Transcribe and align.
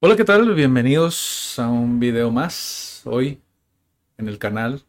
Hola, 0.00 0.14
¿qué 0.14 0.24
tal? 0.24 0.54
Bienvenidos 0.54 1.58
a 1.58 1.66
un 1.68 1.98
video 1.98 2.30
más 2.30 3.02
hoy 3.04 3.40
en 4.16 4.28
el 4.28 4.38
canal. 4.38 4.84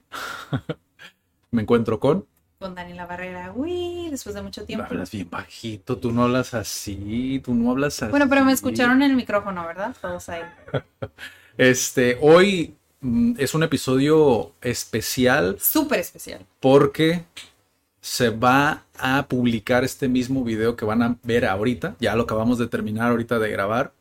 Me 1.52 1.64
encuentro 1.64 2.00
con... 2.00 2.28
con 2.60 2.76
Daniela 2.76 3.08
Barrera. 3.08 3.52
Uy, 3.56 4.10
después 4.12 4.36
de 4.36 4.44
mucho 4.44 4.66
tiempo. 4.66 4.86
Hablas 4.88 5.10
bien 5.10 5.28
bajito, 5.28 5.98
tú 5.98 6.12
no 6.12 6.26
hablas 6.26 6.54
así, 6.54 7.42
tú 7.44 7.56
no 7.56 7.72
hablas 7.72 8.04
así. 8.04 8.12
Bueno, 8.12 8.30
pero 8.30 8.46
me 8.46 8.52
escucharon 8.52 9.02
en 9.02 9.10
el 9.10 9.18
micrófono, 9.18 9.66
¿verdad? 9.66 9.96
Todos 10.00 10.30
ahí. 10.30 10.44
Este, 11.58 12.18
hoy 12.22 12.76
mm, 13.02 13.34
es 13.38 13.54
un 13.56 13.64
episodio 13.64 14.54
especial 14.62 15.58
Súper 15.60 16.00
especial. 16.00 16.46
porque 16.62 17.26
se 18.00 18.30
va 18.30 18.84
a 18.98 19.26
publicar 19.28 19.84
este 19.84 20.08
mismo 20.08 20.44
video 20.44 20.76
que 20.76 20.86
van 20.86 21.02
a 21.02 21.18
ver 21.24 21.48
ahorita. 21.48 21.96
Ya 22.00 22.16
lo 22.16 22.24
acabamos 22.24 22.60
de 22.60 22.68
terminar 22.68 23.10
ahorita 23.10 23.40
de 23.40 23.50
grabar. 23.50 23.92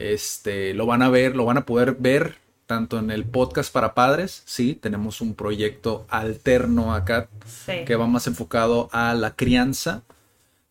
Este, 0.00 0.72
lo 0.74 0.86
van 0.86 1.02
a 1.02 1.10
ver, 1.10 1.36
lo 1.36 1.44
van 1.44 1.58
a 1.58 1.66
poder 1.66 1.94
ver 1.98 2.38
tanto 2.66 2.98
en 2.98 3.10
el 3.10 3.24
podcast 3.24 3.72
para 3.72 3.94
padres, 3.94 4.42
sí, 4.46 4.74
tenemos 4.80 5.20
un 5.20 5.34
proyecto 5.34 6.06
alterno 6.08 6.94
acá 6.94 7.28
Sí. 7.44 7.84
que 7.84 7.96
va 7.96 8.06
más 8.06 8.26
enfocado 8.28 8.88
a 8.92 9.12
la 9.14 9.34
crianza 9.34 10.02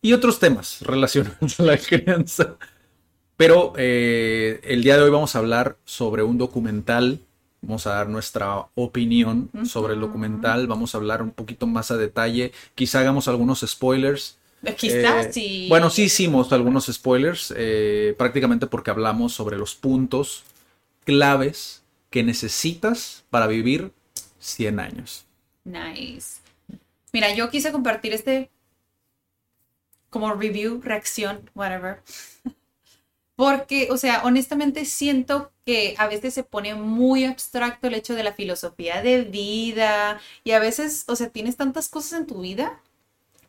y 0.02 0.14
otros 0.14 0.38
temas 0.40 0.80
relacionados 0.82 1.60
a 1.60 1.62
la 1.62 1.76
crianza. 1.78 2.56
Pero 3.36 3.74
eh, 3.76 4.60
el 4.64 4.82
día 4.82 4.96
de 4.96 5.02
hoy 5.02 5.10
vamos 5.10 5.36
a 5.36 5.38
hablar 5.40 5.76
sobre 5.84 6.22
un 6.22 6.38
documental, 6.38 7.20
vamos 7.62 7.86
a 7.86 7.90
dar 7.94 8.08
nuestra 8.08 8.66
opinión 8.74 9.50
sobre 9.64 9.92
el 9.94 10.00
documental, 10.00 10.66
vamos 10.66 10.94
a 10.94 10.98
hablar 10.98 11.22
un 11.22 11.30
poquito 11.30 11.66
más 11.66 11.90
a 11.90 11.96
detalle, 11.98 12.52
quizá 12.74 13.00
hagamos 13.00 13.28
algunos 13.28 13.60
spoilers. 13.60 14.38
Quizás 14.76 15.26
Eh, 15.26 15.32
sí. 15.32 15.66
Bueno, 15.68 15.90
sí 15.90 16.04
hicimos 16.04 16.52
algunos 16.52 16.86
spoilers, 16.86 17.52
eh, 17.56 18.14
prácticamente 18.18 18.66
porque 18.66 18.90
hablamos 18.90 19.32
sobre 19.32 19.56
los 19.56 19.74
puntos 19.74 20.44
claves 21.04 21.82
que 22.10 22.22
necesitas 22.22 23.24
para 23.30 23.46
vivir 23.46 23.92
100 24.38 24.80
años. 24.80 25.24
Nice. 25.64 26.40
Mira, 27.12 27.34
yo 27.34 27.48
quise 27.50 27.72
compartir 27.72 28.12
este 28.12 28.50
como 30.10 30.34
review, 30.34 30.80
reacción, 30.82 31.48
whatever. 31.54 32.02
Porque, 33.36 33.88
o 33.90 33.96
sea, 33.96 34.22
honestamente 34.24 34.84
siento 34.84 35.50
que 35.64 35.94
a 35.96 36.08
veces 36.08 36.34
se 36.34 36.42
pone 36.42 36.74
muy 36.74 37.24
abstracto 37.24 37.86
el 37.86 37.94
hecho 37.94 38.14
de 38.14 38.22
la 38.22 38.34
filosofía 38.34 39.00
de 39.02 39.22
vida 39.22 40.20
y 40.44 40.50
a 40.50 40.58
veces, 40.58 41.04
o 41.06 41.16
sea, 41.16 41.30
tienes 41.30 41.56
tantas 41.56 41.88
cosas 41.88 42.20
en 42.20 42.26
tu 42.26 42.42
vida 42.42 42.82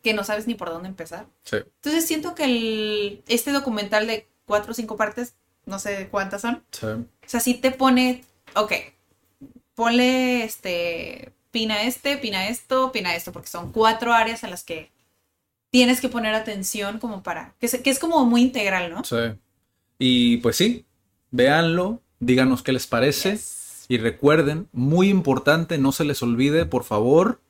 que 0.01 0.13
no 0.13 0.23
sabes 0.23 0.47
ni 0.47 0.55
por 0.55 0.69
dónde 0.69 0.89
empezar. 0.89 1.27
Sí. 1.43 1.57
Entonces 1.57 2.05
siento 2.05 2.35
que 2.35 2.45
el, 2.45 3.23
este 3.27 3.51
documental 3.51 4.07
de 4.07 4.27
cuatro 4.45 4.71
o 4.71 4.75
cinco 4.75 4.97
partes, 4.97 5.35
no 5.65 5.79
sé 5.79 6.07
cuántas 6.09 6.41
son, 6.41 6.63
Sí. 6.71 6.87
o 6.87 7.05
sea, 7.25 7.39
sí 7.39 7.53
te 7.53 7.71
pone, 7.71 8.23
ok, 8.55 8.73
ponle 9.75 10.43
este, 10.43 11.31
pina 11.51 11.83
este, 11.83 12.17
pina 12.17 12.47
esto, 12.47 12.91
pina 12.91 13.15
esto, 13.15 13.31
porque 13.31 13.47
son 13.49 13.71
cuatro 13.71 14.13
áreas 14.13 14.43
a 14.43 14.49
las 14.49 14.63
que 14.63 14.91
tienes 15.69 16.01
que 16.01 16.09
poner 16.09 16.35
atención 16.35 16.99
como 16.99 17.23
para, 17.23 17.53
que, 17.59 17.67
es 17.83 17.99
como 17.99 18.25
muy 18.25 18.41
integral, 18.41 18.91
¿no? 18.91 19.03
Sí. 19.03 19.37
Y 19.99 20.37
pues 20.37 20.57
sí, 20.57 20.85
véanlo, 21.29 22.01
díganos 22.19 22.63
qué 22.63 22.73
les 22.73 22.87
parece. 22.87 23.31
Yes. 23.31 23.85
Y 23.87 23.97
recuerden, 23.97 24.67
muy 24.71 25.09
importante, 25.09 25.77
no 25.77 25.91
se 25.91 26.05
les 26.05 26.21
olvide, 26.23 26.65
por 26.65 26.83
favor, 26.83 27.41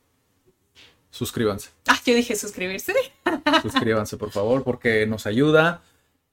suscríbanse. 1.11 1.69
Ah, 1.87 1.99
yo 2.05 2.15
dije 2.15 2.35
suscribirse. 2.35 2.93
Suscríbanse, 3.61 4.17
por 4.17 4.31
favor, 4.31 4.63
porque 4.63 5.05
nos 5.05 5.25
ayuda. 5.27 5.83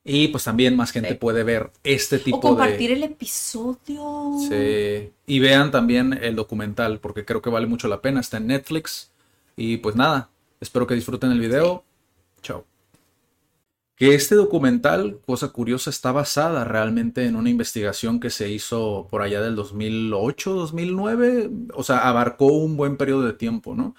Y 0.04 0.28
pues 0.28 0.44
también 0.44 0.74
más 0.74 0.90
gente 0.92 1.10
Sí. 1.10 1.14
puede 1.16 1.42
ver 1.42 1.70
este 1.84 2.18
tipo 2.18 2.38
O 2.38 2.40
compartir 2.40 2.88
de... 2.90 2.96
el 2.96 3.02
episodio. 3.02 4.36
Sí. 4.48 5.12
Y 5.26 5.38
vean 5.40 5.70
también 5.70 6.18
el 6.22 6.34
documental, 6.34 6.98
porque 7.00 7.26
creo 7.26 7.42
que 7.42 7.50
vale 7.50 7.66
mucho 7.66 7.88
la 7.88 8.00
pena. 8.00 8.20
Está 8.20 8.38
en 8.38 8.46
Netflix. 8.46 9.10
Y 9.56 9.78
pues 9.78 9.96
nada, 9.96 10.30
espero 10.60 10.86
que 10.86 10.94
disfruten 10.94 11.30
el 11.32 11.40
video. 11.40 11.84
Chao. 12.40 12.64
Que 13.96 14.14
este 14.14 14.36
documental, 14.36 15.18
cosa 15.26 15.48
curiosa, 15.48 15.90
está 15.90 16.12
basada 16.12 16.62
realmente 16.64 17.26
en 17.26 17.34
una 17.34 17.50
investigación 17.50 18.20
que 18.20 18.30
se 18.30 18.48
hizo 18.48 19.08
por 19.10 19.22
allá 19.22 19.42
del 19.42 19.56
2008, 19.56 20.54
2009. 20.54 21.50
O 21.74 21.82
sea, 21.82 22.08
abarcó 22.08 22.46
un 22.46 22.76
buen 22.76 22.96
periodo 22.96 23.22
de 23.22 23.32
tiempo, 23.32 23.74
¿no? 23.74 23.96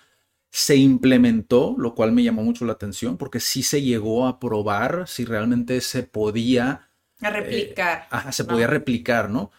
Se 0.51 0.75
implementó, 0.75 1.75
lo 1.77 1.93
cual 1.95 2.11
me 2.11 2.23
llamó 2.23 2.43
mucho 2.43 2.65
la 2.65 2.73
atención, 2.73 3.17
porque 3.17 3.39
sí 3.39 3.63
se 3.63 3.81
llegó 3.81 4.27
a 4.27 4.39
probar 4.39 5.07
si 5.07 5.25
realmente 5.25 5.79
se 5.81 6.03
podía 6.03 6.89
A 7.21 7.29
replicar. 7.29 8.07
Ajá, 8.09 8.31
se 8.31 8.43
¿no? 8.43 8.49
podía 8.49 8.67
replicar, 8.67 9.29
¿no? 9.29 9.51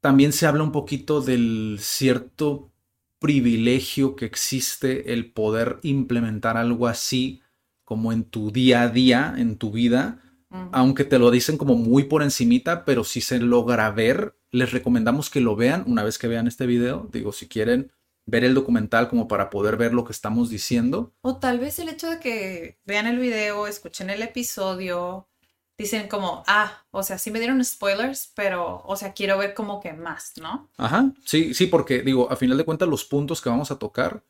También 0.00 0.32
se 0.32 0.46
habla 0.46 0.62
un 0.62 0.72
poquito 0.72 1.20
del 1.20 1.76
cierto 1.80 2.72
privilegio 3.18 4.16
que 4.16 4.24
existe 4.24 5.12
el 5.12 5.30
poder 5.30 5.78
implementar 5.82 6.56
algo 6.56 6.86
así 6.86 7.42
como 7.84 8.12
en 8.12 8.24
tu 8.24 8.50
día 8.50 8.82
a 8.82 8.88
día, 8.88 9.34
en 9.36 9.56
tu 9.58 9.70
vida, 9.72 10.22
aunque 10.70 11.04
te 11.04 11.18
lo 11.18 11.30
dicen 11.30 11.58
como 11.58 11.74
muy 11.74 12.04
por 12.04 12.22
encimita, 12.22 12.84
pero 12.84 13.04
si 13.04 13.20
se 13.20 13.38
logra 13.40 13.90
ver, 13.90 14.36
les 14.50 14.72
recomendamos 14.72 15.28
que 15.28 15.40
lo 15.40 15.54
vean 15.54 15.84
una 15.86 16.02
vez 16.02 16.18
que 16.18 16.28
vean 16.28 16.46
este 16.46 16.66
video. 16.66 17.08
Digo, 17.12 17.32
si 17.32 17.46
quieren 17.46 17.92
ver 18.26 18.44
el 18.44 18.54
documental 18.54 19.08
como 19.08 19.26
para 19.28 19.50
poder 19.50 19.76
ver 19.76 19.92
lo 19.92 20.04
que 20.04 20.12
estamos 20.12 20.50
diciendo. 20.50 21.12
O 21.22 21.36
tal 21.38 21.58
vez 21.58 21.78
el 21.78 21.88
hecho 21.88 22.08
de 22.10 22.20
que 22.20 22.78
vean 22.84 23.06
el 23.06 23.18
video, 23.18 23.66
escuchen 23.66 24.10
el 24.10 24.22
episodio, 24.22 25.28
dicen 25.78 26.08
como, 26.08 26.42
ah, 26.46 26.84
o 26.90 27.02
sea, 27.02 27.18
sí 27.18 27.30
me 27.30 27.38
dieron 27.38 27.64
spoilers, 27.64 28.32
pero, 28.36 28.82
o 28.84 28.96
sea, 28.96 29.12
quiero 29.14 29.38
ver 29.38 29.54
como 29.54 29.80
que 29.80 29.92
más, 29.94 30.32
¿no? 30.40 30.68
Ajá, 30.76 31.12
sí, 31.24 31.54
sí, 31.54 31.66
porque 31.66 32.02
digo, 32.02 32.30
a 32.30 32.36
final 32.36 32.58
de 32.58 32.64
cuentas 32.64 32.88
los 32.88 33.04
puntos 33.04 33.40
que 33.40 33.48
vamos 33.48 33.70
a 33.70 33.78
tocar, 33.78 34.22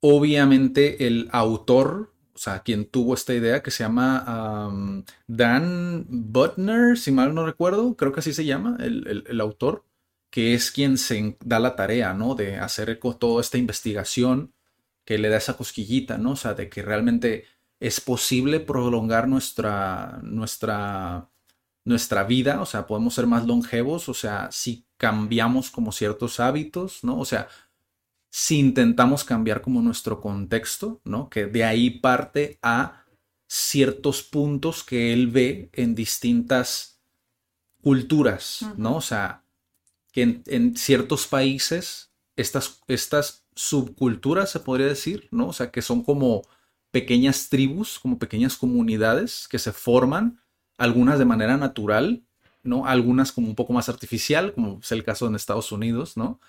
obviamente 0.00 1.06
el 1.06 1.28
autor, 1.32 2.12
o 2.34 2.38
sea, 2.38 2.60
quien 2.60 2.86
tuvo 2.86 3.14
esta 3.14 3.34
idea 3.34 3.62
que 3.62 3.70
se 3.70 3.82
llama 3.84 4.68
um, 4.68 5.04
Dan 5.26 6.06
Butner, 6.08 6.98
si 6.98 7.12
mal 7.12 7.34
no 7.34 7.46
recuerdo, 7.46 7.96
creo 7.96 8.12
que 8.12 8.20
así 8.20 8.32
se 8.32 8.44
llama, 8.44 8.76
el, 8.80 9.06
el- 9.08 9.24
el 9.26 9.40
autor, 9.40 9.84
que 10.36 10.52
es 10.52 10.70
quien 10.70 10.98
se 10.98 11.38
da 11.42 11.58
la 11.58 11.76
tarea, 11.76 12.12
¿no? 12.12 12.34
De 12.34 12.58
hacer 12.58 13.00
toda 13.18 13.40
esta 13.40 13.56
investigación 13.56 14.52
que 15.06 15.16
le 15.16 15.30
da 15.30 15.38
esa 15.38 15.56
cosquillita, 15.56 16.18
¿no? 16.18 16.32
O 16.32 16.36
sea, 16.36 16.52
de 16.52 16.68
que 16.68 16.82
realmente 16.82 17.46
es 17.80 18.02
posible 18.02 18.60
prolongar 18.60 19.28
nuestra, 19.28 20.20
nuestra, 20.22 21.30
nuestra 21.86 22.24
vida, 22.24 22.60
o 22.60 22.66
sea, 22.66 22.86
podemos 22.86 23.14
ser 23.14 23.26
más 23.26 23.46
longevos, 23.46 24.10
o 24.10 24.12
sea, 24.12 24.50
si 24.52 24.84
cambiamos 24.98 25.70
como 25.70 25.90
ciertos 25.90 26.38
hábitos, 26.38 27.02
¿no? 27.02 27.18
O 27.18 27.24
sea, 27.24 27.48
si 28.28 28.58
intentamos 28.58 29.24
cambiar 29.24 29.62
como 29.62 29.80
nuestro 29.80 30.20
contexto, 30.20 31.00
¿no? 31.04 31.30
Que 31.30 31.46
de 31.46 31.64
ahí 31.64 31.88
parte 31.88 32.58
a 32.60 33.06
ciertos 33.48 34.22
puntos 34.22 34.84
que 34.84 35.14
él 35.14 35.28
ve 35.28 35.70
en 35.72 35.94
distintas 35.94 37.00
culturas, 37.80 38.66
¿no? 38.76 38.96
O 38.96 39.00
sea, 39.00 39.45
que 40.16 40.22
en, 40.22 40.42
en 40.46 40.76
ciertos 40.78 41.26
países 41.26 42.10
estas, 42.36 42.80
estas 42.88 43.44
subculturas, 43.54 44.50
se 44.50 44.60
podría 44.60 44.86
decir, 44.86 45.28
¿no? 45.30 45.48
O 45.48 45.52
sea, 45.52 45.70
que 45.70 45.82
son 45.82 46.02
como 46.02 46.40
pequeñas 46.90 47.50
tribus, 47.50 47.98
como 47.98 48.18
pequeñas 48.18 48.56
comunidades 48.56 49.46
que 49.46 49.58
se 49.58 49.72
forman, 49.72 50.40
algunas 50.78 51.18
de 51.18 51.26
manera 51.26 51.58
natural, 51.58 52.24
¿no? 52.62 52.86
Algunas 52.86 53.30
como 53.30 53.48
un 53.48 53.54
poco 53.54 53.74
más 53.74 53.90
artificial, 53.90 54.54
como 54.54 54.80
es 54.82 54.90
el 54.90 55.04
caso 55.04 55.26
en 55.26 55.34
Estados 55.34 55.70
Unidos, 55.70 56.16
¿no? 56.16 56.40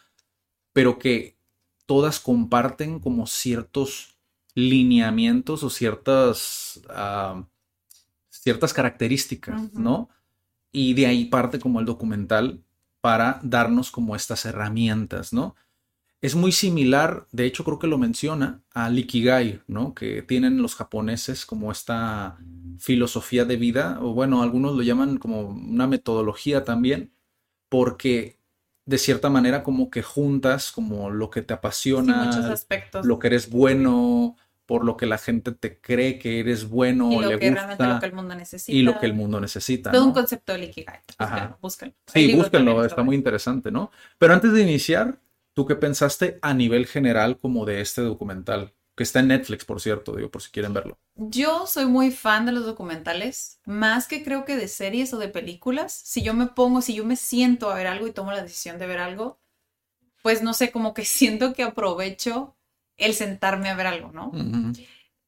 Pero 0.72 0.98
que 0.98 1.38
todas 1.86 2.22
comparten 2.22 3.02
como 3.02 3.28
ciertos 3.28 4.16
lineamientos 4.56 5.62
o 5.64 5.70
ciertas, 5.70 6.80
ah, 6.88 7.44
ciertas 8.30 8.74
características. 8.74 9.74
¿no? 9.74 10.08
Y 10.72 10.94
de 10.94 11.08
ahí 11.08 11.26
parte 11.26 11.60
como 11.60 11.82
el 11.82 11.86
documental 11.86 12.64
para 13.08 13.40
darnos 13.42 13.90
como 13.90 14.18
estas 14.18 14.44
herramientas, 14.44 15.32
¿no? 15.32 15.56
es 16.22 16.36
muy 16.36 16.52
similar, 16.52 17.26
de 17.32 17.46
hecho 17.46 17.64
creo 17.64 17.80
que 17.80 17.88
lo 17.88 17.98
menciona, 17.98 18.62
a 18.74 18.92
Ikigai, 18.92 19.62
¿no? 19.68 19.94
Que 19.94 20.22
tienen 20.24 20.62
los 20.62 20.76
japoneses 20.76 21.46
como 21.46 21.72
esta 21.72 22.38
filosofía 22.80 23.46
de 23.46 23.56
vida, 23.56 24.00
o 24.02 24.14
bueno, 24.14 24.42
algunos 24.42 24.76
lo 24.76 24.82
llaman 24.82 25.18
como 25.18 25.42
una 25.42 25.88
metodología 25.88 26.66
también, 26.66 27.14
porque 27.70 28.40
de 28.86 28.98
cierta 28.98 29.30
manera 29.30 29.64
como 29.64 29.90
que 29.90 30.02
juntas 30.02 30.72
como 30.74 31.10
lo 31.10 31.30
que 31.30 31.44
te 31.44 31.54
apasiona, 31.54 32.30
lo 33.04 33.20
que 33.20 33.28
eres 33.28 33.50
bueno, 33.50 34.36
por 34.68 34.86
lo 34.86 34.98
que 34.98 35.08
la 35.08 35.18
gente 35.18 35.54
te 35.54 35.80
cree 35.82 36.20
que 36.20 36.40
eres 36.42 36.70
bueno, 36.70 37.12
y 37.12 37.16
lo 37.20 37.30
le 37.32 37.40
que 37.40 37.50
gusta, 37.50 37.66
realmente 37.68 37.88
lo 37.88 38.00
que 38.00 38.06
el 38.06 38.14
mundo 38.14 38.36
necesita. 38.36 38.78
y 38.78 38.82
lo 38.84 39.00
que 39.00 39.06
el 39.08 39.14
mundo 39.14 39.40
necesita. 39.40 39.92
Todo 39.92 40.02
¿no? 40.02 40.08
un 40.08 40.14
concepto 40.14 40.52
del 40.54 40.66
Ikigai. 40.66 41.00
Ajá. 41.18 41.58
Búsquenlo, 41.62 41.96
Sí, 42.06 42.36
búsquenlo, 42.36 42.86
está 42.86 43.02
muy 43.02 43.16
interesante, 43.16 43.72
¿no? 43.72 43.92
Pero 44.20 44.34
antes 44.34 44.54
de 44.54 44.62
iniciar, 44.62 45.20
¿tú 45.54 45.66
qué 45.66 45.76
pensaste 45.76 46.38
a 46.42 46.54
nivel 46.54 46.86
general 46.86 47.40
como 47.40 47.66
de 47.66 47.82
este 47.82 48.02
documental? 48.02 48.74
Que 48.96 49.04
está 49.04 49.20
en 49.22 49.30
Netflix, 49.30 49.64
por 49.64 49.80
cierto, 49.80 50.16
digo, 50.16 50.30
por 50.30 50.42
si 50.42 50.52
quieren 50.52 50.74
verlo. 50.74 51.00
Yo 51.16 51.66
soy 51.68 51.86
muy 51.86 52.12
fan 52.12 52.46
de 52.46 52.52
los 52.52 52.66
documentales, 52.66 53.60
más 53.66 54.08
que 54.08 54.24
creo 54.24 54.44
que 54.44 54.58
de 54.58 54.68
series 54.68 55.14
o 55.14 55.18
de 55.18 55.30
películas. 55.30 55.94
Si 55.94 56.24
yo 56.24 56.34
me 56.34 56.48
pongo, 56.48 56.82
si 56.82 56.94
yo 56.96 57.06
me 57.06 57.16
siento 57.16 57.70
a 57.72 57.76
ver 57.76 57.88
algo 57.88 58.08
y 58.08 58.12
tomo 58.12 58.32
la 58.32 58.42
decisión 58.42 58.80
de 58.80 58.88
ver 58.88 59.00
algo, 59.00 59.40
pues 60.24 60.42
no 60.42 60.54
sé, 60.54 60.72
como 60.72 60.94
que 60.94 61.06
siento 61.06 61.54
que 61.54 61.64
aprovecho 61.64 62.58
el 62.98 63.14
sentarme 63.14 63.70
a 63.70 63.76
ver 63.76 63.88
algo, 63.88 64.12
¿no? 64.12 64.32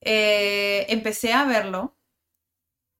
Eh, 0.01 0.85
empecé 0.89 1.33
a 1.33 1.45
verlo. 1.45 1.97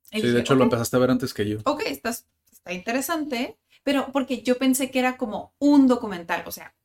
Sí, 0.02 0.22
de 0.22 0.40
hecho 0.40 0.56
lo 0.56 0.64
"Ok, 0.66 0.72
empezaste 0.74 0.96
a 0.96 1.00
ver 1.00 1.12
antes 1.12 1.34
que 1.34 1.48
yo. 1.48 1.60
ok, 1.66 1.84
está, 1.86 2.10
está 2.10 2.74
interesante, 2.74 3.60
pero 3.84 4.12
porque 4.12 4.42
yo 4.42 4.58
pensé 4.58 4.90
que 4.90 5.00
era 5.00 5.18
como 5.18 5.54
un 5.60 5.88
documental, 5.88 6.44
o 6.48 6.52
sea, 6.52 6.76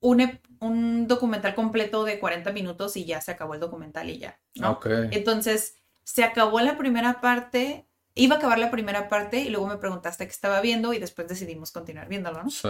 un, 0.00 0.40
un 0.60 1.08
documental 1.08 1.54
completo 1.56 2.04
de 2.04 2.20
40 2.20 2.52
minutos 2.52 2.96
y 2.96 3.04
ya 3.04 3.20
se 3.20 3.32
acabó 3.32 3.54
el 3.54 3.60
documental 3.60 4.08
y 4.10 4.18
ya, 4.18 4.40
¿no? 4.54 4.72
Ok. 4.72 4.86
Entonces, 5.10 5.74
se 6.04 6.22
acabó 6.22 6.60
la 6.60 6.78
primera 6.78 7.20
parte, 7.20 7.88
iba 8.14 8.36
a 8.36 8.38
acabar 8.38 8.60
la 8.60 8.70
primera 8.70 9.08
parte 9.08 9.40
y 9.40 9.48
luego 9.48 9.66
me 9.66 9.76
preguntaste 9.78 10.24
qué 10.24 10.30
estaba 10.30 10.60
viendo 10.60 10.92
y 10.92 10.98
después 11.00 11.26
decidimos 11.26 11.72
continuar 11.72 12.08
viéndolo, 12.08 12.44
¿no? 12.44 12.50
Sí. 12.50 12.68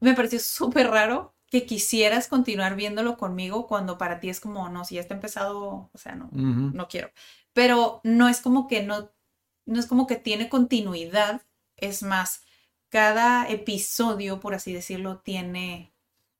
Me 0.00 0.14
pareció 0.14 0.40
súper 0.40 0.88
raro 0.88 1.35
que 1.48 1.64
quisieras 1.66 2.28
continuar 2.28 2.76
viéndolo 2.76 3.16
conmigo 3.16 3.66
cuando 3.66 3.98
para 3.98 4.20
ti 4.20 4.28
es 4.28 4.40
como, 4.40 4.68
no, 4.68 4.84
si 4.84 4.96
ya 4.96 5.00
está 5.00 5.14
empezado, 5.14 5.90
o 5.92 5.98
sea, 5.98 6.14
no, 6.14 6.28
no 6.32 6.88
quiero. 6.88 7.10
Pero 7.52 8.00
no 8.04 8.28
es 8.28 8.40
como 8.40 8.66
que 8.66 8.82
no, 8.82 9.10
no 9.64 9.80
es 9.80 9.86
como 9.86 10.06
que 10.06 10.16
tiene 10.16 10.48
continuidad. 10.48 11.42
Es 11.76 12.02
más, 12.02 12.42
cada 12.88 13.48
episodio, 13.48 14.40
por 14.40 14.54
así 14.54 14.72
decirlo, 14.72 15.20
tiene 15.20 15.94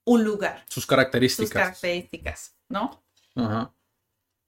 un 0.05 0.25
lugar, 0.25 0.65
Sus 0.67 0.75
sus 0.75 0.87
características. 0.87 1.53
características, 1.53 2.57
¿no? 2.69 3.03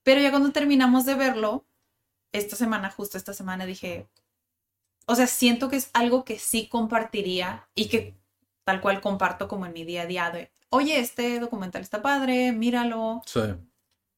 Pero 0.03 0.21
ya 0.21 0.31
cuando 0.31 0.53
terminamos 0.53 1.05
de 1.05 1.15
verlo, 1.15 1.67
esta 2.33 2.57
semana, 2.57 2.91
justo 2.91 3.17
esta 3.19 3.33
semana, 3.33 3.67
dije, 3.67 4.09
o 5.07 5.15
sea, 5.15 5.27
siento 5.27 5.69
que 5.69 5.77
es 5.77 5.91
algo 5.95 6.25
que 6.25 6.39
sí 6.39 6.69
compartiría 6.69 7.69
y 7.75 7.89
que 7.89 8.18
tal 8.69 8.83
cual 8.83 9.01
comparto 9.01 9.49
como 9.49 9.65
en 9.65 9.73
mi 9.73 9.85
día 9.85 10.03
a 10.03 10.07
día 10.07 10.31
de, 10.31 10.53
oye, 10.69 11.01
este 11.01 11.41
documental 11.41 11.81
está 11.81 12.03
padre, 12.03 12.53
míralo. 12.53 13.23
Sí. 13.25 13.41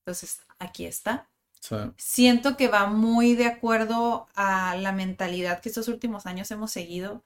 Entonces, 0.00 0.40
aquí 0.58 0.86
está. 0.86 1.28
Sí. 1.60 1.76
siento 1.96 2.56
que 2.56 2.66
va 2.66 2.86
muy 2.86 3.36
de 3.36 3.46
acuerdo 3.46 4.26
a 4.34 4.74
la 4.74 4.90
mentalidad 4.90 5.60
que 5.60 5.68
estos 5.68 5.86
últimos 5.86 6.26
años 6.26 6.50
hemos 6.50 6.72
seguido. 6.72 7.22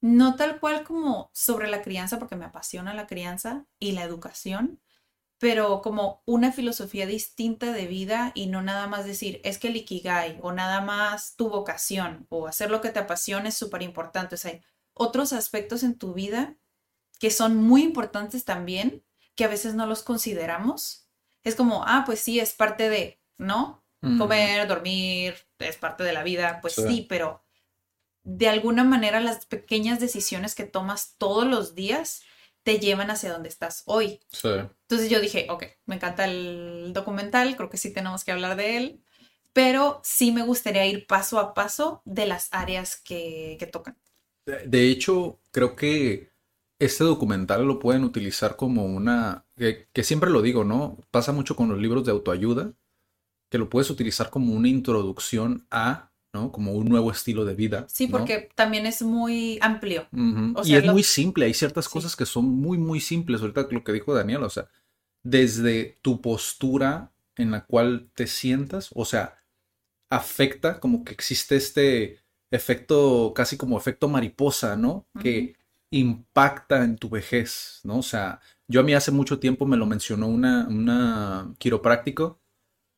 No 0.00 0.34
tal 0.34 0.58
cual 0.58 0.82
como 0.82 1.30
sobre 1.32 1.68
la 1.68 1.80
crianza, 1.80 2.18
porque 2.18 2.34
me 2.34 2.46
apasiona 2.46 2.92
la 2.92 3.06
crianza 3.06 3.66
y 3.78 3.92
la 3.92 4.02
educación, 4.02 4.80
pero 5.38 5.80
como 5.80 6.24
una 6.26 6.50
filosofía 6.50 7.06
distinta 7.06 7.70
de 7.70 7.86
vida 7.86 8.32
y 8.34 8.46
no 8.46 8.62
nada 8.62 8.88
más 8.88 9.04
decir, 9.04 9.40
es 9.44 9.58
que 9.58 9.68
el 9.68 9.76
ikigai 9.76 10.40
o 10.42 10.50
nada 10.50 10.80
más 10.80 11.36
tu 11.36 11.50
vocación 11.50 12.26
o 12.30 12.48
hacer 12.48 12.72
lo 12.72 12.80
que 12.80 12.90
te 12.90 12.98
apasiona 12.98 13.50
es 13.50 13.54
súper 13.54 13.82
importante. 13.82 14.34
O 14.34 14.38
sea, 14.38 14.50
hay 14.50 14.62
otros 14.92 15.32
aspectos 15.32 15.84
en 15.84 15.96
tu 15.96 16.14
vida 16.14 16.56
que 17.24 17.30
son 17.30 17.56
muy 17.56 17.82
importantes 17.82 18.44
también, 18.44 19.02
que 19.34 19.44
a 19.44 19.48
veces 19.48 19.74
no 19.74 19.86
los 19.86 20.02
consideramos. 20.02 21.08
Es 21.42 21.54
como, 21.54 21.82
ah, 21.86 22.02
pues 22.04 22.20
sí, 22.20 22.38
es 22.38 22.52
parte 22.52 22.90
de, 22.90 23.18
¿no? 23.38 23.82
Comer, 24.18 24.68
dormir, 24.68 25.34
es 25.58 25.78
parte 25.78 26.04
de 26.04 26.12
la 26.12 26.22
vida, 26.22 26.58
pues 26.60 26.74
Sí. 26.74 26.82
sí, 26.86 27.06
pero 27.08 27.42
de 28.22 28.48
alguna 28.48 28.84
manera 28.84 29.20
las 29.20 29.46
pequeñas 29.46 30.00
decisiones 30.00 30.54
que 30.54 30.64
tomas 30.64 31.14
todos 31.16 31.46
los 31.46 31.74
días 31.74 32.20
te 32.62 32.78
llevan 32.78 33.10
hacia 33.10 33.32
donde 33.32 33.48
estás 33.48 33.82
hoy. 33.86 34.20
Sí. 34.30 34.50
Entonces 34.82 35.08
yo 35.08 35.20
dije, 35.20 35.46
ok, 35.48 35.64
me 35.86 35.94
encanta 35.94 36.26
el 36.26 36.92
documental, 36.92 37.56
creo 37.56 37.70
que 37.70 37.78
sí 37.78 37.94
tenemos 37.94 38.24
que 38.24 38.32
hablar 38.32 38.56
de 38.56 38.76
él, 38.76 39.04
pero 39.54 40.02
sí 40.04 40.32
me 40.32 40.42
gustaría 40.44 40.86
ir 40.86 41.06
paso 41.06 41.38
a 41.38 41.54
paso 41.54 42.02
de 42.04 42.26
las 42.26 42.48
áreas 42.52 42.96
que, 42.96 43.56
que 43.58 43.66
tocan. 43.66 43.96
De 44.66 44.90
hecho, 44.90 45.40
creo 45.50 45.74
que 45.74 46.33
este 46.84 47.04
documental 47.04 47.64
lo 47.66 47.78
pueden 47.78 48.04
utilizar 48.04 48.56
como 48.56 48.84
una, 48.84 49.44
que, 49.56 49.88
que 49.92 50.02
siempre 50.04 50.30
lo 50.30 50.42
digo, 50.42 50.64
¿no? 50.64 50.98
Pasa 51.10 51.32
mucho 51.32 51.56
con 51.56 51.68
los 51.68 51.78
libros 51.78 52.04
de 52.04 52.12
autoayuda, 52.12 52.72
que 53.50 53.58
lo 53.58 53.68
puedes 53.68 53.90
utilizar 53.90 54.30
como 54.30 54.52
una 54.52 54.68
introducción 54.68 55.66
a, 55.70 56.10
¿no? 56.32 56.50
Como 56.50 56.72
un 56.72 56.88
nuevo 56.88 57.10
estilo 57.10 57.44
de 57.44 57.54
vida. 57.54 57.86
Sí, 57.88 58.06
¿no? 58.08 58.18
porque 58.18 58.48
también 58.54 58.86
es 58.86 59.02
muy 59.02 59.58
amplio. 59.62 60.08
O 60.56 60.62
Y 60.66 60.74
es 60.74 60.84
lo- 60.84 60.92
muy 60.92 61.02
simple, 61.02 61.44
hay 61.46 61.54
ciertas 61.54 61.84
Sí. 61.84 61.90
cosas 61.92 62.16
que 62.16 62.26
son 62.26 62.46
muy, 62.46 62.78
muy 62.78 63.00
simples. 63.00 63.40
Ahorita 63.40 63.66
lo 63.70 63.84
que 63.84 63.92
dijo 63.92 64.12
Daniel, 64.14 64.42
o 64.42 64.50
sea, 64.50 64.68
desde 65.22 65.98
tu 66.02 66.20
postura 66.20 67.12
en 67.36 67.50
la 67.50 67.64
cual 67.64 68.10
te 68.14 68.26
sientas, 68.26 68.90
o 68.94 69.04
sea, 69.04 69.38
afecta 70.10 70.80
como 70.80 71.04
que 71.04 71.12
existe 71.12 71.56
este 71.56 72.20
efecto, 72.50 73.32
casi 73.34 73.56
como 73.56 73.76
efecto 73.78 74.08
mariposa, 74.08 74.76
¿no? 74.76 75.06
Que 75.20 75.56
impacta 75.98 76.84
en 76.84 76.96
tu 76.96 77.08
vejez, 77.08 77.80
¿no? 77.84 77.98
O 77.98 78.02
sea, 78.02 78.40
yo 78.68 78.80
a 78.80 78.82
mí 78.82 78.94
hace 78.94 79.10
mucho 79.10 79.38
tiempo 79.38 79.66
me 79.66 79.76
lo 79.76 79.86
mencionó 79.86 80.26
una, 80.26 80.66
una 80.68 81.54
quiropráctico 81.58 82.40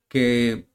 que 0.09 0.69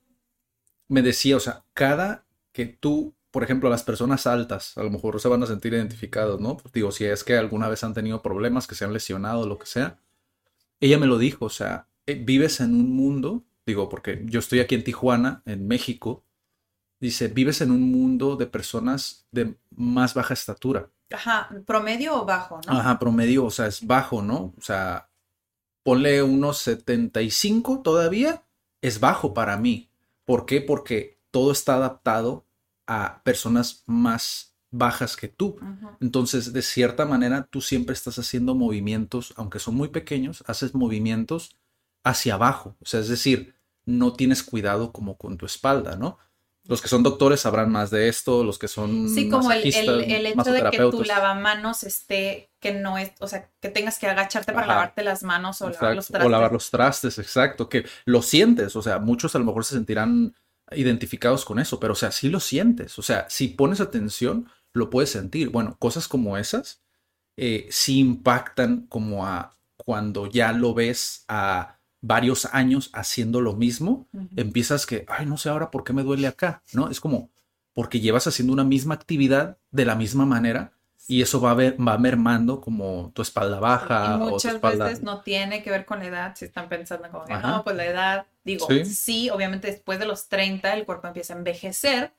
me 0.88 1.02
decía, 1.02 1.38
o 1.38 1.40
sea, 1.40 1.66
cada 1.74 2.26
que 2.52 2.66
tú, 2.66 3.16
por 3.32 3.44
ejemplo, 3.44 3.70
las 3.70 3.84
personas 3.84 4.28
altas, 4.28 4.78
a 4.78 4.84
lo 4.84 4.92
mejor 4.92 5.20
se 5.20 5.30
van 5.30 5.42
a 5.44 5.48
sentir 5.48 5.74
identificados, 5.74 6.40
¿no? 6.42 6.58
Pues 6.58 6.74
digo, 6.74 6.92
si 6.92 7.06
es 7.06 7.24
que 7.24 7.38
alguna 7.38 7.70
vez 7.70 7.84
han 7.84 7.94
tenido 7.94 8.22
problemas, 8.22 8.68
que 8.68 8.76
se 8.76 8.86
han 8.86 8.94
lesionado, 8.94 9.48
lo 9.48 9.58
que 9.58 9.66
sea. 9.66 10.00
Ella 10.80 11.00
me 11.00 11.08
lo 11.08 11.18
dijo, 11.18 11.46
o 11.46 11.50
sea, 11.50 11.88
eh, 12.08 12.16
vives 12.16 12.60
en 12.60 12.76
un 12.76 12.96
mundo, 12.96 13.46
digo, 13.66 13.90
porque 13.90 14.22
yo 14.26 14.40
estoy 14.40 14.60
aquí 14.60 14.76
en 14.76 14.84
Tijuana, 14.84 15.44
en 15.46 15.68
México, 15.68 16.26
dice, 17.00 17.30
vives 17.30 17.62
en 17.62 17.72
un 17.72 17.92
mundo 17.92 18.36
de 18.36 18.48
personas 18.48 19.28
de 19.32 19.56
más 19.72 20.14
baja 20.14 20.34
estatura. 20.34 20.90
Ajá, 21.12 21.50
promedio 21.66 22.22
o 22.22 22.26
bajo, 22.26 22.60
¿no? 22.66 22.74
Ajá, 22.74 23.00
promedio, 23.00 23.46
o 23.46 23.52
sea, 23.52 23.68
es 23.68 23.86
bajo, 23.86 24.22
¿no? 24.22 24.54
O 24.58 24.62
sea, 24.62 25.10
ponle 25.84 26.24
unos 26.24 26.60
75 26.60 27.82
todavía, 27.82 28.44
es 28.82 29.00
bajo 29.00 29.34
para 29.34 29.58
mí. 29.58 29.90
¿Por 30.26 30.46
qué? 30.46 30.62
Porque 30.62 31.20
todo 31.32 31.52
está 31.52 31.76
adaptado 31.76 32.46
a 32.88 33.22
personas 33.24 33.84
más 33.86 34.56
bajas 34.72 35.16
que 35.16 35.28
tú. 35.28 35.58
Entonces, 36.00 36.54
de 36.54 36.62
cierta 36.62 37.06
manera, 37.06 37.48
tú 37.50 37.62
siempre 37.62 37.94
estás 37.94 38.18
haciendo 38.18 38.56
movimientos, 38.56 39.34
aunque 39.36 39.60
son 39.60 39.76
muy 39.76 39.90
pequeños, 39.90 40.44
haces 40.48 40.74
movimientos 40.74 41.58
hacia 42.04 42.36
abajo. 42.36 42.76
O 42.82 42.86
sea, 42.86 43.02
es 43.02 43.10
decir, 43.10 43.56
no 43.86 44.14
tienes 44.14 44.44
cuidado 44.44 44.92
como 44.92 45.18
con 45.18 45.38
tu 45.38 45.46
espalda, 45.46 45.98
¿no? 45.98 46.18
Los 46.68 46.82
que 46.82 46.88
son 46.88 47.04
doctores 47.04 47.42
sabrán 47.42 47.72
más 47.72 47.90
de 47.92 48.08
esto, 48.08 48.44
los 48.44 48.60
que 48.60 48.68
son 48.68 49.10
Sí, 49.10 49.30
como 49.30 49.52
el, 49.52 49.74
el- 49.74 49.90
el 50.12 50.26
hecho 50.26 50.52
de 50.54 50.70
que 50.70 50.80
tu 50.80 51.04
lavamanos 51.04 51.84
esté, 51.84 52.52
que 52.60 52.74
no 52.74 52.98
es, 52.98 53.12
o 53.20 53.28
sea, 53.28 53.50
que 53.60 53.70
tengas 53.70 53.98
que 54.00 54.08
agacharte 54.08 54.54
para 54.54 54.66
Ajá. 54.66 54.74
lavarte 54.76 55.04
las 55.04 55.24
manos 55.24 55.62
o 55.62 55.70
lavar 55.70 55.96
los 55.96 56.08
O 56.08 56.12
trastes. 56.12 56.32
lavar 56.32 56.52
los 56.54 56.70
trastes, 56.70 57.18
exacto, 57.20 57.68
que 57.68 57.86
lo 58.06 58.22
sientes, 58.22 58.76
o 58.76 58.82
sea, 58.82 59.00
muchos 59.00 59.36
a 59.36 59.40
lo 59.40 59.46
mejor 59.46 59.66
se 59.66 59.76
sentirán 59.76 60.36
identificados 60.72 61.44
con 61.46 61.60
eso, 61.60 61.80
pero 61.80 61.94
o 61.94 61.96
sea, 61.96 62.12
sí 62.12 62.30
lo 62.30 62.40
sientes, 62.40 62.98
o 62.98 63.02
sea, 63.02 63.26
si 63.30 63.50
pones 63.50 63.82
atención, 63.82 64.48
lo 64.74 64.90
puedes 64.90 65.10
sentir. 65.10 65.50
Bueno, 65.50 65.76
cosas 65.80 66.08
como 66.08 66.38
esas 66.38 66.82
eh, 67.38 67.68
sí 67.72 68.00
impactan 68.00 68.88
como 68.88 69.26
a 69.26 69.58
cuando 69.78 70.28
ya 70.28 70.54
lo 70.54 70.74
ves 70.74 71.26
a 71.28 71.80
varios 72.02 72.46
años 72.54 72.90
haciendo 72.94 73.42
lo 73.42 73.54
mismo, 73.54 74.08
empiezas 74.36 74.86
que, 74.86 75.06
ay, 75.08 75.26
no 75.26 75.38
sé 75.38 75.50
ahora 75.50 75.70
por 75.72 75.84
qué 75.84 75.94
me 75.94 76.04
duele 76.04 76.28
acá, 76.28 76.64
¿no? 76.74 76.90
Es 76.90 77.00
como 77.00 77.30
porque 77.74 78.00
llevas 78.00 78.28
haciendo 78.28 78.52
una 78.54 78.64
misma 78.64 78.96
actividad 78.96 79.58
de 79.72 79.86
la 79.86 79.96
misma 79.96 80.26
manera 80.26 80.74
y 81.08 81.22
eso 81.22 81.40
va 81.42 81.52
a 81.52 81.56
ver, 81.56 81.76
va 81.80 81.98
mermando 81.98 82.60
como 82.62 83.12
tu 83.14 83.22
espalda 83.22 83.60
baja 83.60 84.06
Y 84.18 84.22
o 84.22 84.26
tu 84.26 84.30
muchas 84.32 84.54
espalda. 84.56 84.86
veces 84.86 85.04
no 85.04 85.22
tiene 85.22 85.62
que 85.64 85.70
ver 85.72 85.86
con 85.86 86.00
la 86.00 86.06
edad, 86.08 86.36
si 86.36 86.46
están 86.46 86.70
pensando 86.70 87.10
como 87.10 87.26
que 87.26 87.34
Ajá. 87.34 87.48
no, 87.50 87.64
pues 87.64 87.76
la 87.76 87.86
edad, 87.86 88.26
digo, 88.44 88.68
Sí. 88.68 88.86
sí. 88.86 89.30
obviamente 89.30 89.68
después 89.68 90.00
de 90.00 90.06
los 90.06 90.28
30 90.28 90.74
el 90.74 90.86
cuerpo 90.86 91.08
empieza 91.08 91.34
a 91.34 91.38
envejecer, 91.38 92.14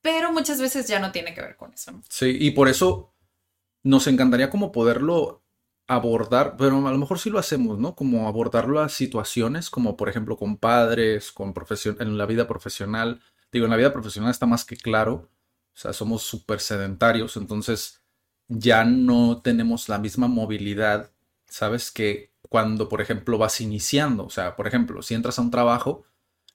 pero 0.00 0.32
muchas 0.32 0.60
veces 0.60 0.86
ya 0.88 0.98
no 1.00 1.12
tiene 1.12 1.34
que 1.34 1.40
ver 1.42 1.56
con 1.56 1.72
eso. 1.72 1.92
¿no? 1.92 2.02
Sí, 2.08 2.36
y 2.40 2.50
por 2.52 2.68
eso 2.68 3.12
nos 3.82 4.06
encantaría 4.06 4.48
como 4.50 4.72
poderlo 4.72 5.41
abordar, 5.94 6.56
pero 6.56 6.86
a 6.86 6.90
lo 6.92 6.98
mejor 6.98 7.18
sí 7.18 7.30
lo 7.30 7.38
hacemos, 7.38 7.78
¿no? 7.78 7.94
Como 7.94 8.28
abordar 8.28 8.68
las 8.68 8.92
situaciones, 8.92 9.70
como 9.70 9.96
por 9.96 10.08
ejemplo 10.08 10.36
con 10.36 10.56
padres, 10.56 11.32
con 11.32 11.52
profesión, 11.54 11.96
en 12.00 12.18
la 12.18 12.26
vida 12.26 12.46
profesional. 12.46 13.20
Digo, 13.52 13.66
en 13.66 13.70
la 13.70 13.76
vida 13.76 13.92
profesional 13.92 14.30
está 14.30 14.46
más 14.46 14.64
que 14.64 14.76
claro, 14.76 15.30
o 15.74 15.78
sea, 15.78 15.92
somos 15.92 16.22
súper 16.22 16.60
sedentarios, 16.60 17.36
entonces 17.36 18.02
ya 18.48 18.84
no 18.84 19.40
tenemos 19.42 19.88
la 19.88 19.98
misma 19.98 20.28
movilidad, 20.28 21.10
¿sabes? 21.46 21.90
Que 21.90 22.32
cuando, 22.48 22.88
por 22.88 23.00
ejemplo, 23.00 23.38
vas 23.38 23.60
iniciando, 23.60 24.24
o 24.26 24.30
sea, 24.30 24.56
por 24.56 24.66
ejemplo, 24.66 25.02
si 25.02 25.14
entras 25.14 25.38
a 25.38 25.42
un 25.42 25.50
trabajo, 25.50 26.04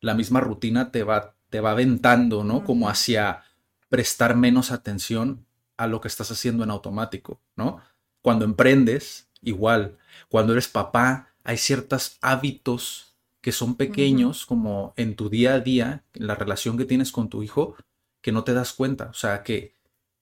la 0.02 0.14
misma 0.14 0.40
rutina 0.40 0.92
te 0.92 1.04
va, 1.04 1.36
te 1.50 1.60
va 1.60 1.72
aventando, 1.72 2.44
¿no? 2.44 2.64
Como 2.64 2.90
hacia 2.90 3.44
prestar 3.90 4.36
menos 4.36 4.72
atención 4.72 5.46
a 5.78 5.88
lo 5.88 6.02
que 6.02 6.08
estás 6.08 6.32
haciendo 6.32 6.64
en 6.64 6.72
automático, 6.72 7.42
¿no? 7.56 7.82
Cuando 8.22 8.46
emprendes, 8.46 9.27
igual. 9.42 9.98
Cuando 10.30 10.54
eres 10.54 10.68
papá, 10.68 11.34
hay 11.44 11.58
ciertos 11.58 12.18
hábitos 12.22 13.08
que 13.42 13.52
son 13.52 13.76
pequeños, 13.76 14.46
como 14.46 14.94
en 14.98 15.16
tu 15.16 15.30
día 15.30 15.54
a 15.54 15.60
día, 15.60 16.04
en 16.14 16.28
la 16.28 16.36
relación 16.36 16.78
que 16.78 16.86
tienes 16.86 17.12
con 17.12 17.30
tu 17.30 17.44
hijo, 17.44 17.76
que 18.22 18.32
no 18.32 18.44
te 18.44 18.54
das 18.54 18.74
cuenta. 18.74 19.06
O 19.06 19.14
sea, 19.14 19.44
que, 19.44 19.74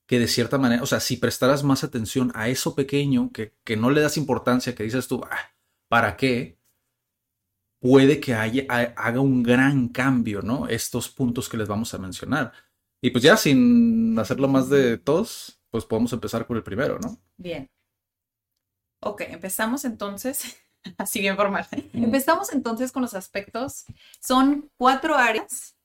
que 0.05 0.19
de 0.19 0.27
cierta 0.27 0.57
manera, 0.57 0.83
o 0.83 0.85
sea, 0.85 0.99
si 0.99 1.17
prestaras 1.17 1.63
más 1.63 1.83
atención 1.83 2.31
a 2.35 2.49
eso 2.49 2.75
pequeño, 2.75 3.31
que, 3.31 3.53
que 3.63 3.77
no 3.77 3.89
le 3.89 4.01
das 4.01 4.17
importancia, 4.17 4.75
que 4.75 4.83
dices 4.83 5.07
tú, 5.07 5.21
ah, 5.29 5.51
¿para 5.87 6.17
qué? 6.17 6.59
Puede 7.79 8.19
que 8.19 8.35
haya, 8.35 8.65
haga 8.95 9.19
un 9.19 9.41
gran 9.41 9.89
cambio, 9.89 10.41
¿no? 10.41 10.67
Estos 10.67 11.09
puntos 11.09 11.49
que 11.49 11.57
les 11.57 11.67
vamos 11.67 11.93
a 11.93 11.97
mencionar. 11.97 12.53
Y 13.01 13.11
pues 13.11 13.23
ya 13.23 13.37
sin 13.37 14.17
hacerlo 14.19 14.47
más 14.47 14.69
de 14.69 14.97
todos, 14.97 15.59
pues 15.69 15.85
podemos 15.85 16.13
empezar 16.13 16.47
por 16.47 16.57
el 16.57 16.63
primero, 16.63 16.99
¿no? 16.99 17.19
Bien. 17.37 17.69
Ok, 19.05 19.21
empezamos 19.21 19.85
entonces, 19.85 20.57
así 20.97 21.19
bien 21.19 21.35
formal. 21.35 21.67
Empezamos 21.93 22.51
entonces 22.51 22.91
con 22.91 23.03
los 23.03 23.13
aspectos. 23.13 23.85
Son 24.19 24.71
cuatro 24.77 25.15
áreas, 25.15 25.75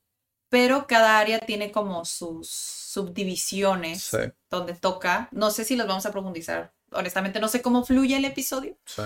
pero 0.48 0.86
cada 0.86 1.18
área 1.18 1.38
tiene 1.38 1.70
como 1.70 2.04
sus 2.06 2.48
subdivisiones 2.50 4.02
Sí. 4.02 4.18
donde 4.48 4.74
toca. 4.74 5.28
No 5.32 5.50
sé 5.50 5.64
si 5.64 5.76
los 5.76 5.86
vamos 5.86 6.06
a 6.06 6.12
profundizar. 6.12 6.72
Honestamente, 6.92 7.40
no 7.40 7.48
sé 7.48 7.60
cómo 7.62 7.84
fluye 7.84 8.16
el 8.16 8.24
episodio, 8.24 8.76
Sí. 8.86 9.02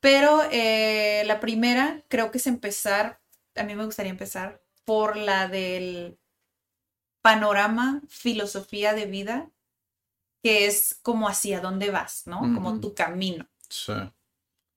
pero 0.00 0.42
eh, 0.52 1.22
la 1.26 1.40
primera 1.40 2.02
creo 2.08 2.30
que 2.30 2.38
es 2.38 2.46
empezar, 2.46 3.20
a 3.56 3.62
mí 3.64 3.74
me 3.74 3.84
gustaría 3.84 4.10
empezar 4.10 4.62
por 4.84 5.16
la 5.16 5.48
del 5.48 6.18
panorama, 7.20 8.00
filosofía 8.08 8.94
de 8.94 9.06
vida, 9.06 9.50
que 10.42 10.66
es 10.66 10.98
como 11.02 11.28
hacia 11.28 11.60
dónde 11.60 11.90
vas, 11.90 12.22
¿no? 12.26 12.38
Como 12.40 12.78
tu 12.80 12.94
camino. 12.94 13.48
Sí. 13.68 13.92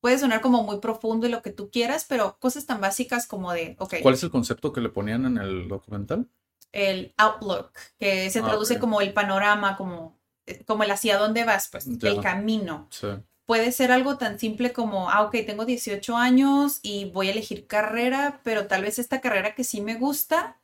Puede 0.01 0.17
sonar 0.17 0.39
como 0.41 0.63
muy 0.63 0.79
profundo 0.79 1.27
y 1.27 1.29
lo 1.29 1.41
que 1.41 1.51
tú 1.51 1.69
quieras, 1.71 2.05
pero 2.07 2.37
cosas 2.39 2.65
tan 2.65 2.79
básicas 2.79 3.27
como 3.27 3.51
de, 3.51 3.75
ok, 3.79 3.95
¿Cuál 4.01 4.13
es 4.13 4.23
el 4.23 4.31
concepto 4.31 4.71
que 4.71 4.81
le 4.81 4.89
ponían 4.89 5.25
en 5.25 5.37
el 5.37 5.67
documental? 5.67 6.27
el 6.71 7.13
outlook, 7.17 7.71
que 7.99 8.29
se 8.29 8.39
Ah, 8.39 8.43
traduce 8.45 8.77
como 8.77 9.01
el 9.01 9.11
panorama, 9.11 9.75
como, 9.75 10.19
eh, 10.45 10.63
como 10.65 10.83
el 10.83 10.91
hacia 10.91 11.17
dónde 11.17 11.43
vas, 11.43 11.67
pues, 11.69 11.87
el 11.87 12.21
camino. 12.21 12.87
Sí. 12.91 13.07
Puede 13.45 13.71
ser 13.71 13.91
algo 13.91 14.17
tan 14.19 14.37
simple 14.37 14.71
como, 14.71 15.09
ah, 15.09 15.23
ok, 15.23 15.31
tengo 15.47 15.65
18 15.65 16.15
años 16.15 16.79
y 16.83 17.05
voy 17.11 17.27
a 17.29 17.31
elegir 17.31 17.65
carrera, 17.65 18.39
pero 18.43 18.67
tal 18.67 18.83
vez 18.83 18.99
esta 18.99 19.19
carrera 19.19 19.55
que 19.55 19.63
sí 19.63 19.81
me 19.81 19.95
gusta, 19.95 20.61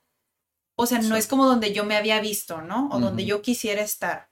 o 0.77 0.85
sea, 0.85 0.99
no 1.01 1.15
Sí. 1.15 1.19
es 1.19 1.27
como 1.27 1.45
donde 1.47 1.73
yo 1.73 1.85
me 1.85 1.95
había 1.97 2.19
visto, 2.21 2.61
¿no? 2.61 2.87
O 2.91 2.99
donde 2.99 3.25
yo 3.25 3.41
quisiera 3.41 3.81
estar. 3.81 4.29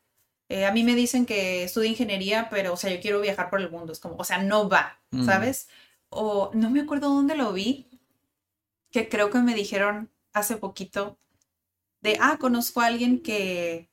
Eh, 0.50 0.66
a 0.66 0.72
mí 0.72 0.84
me 0.84 0.96
dicen 0.96 1.26
que 1.26 1.64
estudio 1.64 1.90
ingeniería, 1.90 2.50
pero, 2.50 2.74
o 2.74 2.78
sea, 2.78 2.94
yo 2.94 3.02
quiero 3.02 3.22
viajar 3.22 3.50
por 3.50 3.62
el 3.62 3.72
mundo. 3.72 3.92
Es 3.94 4.00
como, 4.00 4.16
o 4.18 4.24
sea, 4.24 4.40
no 4.44 4.70
va, 4.70 5.00
Ujú. 5.12 5.24
¿sabes? 5.26 5.68
O 6.10 6.52
no 6.54 6.70
me 6.70 6.82
acuerdo 6.82 7.10
dónde 7.10 7.36
lo 7.36 7.54
vi, 7.54 7.90
que 8.92 9.10
creo 9.10 9.30
que 9.30 9.40
me 9.40 9.56
dijeron 9.56 10.12
hace 10.34 10.58
poquito 10.58 11.20
de, 12.02 12.18
ah, 12.22 12.38
conozco 12.40 12.82
a 12.82 12.88
alguien 12.88 13.22
que, 13.22 13.90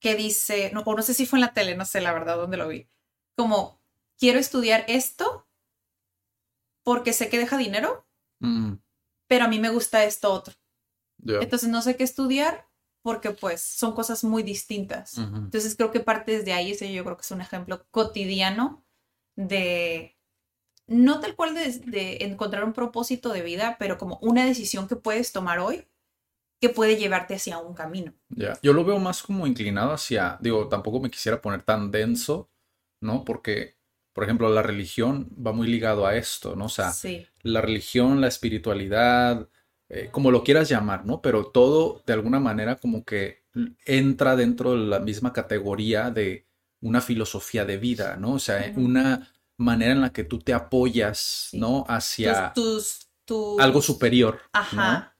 que 0.00 0.14
dice, 0.14 0.70
no, 0.72 0.82
o 0.82 0.94
no 0.96 1.02
sé 1.02 1.14
si 1.14 1.26
fue 1.26 1.38
en 1.38 1.42
la 1.42 1.54
tele, 1.54 1.76
no 1.76 1.84
sé 1.84 2.00
la 2.00 2.12
verdad 2.12 2.36
dónde 2.36 2.56
lo 2.56 2.68
vi, 2.68 2.88
como, 3.36 3.80
quiero 4.18 4.38
estudiar 4.38 4.84
esto 4.88 5.46
porque 6.84 7.12
sé 7.12 7.28
que 7.28 7.38
deja 7.38 7.56
dinero, 7.58 8.04
Mm, 8.40 8.74
pero 9.26 9.46
a 9.46 9.48
mí 9.48 9.58
me 9.58 9.68
gusta 9.70 10.04
esto 10.04 10.32
otro. 10.32 10.54
ya. 11.18 11.38
Entonces 11.40 11.68
no 11.68 11.82
sé 11.82 11.96
qué 11.96 12.04
estudiar 12.04 12.67
porque 13.02 13.30
pues 13.30 13.60
son 13.60 13.92
cosas 13.92 14.24
muy 14.24 14.42
distintas. 14.42 15.18
Entonces 15.18 15.76
creo 15.76 15.90
que 15.90 16.00
parte 16.00 16.38
desde 16.38 16.52
ahí, 16.52 16.72
ese 16.72 16.92
yo 16.92 17.04
creo 17.04 17.16
que 17.16 17.22
es 17.22 17.30
un 17.30 17.40
ejemplo 17.40 17.86
cotidiano 17.90 18.84
de, 19.36 20.16
no 20.86 21.20
tal 21.20 21.36
cual 21.36 21.54
de, 21.54 21.72
de 21.86 22.24
encontrar 22.24 22.64
un 22.64 22.72
propósito 22.72 23.32
de 23.32 23.42
vida, 23.42 23.76
pero 23.78 23.98
como 23.98 24.18
una 24.20 24.44
decisión 24.44 24.88
que 24.88 24.96
puedes 24.96 25.32
tomar 25.32 25.58
hoy 25.58 25.86
que 26.60 26.68
puede 26.68 26.96
llevarte 26.96 27.34
hacia 27.34 27.58
un 27.58 27.74
camino. 27.74 28.14
Ya, 28.30 28.58
Yo 28.62 28.72
lo 28.72 28.84
veo 28.84 28.98
más 28.98 29.22
como 29.22 29.46
inclinado 29.46 29.92
hacia, 29.92 30.38
digo, 30.40 30.68
tampoco 30.68 31.00
me 31.00 31.10
quisiera 31.10 31.40
poner 31.40 31.62
tan 31.62 31.90
denso, 31.90 32.50
¿no? 33.00 33.24
Porque, 33.24 33.76
por 34.12 34.24
ejemplo, 34.24 34.52
la 34.52 34.62
religión 34.62 35.30
va 35.34 35.52
muy 35.52 35.68
ligado 35.68 36.06
a 36.06 36.16
esto, 36.16 36.56
¿no? 36.56 36.64
O 36.64 36.70
sea, 36.70 36.92
sí, 36.92 37.26
la 37.42 37.60
religión, 37.60 38.20
la 38.20 38.26
espiritualidad, 38.26 39.48
eh, 39.88 40.08
como 40.12 40.30
lo 40.30 40.44
quieras 40.44 40.68
llamar, 40.68 41.04
¿no? 41.06 41.20
Pero 41.22 41.46
todo 41.46 42.02
de 42.06 42.12
alguna 42.12 42.40
manera 42.40 42.76
como 42.76 43.04
que 43.04 43.42
entra 43.84 44.36
dentro 44.36 44.72
de 44.72 44.86
la 44.86 44.98
misma 45.00 45.32
categoría 45.32 46.10
de 46.10 46.46
una 46.80 47.00
filosofía 47.00 47.64
de 47.64 47.76
vida, 47.76 48.16
¿no? 48.16 48.34
O 48.34 48.38
sea, 48.38 48.72
una 48.76 49.32
manera 49.56 49.92
en 49.92 50.00
la 50.00 50.12
que 50.12 50.24
tú 50.24 50.38
te 50.38 50.52
apoyas, 50.54 51.48
Sí. 51.50 51.58
¿no? 51.58 51.84
Hacia 51.88 52.52
tus, 52.52 53.08
tus, 53.24 53.56
tus- 53.56 53.60
algo 53.60 53.82
superior, 53.82 54.34
¿no? 54.54 54.60
Ajá. 54.60 55.16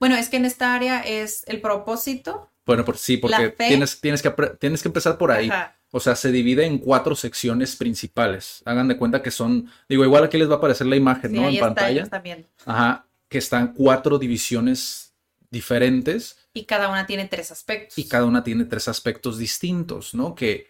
Bueno, 0.00 0.16
es 0.16 0.28
que 0.28 0.36
en 0.38 0.44
esta 0.46 0.74
área 0.74 1.00
es 1.00 1.44
el 1.46 1.60
propósito. 1.60 2.50
Bueno, 2.64 2.84
por, 2.84 2.96
sí, 2.96 3.16
porque 3.18 3.50
tienes, 3.50 4.00
tienes 4.00 4.22
que, 4.22 4.30
tienes 4.58 4.82
que 4.82 4.88
empezar 4.88 5.18
por 5.18 5.30
ahí. 5.32 5.48
Ajá. 5.50 5.76
O 5.90 6.00
sea, 6.00 6.16
se 6.16 6.32
divide 6.32 6.64
en 6.64 6.78
cuatro 6.78 7.14
secciones 7.14 7.76
principales. 7.76 8.62
Hagan 8.64 8.88
de 8.88 8.96
cuenta 8.96 9.22
que 9.22 9.30
son, 9.30 9.68
digo, 9.88 10.04
igual 10.04 10.24
aquí 10.24 10.38
les 10.38 10.48
va 10.48 10.54
a 10.54 10.56
aparecer 10.56 10.86
la 10.86 10.96
imagen, 10.96 11.30
Sí, 11.32 11.36
¿no? 11.36 11.42
ahí 11.42 11.48
En 11.48 11.54
está, 11.54 11.66
pantalla. 11.66 12.02
está 12.04 12.18
bien. 12.20 12.46
Ajá, 12.64 13.06
que 13.32 13.38
están 13.38 13.72
cuatro 13.74 14.18
divisiones 14.18 15.14
diferentes 15.50 16.36
Y 16.54 16.64
cada 16.64 16.88
una 16.88 17.06
tiene 17.06 17.26
tres 17.26 17.50
aspectos. 17.50 17.98
y 17.98 18.06
cada 18.06 18.26
una 18.26 18.44
tiene 18.44 18.64
tres 18.66 18.86
aspectos 18.88 19.38
distintos, 19.38 20.14
¿no? 20.14 20.34
Que, 20.34 20.68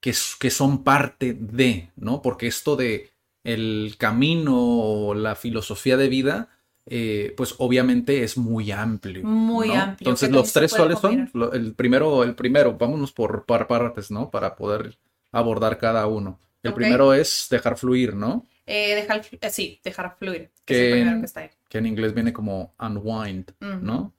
que, 0.00 0.12
son 0.50 0.82
parte 0.82 1.32
de, 1.32 1.90
¿no? 1.96 2.20
Porque 2.22 2.48
esto 2.48 2.76
de 2.76 3.10
el 3.44 3.94
camino 3.98 4.54
o 4.56 5.14
la 5.14 5.34
filosofía 5.34 5.96
de 5.96 6.08
vida, 6.08 6.48
eh, 6.86 7.34
pues 7.36 7.54
obviamente 7.58 8.22
es 8.24 8.36
muy 8.36 8.70
amplio. 8.72 9.24
Muy 9.24 9.68
¿no? 9.68 9.74
amplio, 9.74 10.08
Entonces, 10.08 10.30
los 10.30 10.52
tres, 10.52 10.74
¿cuáles 10.74 10.98
son? 10.98 11.30
el 11.52 11.74
primero, 11.74 12.24
el 12.24 12.34
primero, 12.34 12.76
vámonos 12.76 13.12
por 13.12 13.46
par 13.46 13.66
partes, 13.68 14.10
¿no? 14.10 14.30
Para 14.30 14.56
poder 14.56 14.98
abordar 15.30 15.78
cada 15.78 16.06
uno. 16.06 16.40
El 16.62 16.74
primero 16.74 17.12
es 17.14 17.46
dejar 17.50 17.76
fluir, 17.76 18.14
¿no? 18.14 18.46
Eh, 18.66 18.94
dejar, 18.94 19.26
eh, 19.40 19.50
sí, 19.50 19.80
dejar 19.82 20.16
fluir. 20.16 20.52
Que 20.64 20.74
Que- 20.74 20.74
es 20.74 20.80
el 20.86 20.92
primero 21.00 21.20
que 21.20 21.26
está 21.26 21.40
ahí. 21.40 21.50
Que 21.72 21.78
en 21.78 21.86
inglés 21.86 22.12
viene 22.12 22.34
como 22.34 22.74
unwind. 22.78 23.52
¿no? 23.80 24.12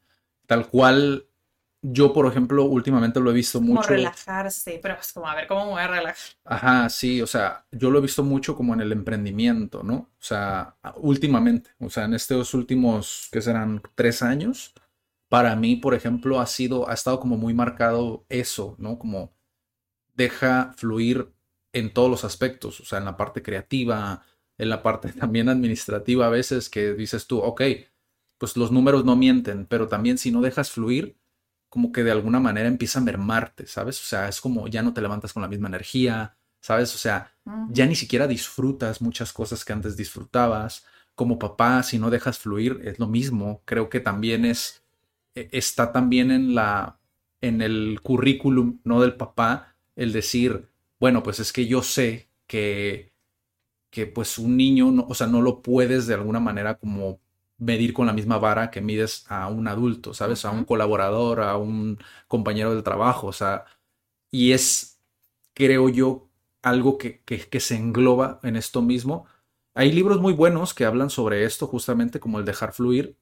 Tal 0.47 0.67
cual, 0.69 1.27
yo, 1.83 2.11
por 2.11 2.25
ejemplo, 2.25 2.63
últimamente 2.65 3.19
lo 3.19 3.29
he 3.29 3.33
visto 3.35 3.59
Como 3.59 3.75
mucho. 3.75 3.89
relajarse, 3.89 4.79
pero 4.81 4.95
es 4.99 5.13
como, 5.13 5.27
a 5.27 5.35
ver, 5.35 5.45
¿cómo 5.45 5.65
me 5.65 5.71
voy 5.73 5.81
a 5.81 5.87
relajar? 5.87 6.35
Ajá, 6.45 6.89
sí, 6.89 7.21
o 7.21 7.27
sea, 7.27 7.67
yo 7.71 7.91
lo 7.91 7.99
he 7.99 8.01
visto 8.01 8.23
mucho 8.23 8.55
como 8.55 8.73
en 8.73 8.81
el 8.81 8.91
emprendimiento, 8.91 9.83
¿no? 9.83 9.93
O 9.95 10.09
sea, 10.17 10.77
últimamente, 10.95 11.69
o 11.79 11.91
sea, 11.91 12.05
en 12.05 12.15
estos 12.15 12.55
últimos, 12.55 13.29
¿qué 13.31 13.39
serán? 13.39 13.83
Tres 13.93 14.23
años, 14.23 14.73
para 15.29 15.55
mí, 15.55 15.75
por 15.75 15.93
ejemplo, 15.93 16.39
ha 16.39 16.47
sido, 16.47 16.89
ha 16.89 16.93
estado 16.95 17.19
como 17.19 17.37
muy 17.37 17.53
marcado 17.53 18.25
eso, 18.29 18.75
¿no? 18.79 18.97
Como 18.97 19.35
deja 20.15 20.73
fluir 20.77 21.31
en 21.73 21.93
todos 21.93 22.09
los 22.09 22.23
aspectos, 22.23 22.79
o 22.81 22.85
sea, 22.85 22.99
en 22.99 23.05
la 23.05 23.17
parte 23.17 23.41
creativa, 23.43 24.23
en 24.57 24.69
la 24.69 24.83
parte 24.83 25.11
también 25.13 25.49
administrativa 25.49 26.27
a 26.27 26.29
veces 26.29 26.69
que 26.69 26.93
dices 26.93 27.27
tú, 27.27 27.39
ok, 27.39 27.61
pues 28.37 28.57
los 28.57 28.71
números 28.71 29.05
no 29.05 29.15
mienten, 29.15 29.65
pero 29.65 29.87
también 29.87 30.17
si 30.17 30.31
no 30.31 30.41
dejas 30.41 30.71
fluir, 30.71 31.17
como 31.69 31.91
que 31.91 32.03
de 32.03 32.11
alguna 32.11 32.39
manera 32.39 32.67
empieza 32.67 32.99
a 32.99 33.03
mermarte, 33.03 33.67
¿sabes? 33.67 33.99
O 34.01 34.03
sea, 34.05 34.27
es 34.27 34.41
como 34.41 34.67
ya 34.67 34.81
no 34.83 34.93
te 34.93 35.01
levantas 35.01 35.33
con 35.33 35.41
la 35.41 35.47
misma 35.49 35.69
energía, 35.69 36.37
¿sabes? 36.61 36.93
O 36.93 36.97
sea, 36.97 37.31
ya 37.65 37.85
ni 37.87 37.95
siquiera 37.95 38.27
disfrutas 38.27 39.01
muchas 39.01 39.33
cosas 39.33 39.65
que 39.65 39.73
antes 39.73 39.97
disfrutabas. 39.97 40.85
Como 41.15 41.39
papá, 41.39 41.81
si 41.83 41.97
no 41.99 42.09
dejas 42.09 42.37
fluir, 42.37 42.81
es 42.83 42.99
lo 42.99 43.07
mismo. 43.07 43.61
Creo 43.65 43.89
que 43.89 43.99
también 43.99 44.45
es, 44.45 44.83
e- 45.35 45.49
está 45.51 45.91
también 45.91 46.31
en 46.31 46.53
la, 46.55 46.99
en 47.41 47.61
el 47.61 47.99
currículum, 48.03 48.79
¿no? 48.83 49.01
Del 49.01 49.15
papá, 49.15 49.75
el 49.95 50.11
decir, 50.13 50.69
bueno, 50.99 51.23
pues 51.23 51.39
es 51.39 51.53
que 51.53 51.65
yo 51.67 51.81
sé 51.83 52.29
que, 52.47 53.12
que 53.93 54.07
pues 54.07 54.39
un 54.39 54.57
niño, 54.57 54.91
no- 54.91 55.07
o 55.09 55.15
sea, 55.15 55.27
no 55.27 55.41
lo 55.43 55.61
puedes 55.63 56.07
de 56.07 56.15
alguna 56.15 56.41
manera 56.41 56.77
como 56.79 57.21
medir 57.59 57.93
con 57.93 58.07
la 58.07 58.13
misma 58.13 58.39
vara 58.39 58.71
que 58.71 58.81
mides 58.81 59.25
a 59.29 59.47
un 59.49 59.67
adulto, 59.69 60.13
¿sabes? 60.15 60.45
A 60.45 60.51
un 60.51 60.65
colaborador, 60.65 61.41
a 61.41 61.57
un 61.57 61.99
compañero 62.27 62.73
del 62.75 62.83
trabajo, 62.83 63.27
o 63.27 63.33
sea, 63.33 63.65
y 64.31 64.51
es, 64.53 64.99
creo 65.53 65.89
yo, 65.89 66.29
algo 66.61 66.97
que, 66.97 67.21
que, 67.23 67.39
que 67.49 67.59
se 67.59 67.75
engloba 67.77 68.39
en 68.43 68.55
esto 68.57 68.81
mismo. 68.81 69.25
Hay 69.75 69.91
libros 69.91 70.21
muy 70.21 70.33
buenos 70.33 70.73
que 70.73 70.85
hablan 70.85 71.09
sobre 71.09 71.45
esto, 71.45 71.67
justamente 71.67 72.19
como 72.19 72.39
el 72.39 72.45
dejar 72.45 72.73
fluir. 72.73 73.17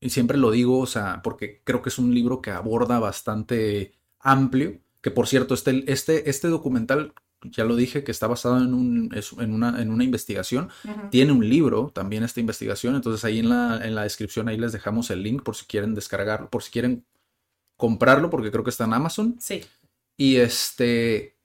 Y 0.00 0.10
siempre 0.10 0.36
lo 0.38 0.50
digo, 0.50 0.80
o 0.80 0.86
sea, 0.86 1.20
porque 1.22 1.62
creo 1.64 1.82
que 1.82 1.88
es 1.90 1.98
un 1.98 2.14
libro 2.14 2.42
que 2.42 2.50
aborda 2.50 2.98
bastante 2.98 3.92
amplio. 4.18 4.80
Que 5.00 5.10
por 5.10 5.28
cierto, 5.28 5.54
este, 5.54 5.90
este, 5.92 6.28
este 6.30 6.48
documental, 6.48 7.14
ya 7.44 7.64
lo 7.64 7.76
dije, 7.76 8.04
que 8.04 8.10
está 8.12 8.26
basado 8.26 8.58
en, 8.58 8.74
un, 8.74 9.10
es- 9.14 9.32
en, 9.38 9.52
una, 9.52 9.80
en 9.82 9.90
una 9.90 10.04
investigación. 10.04 10.68
Tiene 11.10 11.32
un 11.32 11.48
libro 11.48 11.90
también 11.94 12.22
esta 12.24 12.40
investigación. 12.40 12.94
Entonces 12.96 13.24
ahí 13.24 13.38
en 13.40 13.48
la, 13.48 13.80
en 13.84 13.94
la 13.94 14.02
descripción 14.04 14.48
ahí 14.48 14.56
les 14.58 14.72
dejamos 14.72 15.10
el 15.10 15.22
link 15.22 15.42
por 15.42 15.56
si 15.56 15.66
quieren 15.66 15.94
descargarlo, 15.94 16.48
por 16.50 16.62
si 16.62 16.70
quieren 16.70 17.04
comprarlo, 17.76 18.30
porque 18.30 18.50
creo 18.50 18.64
que 18.64 18.70
está 18.70 18.84
en 18.84 18.92
Amazon. 18.94 19.36
Sí. 19.40 19.62
Y 20.16 20.36
este, 20.36 21.36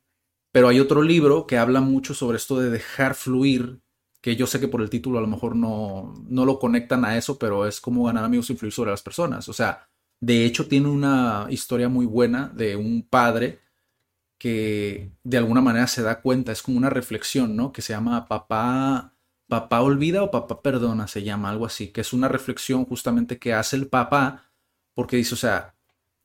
pero 0.51 0.67
hay 0.67 0.79
otro 0.79 1.01
libro 1.01 1.47
que 1.47 1.57
habla 1.57 1.81
mucho 1.81 2.13
sobre 2.13 2.37
esto 2.37 2.59
de 2.59 2.69
dejar 2.69 3.15
fluir, 3.15 3.79
que 4.21 4.35
yo 4.35 4.45
sé 4.47 4.59
que 4.59 4.67
por 4.67 4.81
el 4.81 4.89
título 4.89 5.17
a 5.17 5.21
lo 5.21 5.27
mejor 5.27 5.55
no, 5.55 6.13
no 6.27 6.45
lo 6.45 6.59
conectan 6.59 7.05
a 7.05 7.17
eso, 7.17 7.37
pero 7.39 7.65
es 7.65 7.79
como 7.79 8.03
ganar 8.03 8.23
amigos 8.23 8.49
e 8.49 8.53
influir 8.53 8.73
sobre 8.73 8.91
las 8.91 9.01
personas. 9.01 9.47
O 9.49 9.53
sea, 9.53 9.87
de 10.19 10.45
hecho 10.45 10.67
tiene 10.67 10.89
una 10.89 11.47
historia 11.49 11.89
muy 11.89 12.05
buena 12.05 12.49
de 12.55 12.75
un 12.75 13.03
padre 13.07 13.59
que 14.37 15.11
de 15.23 15.37
alguna 15.37 15.61
manera 15.61 15.87
se 15.87 16.03
da 16.03 16.21
cuenta, 16.21 16.51
es 16.51 16.61
como 16.61 16.77
una 16.77 16.89
reflexión, 16.89 17.55
¿no? 17.55 17.71
Que 17.71 17.81
se 17.81 17.93
llama 17.93 18.27
Papá, 18.27 19.13
Papá 19.47 19.81
olvida 19.81 20.23
o 20.23 20.31
Papá 20.31 20.61
perdona, 20.61 21.07
se 21.07 21.23
llama 21.23 21.49
algo 21.49 21.65
así, 21.65 21.89
que 21.89 22.01
es 22.01 22.13
una 22.13 22.27
reflexión 22.27 22.85
justamente 22.85 23.39
que 23.39 23.53
hace 23.53 23.75
el 23.77 23.87
papá, 23.87 24.51
porque 24.93 25.17
dice, 25.17 25.35
o 25.35 25.37
sea, 25.37 25.75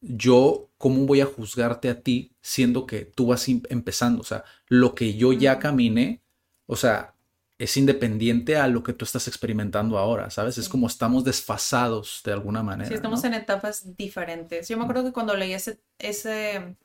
yo, 0.00 0.71
¿cómo 0.78 1.07
voy 1.07 1.21
a 1.21 1.26
juzgarte 1.26 1.88
a 1.88 2.02
ti 2.02 2.35
siendo 2.40 2.87
que 2.87 3.04
tú 3.04 3.26
vas 3.26 3.49
em- 3.49 3.62
empezando? 3.71 4.21
O 4.21 4.25
sea, 4.25 4.45
lo 4.69 4.95
que 4.95 5.14
yo 5.14 5.33
ya 5.33 5.59
caminé, 5.59 6.23
o 6.66 6.76
sea, 6.76 7.14
es 7.59 7.76
independiente 7.76 8.57
a 8.57 8.66
lo 8.66 8.83
que 8.83 8.92
tú 8.92 9.04
estás 9.04 9.28
experimentando 9.28 9.97
ahora, 9.97 10.31
¿sabes? 10.31 10.59
Es 10.59 10.69
como 10.69 10.88
estamos 10.88 11.23
desfasados 11.23 12.23
de 12.25 12.33
alguna 12.33 12.64
manera. 12.64 12.88
Sí, 12.88 12.95
estamos 12.95 13.23
¿no? 13.23 13.28
en 13.28 13.35
etapas 13.35 13.97
diferentes. 13.97 14.69
Yo 14.69 14.76
me 14.76 14.83
acuerdo 14.83 15.04
que 15.04 15.12
cuando 15.12 15.37
leí 15.37 15.52
ese, 15.52 15.78
ese, 15.99 16.76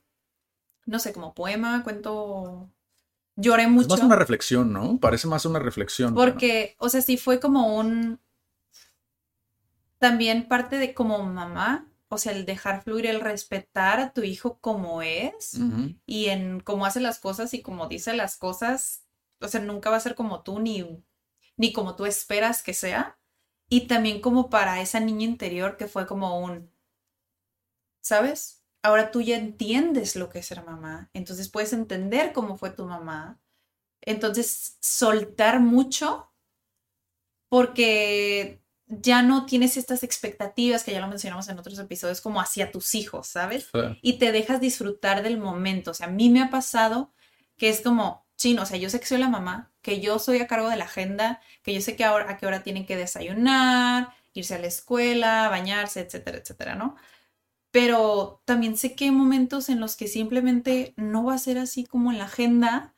no 0.88 1.00
sé, 1.00 1.14
como 1.14 1.36
poema, 1.36 1.84
cuento, 1.84 2.72
lloré 3.36 3.64
Es 3.64 3.70
mucho. 3.70 3.90
más 3.90 4.02
una 4.02 4.16
reflexión, 4.16 4.74
¿no? 4.74 5.00
Parece 5.00 5.28
más 5.28 5.46
una 5.46 5.60
reflexión. 5.60 6.14
¿no? 6.14 6.20
Porque, 6.20 6.76
o 6.80 6.90
sea, 6.90 7.02
sí 7.02 7.18
fue 7.18 7.40
como 7.40 7.78
un, 7.78 8.20
también 10.00 10.48
parte 10.48 10.78
de 10.78 10.94
como 10.94 11.24
mamá, 11.24 11.92
o 12.10 12.18
sea, 12.18 12.32
el 12.32 12.46
dejar 12.46 12.84
fluir, 12.84 13.06
el 13.06 13.20
respetar 13.20 14.00
a 14.00 14.14
tu 14.14 14.24
hijo 14.24 14.60
como 14.60 15.02
es 15.02 15.60
y 16.06 16.28
en 16.28 16.62
cómo 16.62 16.86
hace 16.86 17.02
las 17.02 17.20
cosas 17.20 17.54
y 17.54 17.62
cómo 17.62 17.88
dice 17.88 18.14
las 18.16 18.38
cosas, 18.38 19.04
o 19.42 19.48
sea, 19.50 19.60
nunca 19.60 19.90
va 19.90 19.98
a 19.98 20.02
ser 20.02 20.16
como 20.16 20.42
tú 20.42 20.60
ni, 20.60 21.04
ni 21.58 21.74
como 21.74 21.96
tú 21.96 22.06
esperas 22.06 22.64
que 22.64 22.74
sea. 22.74 23.20
Y 23.70 23.88
también 23.88 24.22
como 24.22 24.50
para 24.50 24.80
esa 24.80 25.02
niña 25.02 25.26
interior 25.26 25.76
que 25.76 25.88
fue 25.88 26.08
como 26.08 26.40
un, 26.40 26.72
¿sabes? 28.00 28.64
Ahora 28.84 29.12
tú 29.12 29.22
ya 29.22 29.36
entiendes 29.38 30.16
lo 30.16 30.30
que 30.30 30.40
es 30.40 30.46
ser 30.46 30.64
mamá, 30.64 31.10
entonces 31.14 31.50
puedes 31.50 31.74
entender 31.74 32.32
cómo 32.34 32.58
fue 32.58 32.70
tu 32.70 32.86
mamá. 32.86 33.40
Entonces, 34.02 34.78
soltar 34.80 35.60
mucho 35.60 36.32
porque 37.50 38.62
ya 38.88 39.22
no 39.22 39.46
tienes 39.46 39.76
estas 39.78 40.04
expectativas 40.04 40.84
que 40.84 40.94
ya 40.94 41.02
lo 41.02 41.08
mencionamos 41.08 41.50
en 41.50 41.60
otros 41.60 41.78
episodios 41.80 42.22
como 42.22 42.40
hacia 42.40 42.72
tus 42.72 42.96
hijos, 42.96 43.28
¿sabes? 43.28 43.70
Sí. 43.74 43.80
y 44.02 44.14
te 44.18 44.32
dejas 44.32 44.62
disfrutar 44.62 45.24
del 45.24 45.38
momento. 45.38 45.92
O 45.92 45.94
sea, 45.94 46.08
a 46.08 46.12
mí 46.12 46.30
me 46.30 46.42
ha 46.42 46.50
pasado 46.50 47.14
que 47.58 47.70
es 47.70 47.82
como, 47.82 48.26
chino, 48.38 48.64
o 48.64 48.66
sea, 48.66 48.78
yo 48.78 48.90
sé 48.90 49.00
que 49.00 49.06
soy 49.08 49.18
la 49.18 49.30
mamá, 49.30 49.72
que 49.82 50.00
yo 50.00 50.20
soy 50.20 50.40
a 50.40 50.48
cargo 50.48 50.70
de 50.70 50.78
la 50.78 50.86
agenda, 50.86 51.42
que 51.64 51.74
yo 51.74 51.82
sé 51.82 51.96
que 51.96 52.06
ahora, 52.06 52.30
a 52.32 52.38
qué 52.38 52.46
hora 52.46 52.64
tienen 52.64 52.86
que 52.86 52.96
desayunar, 52.96 54.14
irse 54.34 54.56
a 54.56 54.60
la 54.60 54.68
escuela, 54.68 55.50
bañarse, 55.50 56.02
etcétera, 56.02 56.38
etcétera, 56.38 56.76
¿no? 56.76 56.96
Pero 57.72 58.42
también 58.46 58.78
sé 58.78 58.96
que 58.96 59.06
hay 59.06 59.12
momentos 59.12 59.70
en 59.70 59.80
los 59.80 59.96
que 59.96 60.08
simplemente 60.08 60.94
no 60.98 61.26
va 61.26 61.36
a 61.36 61.38
ser 61.40 61.58
así 61.58 61.86
como 61.86 62.12
en 62.12 62.18
la 62.18 62.26
agenda 62.26 62.96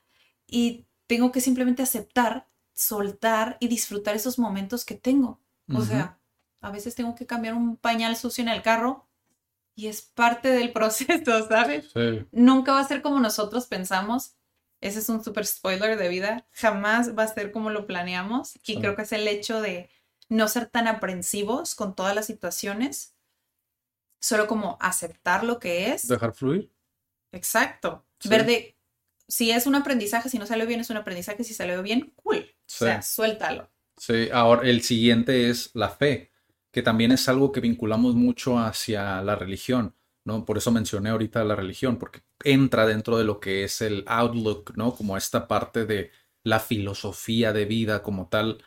y 0.48 0.88
tengo 1.08 1.32
que 1.32 1.42
simplemente 1.42 1.82
aceptar, 1.84 2.48
soltar 2.74 3.58
y 3.60 3.68
disfrutar 3.68 4.16
esos 4.16 4.40
momentos 4.40 4.86
que 4.86 4.96
tengo. 4.96 5.42
O 5.72 5.80
Ujú. 5.80 5.86
sea, 5.88 6.20
a 6.62 6.72
veces 6.72 6.96
tengo 6.96 7.16
que 7.16 7.26
cambiar 7.26 7.56
un 7.56 7.78
pañal 7.78 8.16
sucio 8.16 8.42
en 8.44 8.50
el 8.50 8.62
carro 8.62 9.08
y 9.76 9.88
es 9.88 10.02
parte 10.02 10.50
del 10.50 10.74
proceso, 10.74 11.48
¿sabes? 11.48 11.92
Sí. 11.94 12.26
Nunca 12.32 12.74
va 12.74 12.80
a 12.82 12.88
ser 12.88 13.02
como 13.02 13.20
nosotros 13.20 13.68
pensamos. 13.68 14.36
Ese 14.82 15.00
es 15.00 15.10
un 15.10 15.24
super 15.24 15.46
spoiler 15.46 15.98
de 15.98 16.10
vida. 16.10 16.48
Jamás 16.52 17.18
va 17.18 17.24
a 17.24 17.34
ser 17.34 17.52
como 17.52 17.70
lo 17.70 17.88
planeamos. 17.88 18.56
Y 18.68 18.76
Sí. 18.76 18.80
creo 18.80 18.96
que 18.96 19.04
es 19.04 19.12
el 19.12 19.28
hecho 19.28 19.62
de 19.62 19.90
no 20.30 20.48
ser 20.48 20.68
tan 20.68 20.88
aprensivos 20.88 21.76
con 21.76 21.96
todas 21.96 22.16
las 22.16 22.28
situaciones. 22.28 23.16
Solo 24.20 24.48
como 24.48 24.78
aceptar 24.82 25.44
lo 25.44 25.60
que 25.60 25.94
es. 25.94 26.08
Dejar 26.08 26.34
fluir. 26.34 26.72
Exacto. 27.32 28.06
Sí. 28.20 28.30
Ver 28.30 28.46
de 28.46 28.76
si 29.28 29.52
es 29.52 29.68
un 29.68 29.76
aprendizaje, 29.76 30.30
si 30.30 30.40
no 30.40 30.46
salió 30.46 30.66
bien, 30.66 30.80
es 30.80 30.90
un 30.90 30.98
aprendizaje. 30.98 31.44
Si 31.44 31.54
salió 31.54 31.82
bien, 31.84 32.14
cool. 32.16 32.46
Sí. 32.66 32.84
O 32.84 32.88
sea, 32.88 33.02
suéltalo. 33.02 33.70
Sí, 33.98 34.30
ahora 34.32 34.68
el 34.68 34.82
siguiente 34.82 35.50
es 35.50 35.72
la 35.74 35.90
fe, 35.90 36.32
que 36.72 36.82
también 36.82 37.12
es 37.12 37.28
algo 37.28 37.52
que 37.52 37.60
vinculamos 37.60 38.16
mucho 38.16 38.58
hacia 38.58 39.22
la 39.22 39.36
religión, 39.36 39.94
¿no? 40.24 40.46
Por 40.46 40.58
eso 40.58 40.72
mencioné 40.72 41.10
ahorita 41.10 41.44
la 41.44 41.56
religión, 41.56 41.98
porque 41.98 42.22
entra 42.44 42.86
dentro 42.86 43.18
de 43.18 43.26
lo 43.26 43.40
que 43.40 43.66
es 43.66 43.82
el 43.82 44.06
outlook, 44.08 44.72
¿no? 44.78 44.96
Como 44.96 45.18
esta 45.18 45.48
parte 45.48 45.86
de 45.86 46.12
la 46.44 46.60
filosofía 46.60 47.52
de 47.52 47.66
vida 47.66 48.02
como 48.02 48.30
tal, 48.30 48.64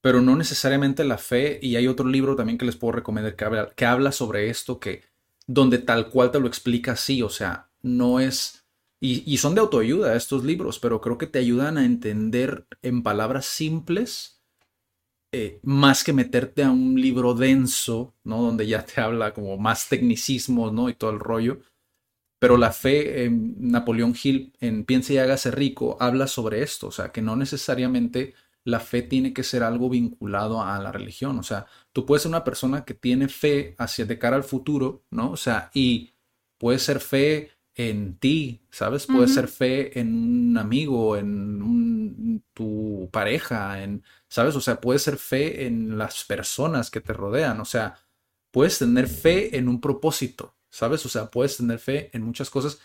pero 0.00 0.20
no 0.20 0.36
necesariamente 0.36 1.04
la 1.04 1.18
fe. 1.18 1.58
Y 1.62 1.76
hay 1.76 1.86
otro 1.86 2.08
libro 2.08 2.36
también 2.36 2.58
que 2.58 2.66
les 2.66 2.76
puedo 2.76 2.92
recomendar 2.92 3.34
que 3.74 3.86
habla, 3.86 4.12
sobre 4.12 4.50
esto, 4.50 4.78
que 4.78 5.02
donde 5.46 5.78
tal 5.78 6.10
cual 6.10 6.30
te 6.30 6.40
lo 6.40 6.46
explica 6.46 6.92
así, 6.92 7.22
o 7.22 7.28
sea, 7.30 7.70
no 7.82 8.20
es... 8.20 8.64
Y, 9.00 9.36
son 9.38 9.54
de 9.54 9.60
autoayuda 9.60 10.16
estos 10.16 10.42
libros, 10.42 10.80
pero 10.80 11.00
creo 11.00 11.18
que 11.18 11.28
te 11.28 11.38
ayudan 11.38 11.78
a 11.78 11.84
entender 11.84 12.66
en 12.82 13.04
palabras 13.04 13.46
simples 13.46 14.42
eh, 15.30 15.60
más 15.62 16.02
que 16.02 16.12
meterte 16.12 16.64
a 16.64 16.70
un 16.72 17.00
libro 17.00 17.34
denso, 17.34 18.16
¿no? 18.24 18.42
Donde 18.42 18.66
ya 18.66 18.84
te 18.84 19.00
habla 19.00 19.32
como 19.34 19.56
más 19.56 19.88
tecnicismos, 19.88 20.72
¿no? 20.72 20.88
Y 20.88 20.94
todo 20.94 21.10
el 21.10 21.20
rollo. 21.20 21.60
Pero 22.40 22.56
la 22.56 22.72
fe, 22.72 23.24
eh, 23.24 23.30
Napoleón 23.30 24.16
Hill 24.20 24.52
en 24.60 24.84
Piense 24.84 25.14
y 25.14 25.18
hágase 25.18 25.52
rico, 25.52 25.96
habla 26.00 26.26
sobre 26.26 26.62
esto, 26.62 26.88
o 26.88 26.92
sea, 26.92 27.12
que 27.12 27.22
no 27.22 27.36
necesariamente 27.36 28.34
la 28.68 28.80
fe 28.80 29.02
tiene 29.02 29.32
que 29.32 29.42
ser 29.44 29.62
algo 29.62 29.88
vinculado 29.88 30.62
a 30.62 30.78
la 30.78 30.92
religión, 30.92 31.38
o 31.38 31.42
sea, 31.42 31.66
tú 31.92 32.04
puedes 32.06 32.22
ser 32.22 32.30
una 32.30 32.44
persona 32.44 32.84
que 32.84 32.94
tiene 32.94 33.28
fe 33.28 33.74
hacia 33.78 34.04
de 34.06 34.18
cara 34.18 34.36
al 34.36 34.44
futuro, 34.44 35.04
¿no? 35.10 35.30
O 35.32 35.36
sea, 35.36 35.70
y 35.74 36.12
puede 36.58 36.78
ser 36.78 37.00
fe 37.00 37.50
en 37.74 38.18
ti, 38.18 38.66
¿sabes? 38.70 39.06
Puede 39.06 39.28
ser 39.28 39.48
fe 39.48 39.98
en 40.00 40.08
un 40.14 40.58
amigo, 40.58 41.16
en 41.16 41.62
un- 41.62 42.44
tu 42.52 43.08
pareja, 43.12 43.82
en, 43.82 44.02
¿sabes? 44.28 44.56
O 44.56 44.60
sea, 44.60 44.80
puede 44.80 44.98
ser 44.98 45.16
fe 45.16 45.66
en 45.66 45.96
las 45.96 46.24
personas 46.24 46.90
que 46.90 47.00
te 47.00 47.12
rodean, 47.12 47.60
o 47.60 47.64
sea, 47.64 47.94
puedes 48.50 48.78
tener 48.78 49.06
fe 49.08 49.56
en 49.56 49.68
un 49.68 49.80
propósito, 49.80 50.56
¿sabes? 50.70 51.06
O 51.06 51.08
sea, 51.08 51.30
puedes 51.30 51.56
tener 51.56 51.78
fe 51.78 52.10
en 52.16 52.22
muchas 52.22 52.50
cosas, 52.50 52.80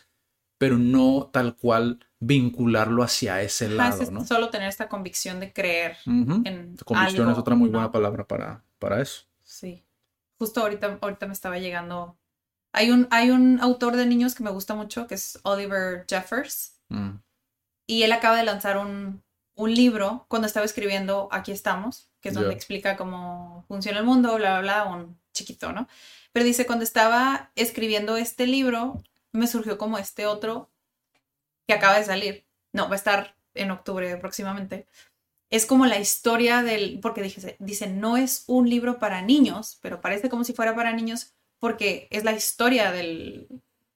pero 0.59 0.77
no 0.77 1.29
tal 1.33 1.55
cual 1.55 1.99
vincularlo 2.25 3.03
hacia 3.03 3.41
ese 3.41 3.69
lado, 3.69 4.01
es 4.01 4.11
¿no? 4.11 4.25
solo 4.25 4.49
tener 4.49 4.69
esta 4.69 4.87
convicción 4.87 5.39
de 5.39 5.51
creer 5.51 5.97
Ujú. 6.05 6.41
en 6.45 6.77
Convicción 6.85 7.29
es 7.29 7.37
otra 7.37 7.55
muy 7.55 7.69
¿no? 7.69 7.73
buena 7.79 7.91
palabra 7.91 8.27
para, 8.27 8.63
para 8.79 9.01
eso. 9.01 9.23
Sí. 9.43 9.83
Justo 10.39 10.61
ahorita, 10.61 10.97
ahorita 11.01 11.27
me 11.27 11.33
estaba 11.33 11.57
llegando. 11.59 12.17
Hay 12.71 12.91
un, 12.91 13.07
hay 13.11 13.29
un 13.29 13.59
autor 13.61 13.95
de 13.95 14.05
niños 14.05 14.35
que 14.35 14.43
me 14.43 14.51
gusta 14.51 14.73
mucho, 14.73 15.05
que 15.07 15.15
es 15.15 15.39
Oliver 15.43 16.05
Jeffers, 16.09 16.71
Mm, 16.89 17.17
y 17.87 18.03
él 18.03 18.11
acaba 18.11 18.35
de 18.37 18.43
lanzar 18.43 18.77
un, 18.77 19.23
un 19.55 19.73
libro 19.73 20.25
cuando 20.27 20.47
estaba 20.47 20.65
escribiendo 20.65 21.27
Aquí 21.31 21.51
estamos, 21.51 22.09
que 22.19 22.29
es 22.29 22.35
donde 22.35 22.53
explica 22.53 22.97
cómo 22.97 23.63
funciona 23.67 23.99
el 23.99 24.05
mundo, 24.05 24.35
bla, 24.35 24.59
bla, 24.59 24.83
bla, 24.83 24.93
un 24.93 25.17
chiquito, 25.33 25.71
¿no? 25.71 25.87
Pero 26.33 26.45
dice, 26.45 26.65
cuando 26.65 26.83
estaba 26.83 27.51
escribiendo 27.55 28.17
este 28.17 28.47
libro, 28.47 29.01
me 29.31 29.47
surgió 29.47 29.77
como 29.77 29.97
este 29.97 30.25
otro 30.27 30.69
que 31.67 31.73
acaba 31.73 31.97
de 31.97 32.05
salir. 32.05 32.45
No, 32.71 32.87
va 32.87 32.93
a 32.93 32.97
estar 32.97 33.35
en 33.53 33.71
octubre 33.71 34.15
próximamente. 34.17 34.87
Es 35.49 35.65
como 35.65 35.85
la 35.85 35.99
historia 35.99 36.63
del, 36.63 36.99
porque 36.99 37.21
dije, 37.21 37.55
dice, 37.59 37.87
no 37.87 38.17
es 38.17 38.43
un 38.47 38.69
libro 38.69 38.97
para 38.97 39.21
niños, 39.21 39.77
pero 39.81 40.01
parece 40.01 40.29
como 40.29 40.43
si 40.43 40.53
fuera 40.53 40.75
para 40.75 40.93
niños 40.93 41.33
porque 41.59 42.07
es 42.11 42.23
la 42.23 42.33
historia 42.33 42.91
del, 42.91 43.47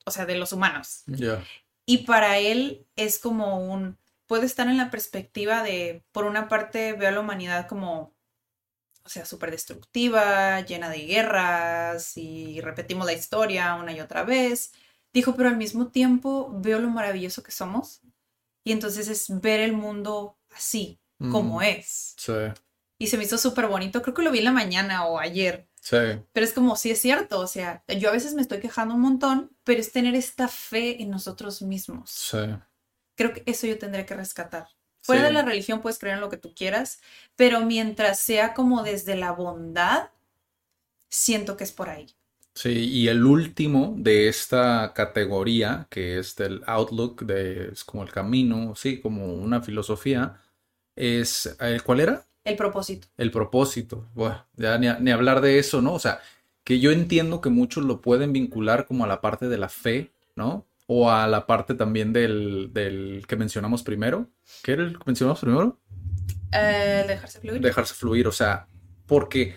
o 0.05 0.11
sea, 0.11 0.25
de 0.25 0.37
los 0.37 0.53
humanos. 0.53 1.03
Ya. 1.07 1.43
Y 1.85 2.05
para 2.05 2.37
él 2.37 2.85
es 2.95 3.19
como 3.19 3.59
un, 3.59 3.97
puede 4.27 4.45
estar 4.45 4.67
en 4.67 4.77
la 4.77 4.91
perspectiva 4.91 5.63
de, 5.63 6.03
por 6.11 6.25
una 6.25 6.47
parte, 6.47 6.93
veo 6.93 7.09
a 7.09 7.11
la 7.11 7.19
humanidad 7.19 7.67
como, 7.67 8.13
o 9.03 9.09
sea, 9.09 9.25
súper 9.25 9.51
destructiva, 9.51 10.61
llena 10.61 10.89
de 10.89 10.99
guerras 10.99 12.15
y 12.15 12.61
repetimos 12.61 13.05
la 13.05 13.13
historia 13.13 13.75
una 13.75 13.93
y 13.93 13.99
otra 13.99 14.23
vez. 14.23 14.71
Dijo, 15.17 15.35
pero 15.35 15.49
al 15.49 15.57
mismo 15.57 15.87
tiempo 15.87 16.51
veo 16.61 16.77
lo 16.79 16.89
maravilloso 16.89 17.41
que 17.41 17.51
somos 17.51 18.01
y 18.63 18.71
entonces 18.71 19.07
es 19.07 19.25
ver 19.41 19.61
el 19.61 19.73
mundo 19.73 20.37
así, 20.55 20.99
como 21.31 21.61
es. 21.63 22.13
Sí, 22.17 22.33
Y 22.99 23.07
se 23.07 23.17
me 23.17 23.23
hizo 23.23 23.37
súper 23.39 23.65
bonito, 23.67 24.01
creo 24.03 24.13
que 24.13 24.21
lo 24.21 24.29
vi 24.31 24.37
en 24.39 24.43
la 24.45 24.51
mañana 24.51 25.05
o 25.07 25.17
ayer, 25.17 25.67
sí, 25.81 25.97
pero 26.33 26.45
es 26.45 26.53
como, 26.53 26.75
sí 26.75 26.91
es 26.91 26.99
cierto, 27.01 27.39
o 27.39 27.47
sea, 27.47 27.83
yo 27.99 28.09
a 28.09 28.11
veces 28.11 28.35
me 28.35 28.41
estoy 28.43 28.59
quejando 28.59 28.93
un 28.93 29.01
montón, 29.01 29.55
pero 29.63 29.79
es 29.79 29.91
tener 29.91 30.13
esta 30.15 30.47
fe 30.47 31.01
en 31.01 31.09
nosotros 31.09 31.61
mismos. 31.63 32.11
sí. 32.11 32.37
Creo 33.15 33.33
que 33.33 33.41
eso 33.47 33.65
yo 33.65 33.79
tendré 33.79 34.05
que 34.05 34.13
rescatar. 34.15 34.67
Fuera 35.01 35.23
Sí. 35.23 35.27
de 35.29 35.33
la 35.33 35.41
religión 35.41 35.81
puedes 35.81 35.97
creer 35.97 36.15
en 36.17 36.21
lo 36.21 36.29
que 36.29 36.37
tú 36.37 36.53
quieras, 36.53 36.99
pero 37.35 37.61
mientras 37.61 38.19
sea 38.19 38.53
como 38.53 38.83
desde 38.83 39.15
la 39.15 39.31
bondad, 39.31 40.09
siento 41.09 41.57
que 41.57 41.63
es 41.63 41.71
por 41.71 41.89
ahí. 41.89 42.15
Sí, 42.57 42.89
y 42.89 43.07
el 43.07 43.23
último 43.23 43.93
de 43.99 44.27
esta 44.27 44.91
categoría, 44.95 45.85
que 45.91 46.17
es 46.17 46.35
del 46.35 46.63
outlook, 46.65 47.21
de, 47.21 47.67
es 47.67 47.83
como 47.83 48.01
el 48.01 48.11
camino, 48.11 48.73
sí, 48.75 48.99
como 48.99 49.31
una 49.35 49.61
filosofía, 49.61 50.41
es, 50.95 51.55
eh, 51.61 51.79
¿cuál 51.85 51.99
era? 51.99 52.25
El 52.43 52.55
propósito. 52.55 53.09
El 53.15 53.29
propósito. 53.29 54.09
Bueno, 54.15 54.43
ya 54.55 54.75
ni, 54.79 54.87
ni 55.01 55.11
hablar 55.11 55.41
de 55.41 55.59
eso, 55.59 55.83
¿no? 55.83 55.93
O 55.93 55.99
sea, 55.99 56.19
que 56.63 56.79
yo 56.79 56.91
entiendo 56.91 57.41
que 57.41 57.49
muchos 57.49 57.83
lo 57.83 58.01
pueden 58.01 58.33
vincular 58.33 58.87
como 58.87 59.03
a 59.03 59.07
la 59.07 59.21
parte 59.21 59.47
de 59.49 59.59
la 59.59 59.69
fe, 59.69 60.11
¿no? 60.35 60.65
O 60.87 61.11
a 61.11 61.27
la 61.27 61.45
parte 61.45 61.75
también 61.75 62.11
del, 62.11 62.71
del 62.73 63.23
que 63.27 63.35
mencionamos 63.35 63.83
primero. 63.83 64.31
¿Qué 64.63 64.71
era 64.71 64.83
el 64.83 64.97
que 64.97 65.03
mencionamos 65.05 65.41
primero? 65.41 65.79
Eh, 66.51 67.05
dejarse 67.07 67.39
fluir. 67.39 67.61
dejarse 67.61 67.93
fluir, 67.93 68.27
o 68.27 68.31
sea, 68.31 68.67
porque 69.05 69.53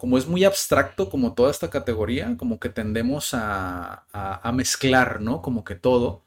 como 0.00 0.18
es 0.18 0.28
muy 0.28 0.44
abstracto 0.44 1.10
como 1.10 1.34
toda 1.34 1.52
esta 1.52 1.70
categoría, 1.70 2.36
como 2.38 2.60
que 2.60 2.70
tendemos 2.70 3.34
a, 3.34 4.06
a- 4.12 4.48
a 4.48 4.52
mezclar, 4.52 5.22
¿no? 5.22 5.42
Como 5.42 5.64
que 5.64 5.76
todo. 5.76 6.24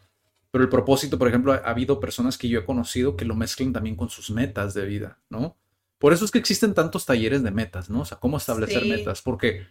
Pero 0.52 0.64
el 0.66 0.70
propósito, 0.72 1.20
por 1.20 1.28
ejemplo, 1.30 1.54
ha, 1.54 1.58
ha 1.58 1.72
habido 1.72 2.00
personas 2.00 2.38
que 2.38 2.50
yo 2.50 2.60
he 2.60 2.66
conocido 2.66 3.18
que 3.18 3.26
lo 3.26 3.36
mezclan 3.36 3.74
también 3.74 3.96
con 3.98 4.10
sus 4.10 4.32
metas 4.32 4.74
de 4.76 4.86
vida, 4.86 5.20
¿no? 5.30 5.58
Por 6.00 6.14
eso 6.14 6.26
es 6.26 6.32
que 6.32 6.40
existen 6.40 6.74
tantos 6.76 7.06
talleres 7.06 7.44
de 7.44 7.52
metas, 7.52 7.90
¿no? 7.90 8.02
O 8.02 8.06
sea, 8.06 8.20
cómo 8.20 8.38
establecer 8.38 8.84
Sí. 8.84 8.90
metas, 8.90 9.22
porque 9.24 9.68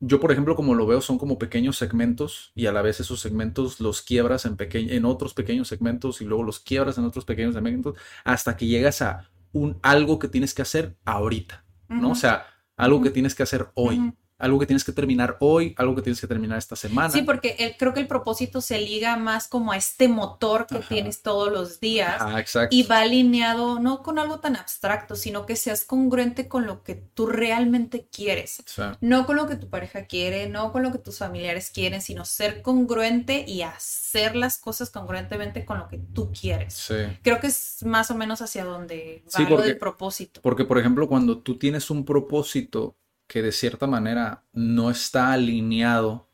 yo, 0.00 0.20
por 0.20 0.30
ejemplo, 0.30 0.56
como 0.56 0.74
lo 0.74 0.86
veo, 0.86 1.00
son 1.00 1.18
como 1.18 1.38
pequeños 1.38 1.76
segmentos 1.78 2.52
y 2.54 2.66
a 2.66 2.72
la 2.72 2.82
vez 2.82 3.00
esos 3.00 3.20
segmentos 3.20 3.80
los 3.80 4.02
quiebras 4.02 4.44
en, 4.44 4.56
peque- 4.56 4.94
en 4.94 5.04
otros 5.06 5.32
pequeños 5.32 5.68
segmentos 5.68 6.20
y 6.20 6.26
luego 6.26 6.42
los 6.44 6.60
quiebras 6.60 6.98
en 6.98 7.04
otros 7.04 7.24
pequeños 7.24 7.54
segmentos 7.54 7.96
hasta 8.24 8.56
que 8.56 8.66
llegas 8.66 9.00
a 9.02 9.30
un 9.52 9.78
algo 9.82 10.18
que 10.18 10.28
tienes 10.28 10.52
que 10.52 10.62
hacer 10.62 10.96
ahorita, 11.06 11.64
¿no? 11.96 12.10
O 12.10 12.14
sea, 12.14 12.46
algo 12.76 13.02
que 13.02 13.10
tienes 13.10 13.34
que 13.34 13.42
hacer 13.42 13.68
hoy. 13.74 14.14
Algo 14.38 14.58
que 14.58 14.66
tienes 14.66 14.84
que 14.84 14.92
terminar 14.92 15.36
hoy, 15.40 15.74
algo 15.78 15.94
que 15.94 16.02
tienes 16.02 16.20
que 16.20 16.26
terminar 16.26 16.58
esta 16.58 16.76
semana. 16.76 17.10
Sí, 17.10 17.22
porque 17.22 17.56
el- 17.58 17.76
creo 17.76 17.94
que 17.94 18.00
el 18.00 18.06
propósito 18.06 18.60
se 18.60 18.78
liga 18.78 19.16
más 19.16 19.48
como 19.48 19.72
a 19.72 19.76
este 19.76 20.08
motor 20.08 20.66
que 20.66 20.76
Ajá. 20.78 20.88
tienes 20.88 21.22
todos 21.22 21.50
los 21.50 21.80
días 21.80 22.20
Ajá, 22.20 22.38
exacto. 22.40 22.74
y 22.76 22.82
va 22.82 23.00
alineado 23.00 23.78
no 23.80 24.02
con 24.02 24.18
algo 24.18 24.40
tan 24.40 24.56
abstracto, 24.56 25.16
sino 25.16 25.46
que 25.46 25.56
seas 25.56 25.84
congruente 25.84 26.48
con 26.48 26.66
lo 26.66 26.82
que 26.82 26.94
tú 26.96 27.26
realmente 27.26 28.08
quieres. 28.12 28.62
Sea, 28.66 28.98
No 29.00 29.24
con 29.26 29.36
lo 29.36 29.46
que 29.46 29.56
tu 29.56 29.70
pareja 29.70 30.04
quiere, 30.06 30.48
no 30.48 30.70
con 30.72 30.82
lo 30.82 30.92
que 30.92 30.98
tus 30.98 31.18
familiares 31.18 31.70
quieren, 31.70 32.02
sino 32.02 32.24
ser 32.24 32.60
congruente 32.62 33.44
y 33.48 33.62
hacer 33.62 34.36
las 34.36 34.58
cosas 34.58 34.90
congruentemente 34.90 35.64
con 35.64 35.78
lo 35.78 35.88
que 35.88 35.98
tú 35.98 36.30
quieres. 36.38 36.74
sí. 36.74 36.94
Creo 37.22 37.40
que 37.40 37.46
es 37.48 37.82
más 37.84 38.10
o 38.10 38.14
menos 38.14 38.42
hacia 38.42 38.64
donde 38.64 39.22
va 39.26 39.30
Sí, 39.38 39.46
lo 39.48 39.60
del 39.62 39.78
propósito. 39.78 40.40
Porque, 40.42 40.64
por 40.64 40.78
ejemplo, 40.78 41.08
cuando 41.08 41.38
tú 41.38 41.58
tienes 41.58 41.90
un 41.90 42.04
propósito 42.04 42.96
que 43.26 43.42
de 43.42 43.52
cierta 43.52 43.86
manera 43.86 44.44
no 44.52 44.90
está 44.90 45.32
alineado 45.32 46.28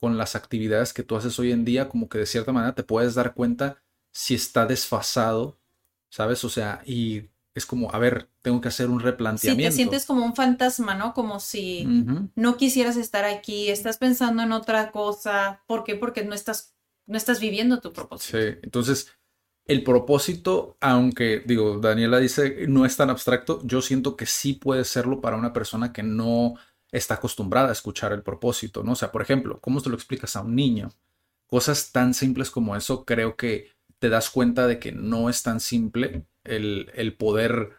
con 0.00 0.16
las 0.16 0.36
actividades 0.36 0.92
que 0.92 1.02
tú 1.02 1.16
haces 1.16 1.38
hoy 1.38 1.52
en 1.52 1.64
día, 1.64 1.88
como 1.88 2.08
que 2.08 2.18
de 2.18 2.26
cierta 2.26 2.52
manera 2.52 2.74
te 2.74 2.84
puedes 2.84 3.14
dar 3.14 3.34
cuenta 3.34 3.82
si 4.12 4.34
está 4.34 4.66
desfasado, 4.66 5.58
¿sabes? 6.08 6.44
O 6.44 6.48
sea, 6.48 6.82
y 6.86 7.24
es 7.54 7.66
como, 7.66 7.92
a 7.92 7.98
ver, 7.98 8.28
tengo 8.42 8.60
que 8.60 8.68
hacer 8.68 8.88
un 8.88 8.98
Si 9.00 9.04
te 9.04 9.10
replanteamiento. 9.10 9.74
sientes 9.74 10.06
como 10.06 10.24
un 10.24 10.36
fantasma, 10.36 10.94
¿no? 10.94 11.14
Como 11.14 11.40
si 11.40 11.84
no 12.36 12.56
quisieras 12.56 12.96
estar 12.96 13.24
aquí, 13.24 13.68
estás 13.70 13.98
pensando 13.98 14.42
en 14.42 14.52
otra 14.52 14.92
cosa. 14.92 15.62
¿Por 15.66 15.82
qué? 15.82 15.96
Porque 15.96 16.24
no 16.24 16.34
estás, 16.34 16.76
no 17.06 17.16
estás 17.16 17.40
viviendo 17.40 17.80
tu 17.80 17.92
propósito. 17.92 18.38
Sí, 18.38 18.58
entonces 18.62 19.08
el 19.68 19.84
propósito, 19.84 20.76
aunque 20.80 21.42
digo, 21.46 21.78
Daniela 21.78 22.18
dice 22.18 22.66
no 22.66 22.86
es 22.86 22.96
tan 22.96 23.10
abstracto, 23.10 23.60
yo 23.64 23.82
siento 23.82 24.16
que 24.16 24.26
sí 24.26 24.54
puede 24.54 24.84
serlo 24.84 25.20
para 25.20 25.36
una 25.36 25.52
persona 25.52 25.92
que 25.92 26.02
no 26.02 26.54
está 26.90 27.14
acostumbrada 27.14 27.68
a 27.68 27.72
escuchar 27.72 28.12
el 28.12 28.22
propósito, 28.22 28.82
¿no? 28.82 28.92
O 28.92 28.96
sea, 28.96 29.12
por 29.12 29.20
ejemplo, 29.20 29.60
¿cómo 29.60 29.80
se 29.80 29.90
lo 29.90 29.94
explicas 29.94 30.36
a 30.36 30.40
un 30.40 30.56
niño? 30.56 30.90
Cosas 31.46 31.92
tan 31.92 32.14
simples 32.14 32.50
como 32.50 32.76
eso, 32.76 33.04
creo 33.04 33.36
que 33.36 33.70
te 33.98 34.08
das 34.08 34.30
cuenta 34.30 34.66
de 34.66 34.78
que 34.78 34.92
no 34.92 35.28
es 35.28 35.42
tan 35.42 35.60
simple 35.60 36.24
el, 36.44 36.90
el 36.94 37.14
poder 37.14 37.72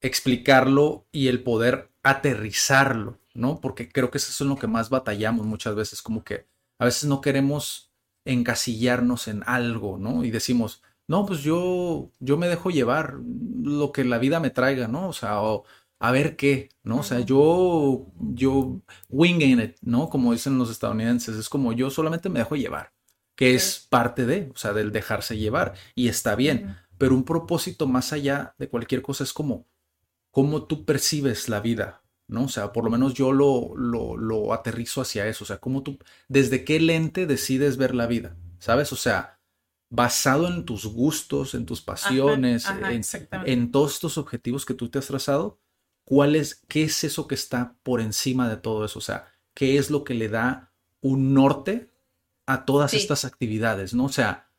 explicarlo 0.00 1.06
y 1.12 1.28
el 1.28 1.44
poder 1.44 1.92
aterrizarlo, 2.02 3.20
¿no? 3.34 3.60
Porque 3.60 3.88
creo 3.88 4.10
que 4.10 4.18
eso 4.18 4.32
es 4.32 4.48
lo 4.48 4.56
que 4.56 4.66
más 4.66 4.90
batallamos 4.90 5.46
muchas 5.46 5.76
veces, 5.76 6.02
como 6.02 6.24
que 6.24 6.48
a 6.80 6.86
veces 6.86 7.04
no 7.04 7.20
queremos 7.20 7.92
encasillarnos 8.24 9.28
en 9.28 9.44
algo, 9.46 9.96
¿no? 9.98 10.24
Y 10.24 10.32
decimos, 10.32 10.82
no, 11.06 11.26
pues 11.26 11.40
yo, 11.42 12.10
yo 12.20 12.36
me 12.36 12.48
dejo 12.48 12.70
llevar 12.70 13.14
lo 13.62 13.92
que 13.92 14.04
la 14.04 14.18
vida 14.18 14.40
me 14.40 14.50
traiga, 14.50 14.88
¿no? 14.88 15.08
O 15.08 15.12
sea, 15.12 15.42
o 15.42 15.64
a 15.98 16.10
ver 16.12 16.36
qué, 16.36 16.70
¿no? 16.82 16.98
O 16.98 17.02
sea, 17.02 17.20
yo, 17.20 18.06
yo 18.18 18.80
winging 19.10 19.60
it, 19.60 19.76
¿no? 19.82 20.08
Como 20.08 20.32
dicen 20.32 20.58
los 20.58 20.70
estadounidenses, 20.70 21.36
es 21.36 21.48
como 21.48 21.72
yo 21.72 21.90
solamente 21.90 22.28
me 22.28 22.40
dejo 22.40 22.56
llevar, 22.56 22.92
que 23.36 23.54
es 23.54 23.86
parte 23.90 24.26
de, 24.26 24.50
o 24.54 24.56
sea, 24.56 24.72
del 24.72 24.92
dejarse 24.92 25.36
llevar, 25.38 25.74
y 25.94 26.08
está 26.08 26.34
bien, 26.36 26.76
pero 26.98 27.14
un 27.14 27.24
propósito 27.24 27.86
más 27.86 28.12
allá 28.12 28.54
de 28.58 28.68
cualquier 28.68 29.02
cosa 29.02 29.24
es 29.24 29.32
como 29.32 29.66
cómo 30.30 30.64
tú 30.64 30.84
percibes 30.84 31.48
la 31.48 31.60
vida, 31.60 32.02
¿no? 32.26 32.44
O 32.44 32.48
sea, 32.48 32.72
por 32.72 32.84
lo 32.84 32.90
menos 32.90 33.14
yo 33.14 33.32
lo, 33.32 33.76
lo, 33.76 34.16
lo 34.16 34.52
aterrizo 34.52 35.00
hacia 35.00 35.26
eso, 35.28 35.44
o 35.44 35.46
sea, 35.46 35.58
cómo 35.58 35.82
tú, 35.82 35.98
desde 36.28 36.64
qué 36.64 36.80
lente 36.80 37.26
decides 37.26 37.76
ver 37.76 37.94
la 37.94 38.06
vida, 38.06 38.36
¿sabes? 38.58 38.92
O 38.92 38.96
sea, 38.96 39.33
basado 39.94 40.48
en 40.48 40.64
tus 40.64 40.86
gustos, 40.86 41.54
en 41.54 41.66
tus 41.66 41.80
pasiones, 41.80 42.66
ajá, 42.66 42.92
en, 42.92 43.02
en 43.46 43.70
todos 43.70 43.94
estos 43.94 44.18
objetivos 44.18 44.64
que 44.66 44.74
tú 44.74 44.88
te 44.88 44.98
has 44.98 45.06
trazado, 45.06 45.60
¿cuál 46.04 46.34
es, 46.34 46.62
qué 46.68 46.84
es 46.84 47.04
eso 47.04 47.28
que 47.28 47.34
está 47.36 47.76
por 47.82 48.00
encima 48.00 48.48
de 48.48 48.56
todo 48.56 48.84
eso? 48.84 48.98
O 48.98 49.02
sea, 49.02 49.28
¿qué 49.54 49.78
es 49.78 49.90
lo 49.90 50.02
que 50.02 50.14
le 50.14 50.28
da 50.28 50.72
un 51.00 51.32
norte 51.34 51.90
a 52.46 52.64
todas 52.64 52.90
Sí. 52.90 52.96
estas 52.96 53.24
actividades, 53.24 53.94
¿no? 53.94 54.06
O 54.06 54.08
sea, 54.08 54.50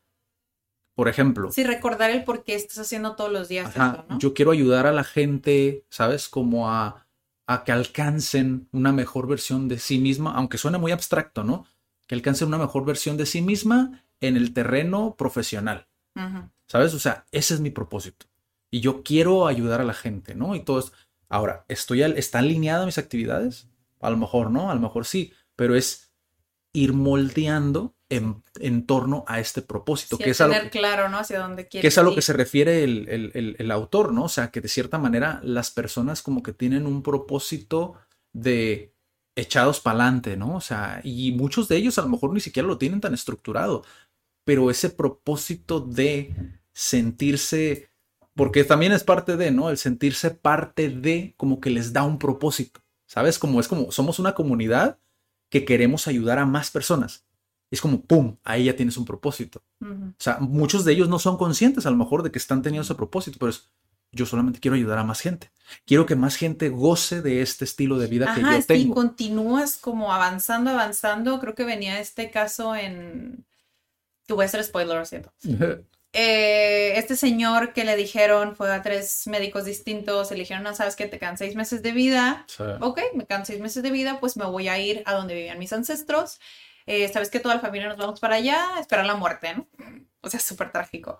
por 0.94 1.08
ejemplo, 1.08 1.52
Sí, 1.52 1.62
recordar 1.64 2.10
el 2.10 2.24
por 2.24 2.42
qué 2.42 2.54
estás 2.54 2.78
haciendo 2.78 3.14
todos 3.16 3.30
los 3.30 3.48
días 3.48 3.66
Ajá, 3.76 4.06
yo 4.18 4.32
quiero 4.32 4.50
ayudar 4.52 4.86
a 4.86 4.92
la 4.92 5.04
gente, 5.04 5.84
¿sabes? 5.90 6.28
Como 6.28 6.70
a, 6.70 7.06
a 7.46 7.64
que 7.64 7.72
alcancen 7.72 8.68
una 8.72 8.92
mejor 8.92 9.28
versión 9.28 9.68
de 9.68 9.78
sí 9.78 9.98
misma, 9.98 10.34
aunque 10.34 10.56
suene 10.56 10.78
muy 10.78 10.92
abstracto, 10.92 11.44
¿no? 11.44 11.66
Que 12.06 12.14
alcancen 12.14 12.48
una 12.48 12.58
mejor 12.58 12.86
versión 12.86 13.18
de 13.18 13.26
sí 13.26 13.42
misma 13.42 14.05
en 14.20 14.36
el 14.36 14.52
terreno 14.54 15.14
profesional. 15.16 15.86
¿sabes? 16.68 16.94
O 16.94 16.98
sea, 16.98 17.26
ese 17.30 17.54
es 17.54 17.60
mi 17.60 17.70
propósito. 17.70 18.26
Y 18.70 18.80
yo 18.80 19.02
quiero 19.02 19.46
ayudar 19.46 19.80
a 19.80 19.84
la 19.84 19.94
gente, 19.94 20.34
¿no? 20.34 20.54
Y 20.56 20.60
todo 20.64 20.78
esto. 20.80 20.92
Ahora, 21.28 21.64
¿estoy 21.68 22.02
al- 22.02 22.16
¿está 22.18 22.38
alineada 22.40 22.86
mis 22.86 22.98
actividades? 22.98 23.68
A 24.00 24.10
lo 24.10 24.16
mejor 24.16 24.50
no, 24.50 24.70
a 24.70 24.74
lo 24.74 24.80
mejor 24.80 25.04
sí, 25.06 25.32
pero 25.54 25.76
es 25.76 26.10
ir 26.72 26.92
moldeando 26.92 27.94
en, 28.08 28.42
en 28.60 28.86
torno 28.86 29.24
a 29.26 29.40
este 29.40 29.62
propósito, 29.62 30.16
Sí, 30.16 30.24
que 30.24 30.30
es 30.30 30.40
algo 30.40 30.54
tener 30.54 30.70
claro, 30.70 31.08
¿no? 31.08 31.18
Hacia 31.18 31.38
dónde 31.40 31.68
que 31.68 31.86
es 31.86 31.98
a 31.98 32.02
lo 32.02 32.14
que 32.14 32.22
se 32.22 32.32
refiere 32.32 32.84
el, 32.84 33.08
el- 33.08 33.30
el- 33.34 33.56
el 33.58 33.70
autor, 33.70 34.12
¿no? 34.12 34.24
O 34.24 34.28
sea, 34.28 34.50
que 34.50 34.60
de 34.60 34.68
cierta 34.68 34.98
manera 34.98 35.40
las 35.42 35.70
personas 35.70 36.22
como 36.22 36.42
que 36.42 36.52
tienen 36.52 36.86
un 36.86 37.02
propósito 37.02 37.94
de 38.32 38.92
echados 39.36 39.80
para 39.80 40.00
adelante, 40.00 40.36
¿no? 40.36 40.56
O 40.56 40.60
sea, 40.60 41.00
y 41.04 41.32
muchos 41.32 41.68
de 41.68 41.76
ellos 41.76 41.98
a 41.98 42.02
lo 42.02 42.08
mejor 42.08 42.32
ni 42.32 42.40
siquiera 42.40 42.66
lo 42.68 42.78
tienen 42.78 43.00
tan 43.00 43.12
estructurado, 43.14 43.84
pero 44.46 44.70
ese 44.70 44.90
propósito 44.90 45.80
de 45.80 46.60
sentirse, 46.72 47.90
porque 48.36 48.62
también 48.62 48.92
es 48.92 49.02
parte 49.02 49.36
de, 49.36 49.50
¿no? 49.50 49.70
El 49.70 49.76
sentirse 49.76 50.30
parte 50.30 50.88
de, 50.88 51.34
como 51.36 51.60
que 51.60 51.68
les 51.68 51.92
da 51.92 52.04
un 52.04 52.20
propósito, 52.20 52.80
¿sabes? 53.06 53.40
Como 53.40 53.58
es 53.58 53.66
como, 53.66 53.90
somos 53.90 54.20
una 54.20 54.36
comunidad 54.36 55.00
que 55.48 55.64
queremos 55.64 56.06
ayudar 56.06 56.38
a 56.38 56.46
más 56.46 56.70
personas. 56.70 57.26
Es 57.72 57.80
como, 57.80 58.02
¡pum!, 58.02 58.36
ahí 58.44 58.66
ya 58.66 58.76
tienes 58.76 58.96
un 58.96 59.04
propósito. 59.04 59.64
Ujú. 59.80 60.10
O 60.10 60.20
sea, 60.20 60.38
muchos 60.38 60.84
de 60.84 60.92
ellos 60.92 61.08
no 61.08 61.18
son 61.18 61.36
conscientes 61.38 61.84
a 61.84 61.90
lo 61.90 61.96
mejor 61.96 62.22
de 62.22 62.30
que 62.30 62.38
están 62.38 62.62
teniendo 62.62 62.84
ese 62.84 62.94
propósito, 62.94 63.38
pero 63.40 63.50
es, 63.50 63.68
yo 64.12 64.26
solamente 64.26 64.60
quiero 64.60 64.76
ayudar 64.76 64.98
a 64.98 65.04
más 65.04 65.22
gente. 65.22 65.50
Quiero 65.84 66.06
que 66.06 66.14
más 66.14 66.36
gente 66.36 66.68
goce 66.68 67.20
de 67.20 67.42
este 67.42 67.64
estilo 67.64 67.98
de 67.98 68.06
vida 68.06 68.32
que 68.32 68.42
yo 68.42 68.50
es 68.52 68.66
que 68.66 68.76
y 68.76 68.82
tengo. 68.82 68.94
continúas 68.94 69.76
como 69.76 70.12
avanzando, 70.12 70.70
avanzando. 70.70 71.40
Creo 71.40 71.56
que 71.56 71.64
venía 71.64 71.98
este 71.98 72.30
caso 72.30 72.76
en. 72.76 73.44
Que 74.26 74.34
voy 74.34 74.42
a 74.42 74.46
hacer 74.46 74.62
spoiler, 74.64 74.96
lo 74.96 75.04
siento. 75.04 75.32
Eh, 76.18 76.96
este 76.96 77.14
señor 77.14 77.74
que 77.74 77.84
le 77.84 77.94
dijeron, 77.94 78.56
fue 78.56 78.74
a 78.74 78.80
tres 78.80 79.26
médicos 79.26 79.66
distintos, 79.66 80.30
le 80.30 80.38
dijeron, 80.38 80.62
no 80.62 80.74
sabes 80.74 80.96
que 80.96 81.06
te 81.06 81.18
quedan 81.18 81.36
seis 81.36 81.54
meses 81.54 81.82
de 81.82 81.92
vida. 81.92 82.46
Sea, 82.48 82.78
Ok, 82.80 83.00
me 83.12 83.26
quedan 83.26 83.44
seis 83.44 83.60
meses 83.60 83.82
de 83.82 83.90
vida, 83.90 84.18
pues 84.18 84.38
me 84.38 84.46
voy 84.46 84.68
a 84.68 84.78
ir 84.78 85.02
a 85.04 85.12
donde 85.12 85.34
vivían 85.34 85.58
mis 85.58 85.74
ancestros. 85.74 86.40
Eh, 86.86 87.06
sabes 87.12 87.28
que 87.28 87.38
toda 87.38 87.56
la 87.56 87.60
familia 87.60 87.88
nos 87.88 87.98
vamos 87.98 88.18
para 88.18 88.36
allá 88.36 88.64
esperar 88.80 89.04
la 89.04 89.16
muerte, 89.16 89.56
¿no? 89.56 89.66
o 90.22 90.30
sea, 90.30 90.40
súper 90.40 90.72
trágico. 90.72 91.18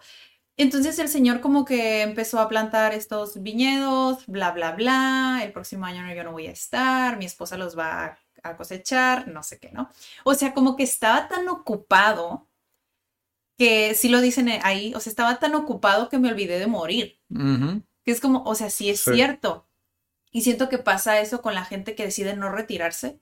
Entonces 0.57 0.99
el 0.99 1.09
señor 1.09 1.41
como 1.41 1.65
que 1.65 2.01
empezó 2.03 2.41
a 2.41 2.49
plantar 2.49 2.95
estos 2.95 3.43
viñedos, 3.43 4.27
bla, 4.27 4.53
bla, 4.53 4.73
bla, 4.73 5.41
el 5.43 5.53
próximo 5.53 5.85
año 5.85 6.03
yo 6.15 6.25
no 6.25 6.33
voy 6.33 6.47
a 6.47 6.53
estar, 6.53 7.19
mi 7.19 7.27
esposa 7.27 7.59
los 7.59 7.79
va 7.79 8.17
a 8.43 8.57
cosechar, 8.57 9.29
no 9.29 9.43
sé 9.43 9.59
qué, 9.59 9.71
¿no? 9.73 9.91
O 10.25 10.35
sea, 10.35 10.55
como 10.55 10.77
que 10.77 10.85
estaba 10.85 11.29
tan 11.29 11.49
ocupado 11.49 12.47
que 13.57 13.95
sí 13.95 14.09
lo 14.09 14.21
dicen 14.21 14.49
ahí, 14.63 14.93
o 14.95 15.01
sea, 15.01 15.11
estaba 15.11 15.39
tan 15.39 15.55
ocupado 15.55 16.09
que 16.09 16.19
me 16.19 16.31
olvidé 16.31 16.59
de 16.59 16.67
morir. 16.67 17.19
Que 17.29 18.13
es 18.13 18.21
como, 18.21 18.43
o 18.45 18.55
sea, 18.55 18.71
sí 18.71 18.91
es 18.91 19.01
cierto. 19.01 19.67
Y 20.31 20.43
siento 20.43 20.69
que 20.69 20.79
pasa 20.79 21.21
eso 21.21 21.41
con 21.41 21.55
la 21.55 21.65
gente 21.65 21.95
que 21.95 22.05
decide 22.05 22.37
no 22.37 22.51
retirarse, 22.51 23.19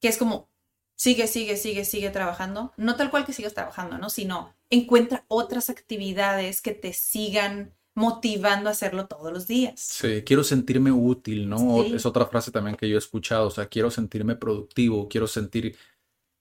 que 0.00 0.08
es 0.08 0.16
como, 0.16 0.48
sigue, 0.94 1.26
sigue, 1.26 1.56
sigue, 1.56 1.84
sigue 1.84 2.10
trabajando. 2.10 2.72
No 2.76 2.96
tal 2.96 3.10
cual 3.10 3.26
que 3.26 3.32
sigas 3.32 3.54
trabajando, 3.54 3.98
¿no? 3.98 4.10
Sino 4.10 4.54
encuentra 4.70 5.24
otras 5.28 5.68
actividades 5.70 6.62
que 6.62 6.72
te 6.72 6.92
sigan 6.92 7.74
motivando 7.96 8.68
a 8.68 8.72
hacerlo 8.72 9.06
todos 9.06 9.32
los 9.32 9.46
días. 9.46 9.80
Sí, 9.80 10.22
quiero 10.24 10.42
sentirme 10.42 10.90
útil, 10.90 11.48
¿no? 11.48 11.82
Es 11.82 12.06
otra 12.06 12.26
frase 12.26 12.50
también 12.50 12.76
que 12.76 12.88
yo 12.88 12.96
he 12.96 12.98
escuchado, 12.98 13.46
o 13.48 13.50
sea, 13.50 13.66
quiero 13.66 13.90
sentirme 13.90 14.36
productivo, 14.36 15.08
quiero 15.08 15.26
sentir 15.26 15.76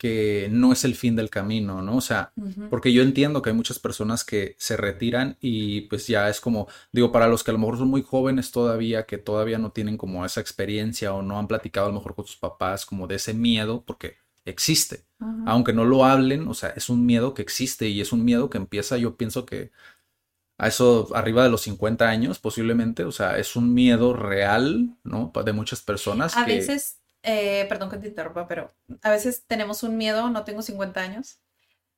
que 0.04 0.50
no 0.52 0.74
es 0.74 0.84
el 0.84 0.96
fin 0.96 1.16
del 1.16 1.30
camino, 1.30 1.82
¿no? 1.82 1.96
O 1.96 2.02
sea, 2.02 2.34
porque 2.70 2.92
yo 2.92 3.04
entiendo 3.04 3.42
que 3.42 3.52
hay 3.52 3.56
muchas 3.56 3.80
personas 3.80 4.26
que 4.26 4.58
se 4.60 4.76
retiran 4.76 5.38
y 5.40 5.88
pues 5.88 6.08
ya 6.08 6.28
es 6.28 6.42
como, 6.42 6.68
digo, 6.92 7.14
para 7.14 7.30
los 7.30 7.42
que 7.42 7.52
a 7.52 7.54
lo 7.54 7.60
mejor 7.60 7.78
son 7.78 7.88
muy 7.88 8.02
jóvenes 8.02 8.52
todavía, 8.52 9.06
que 9.06 9.18
todavía 9.18 9.60
no 9.60 9.72
tienen 9.72 9.96
como 9.96 10.26
esa 10.26 10.42
experiencia 10.42 11.14
o 11.14 11.22
no 11.22 11.40
han 11.40 11.48
platicado 11.48 11.86
a 11.86 11.90
lo 11.90 11.96
mejor 11.96 12.16
con 12.16 12.28
sus 12.28 12.36
papás 12.36 12.86
como 12.86 13.08
de 13.08 13.16
ese 13.16 13.34
miedo, 13.34 13.86
porque 13.88 14.18
existe. 14.44 15.06
Aunque 15.46 15.72
no 15.72 15.86
lo 15.86 16.04
hablen, 16.04 16.50
o 16.50 16.54
sea, 16.54 16.72
es 16.72 16.90
un 16.90 17.06
miedo 17.06 17.34
que 17.34 17.42
existe 17.42 17.88
y 17.88 18.02
es 18.02 18.12
un 18.12 18.26
miedo 18.26 18.50
que 18.50 18.58
empieza, 18.58 18.98
yo 18.98 19.16
pienso 19.16 19.46
que 19.46 19.72
a 20.58 20.68
eso 20.68 21.12
arriba 21.16 21.46
de 21.46 21.50
los 21.50 21.62
50 21.62 22.10
años 22.10 22.40
posiblemente, 22.40 23.06
o 23.06 23.14
sea, 23.14 23.38
es 23.38 23.56
un 23.56 23.74
miedo 23.74 24.12
real, 24.12 24.98
¿no? 25.06 25.32
De 25.46 25.54
muchas 25.54 25.82
personas. 25.82 26.36
A 26.36 26.44
veces, 26.44 26.98
eh, 27.24 27.66
perdón 27.70 27.90
que 27.90 27.98
te 27.98 28.08
interrumpa, 28.08 28.48
pero 28.48 28.74
a 29.02 29.10
veces 29.10 29.46
tenemos 29.48 29.84
un 29.84 29.98
miedo, 29.98 30.30
no 30.30 30.44
tengo 30.44 30.62
50 30.62 31.02
años, 31.02 31.40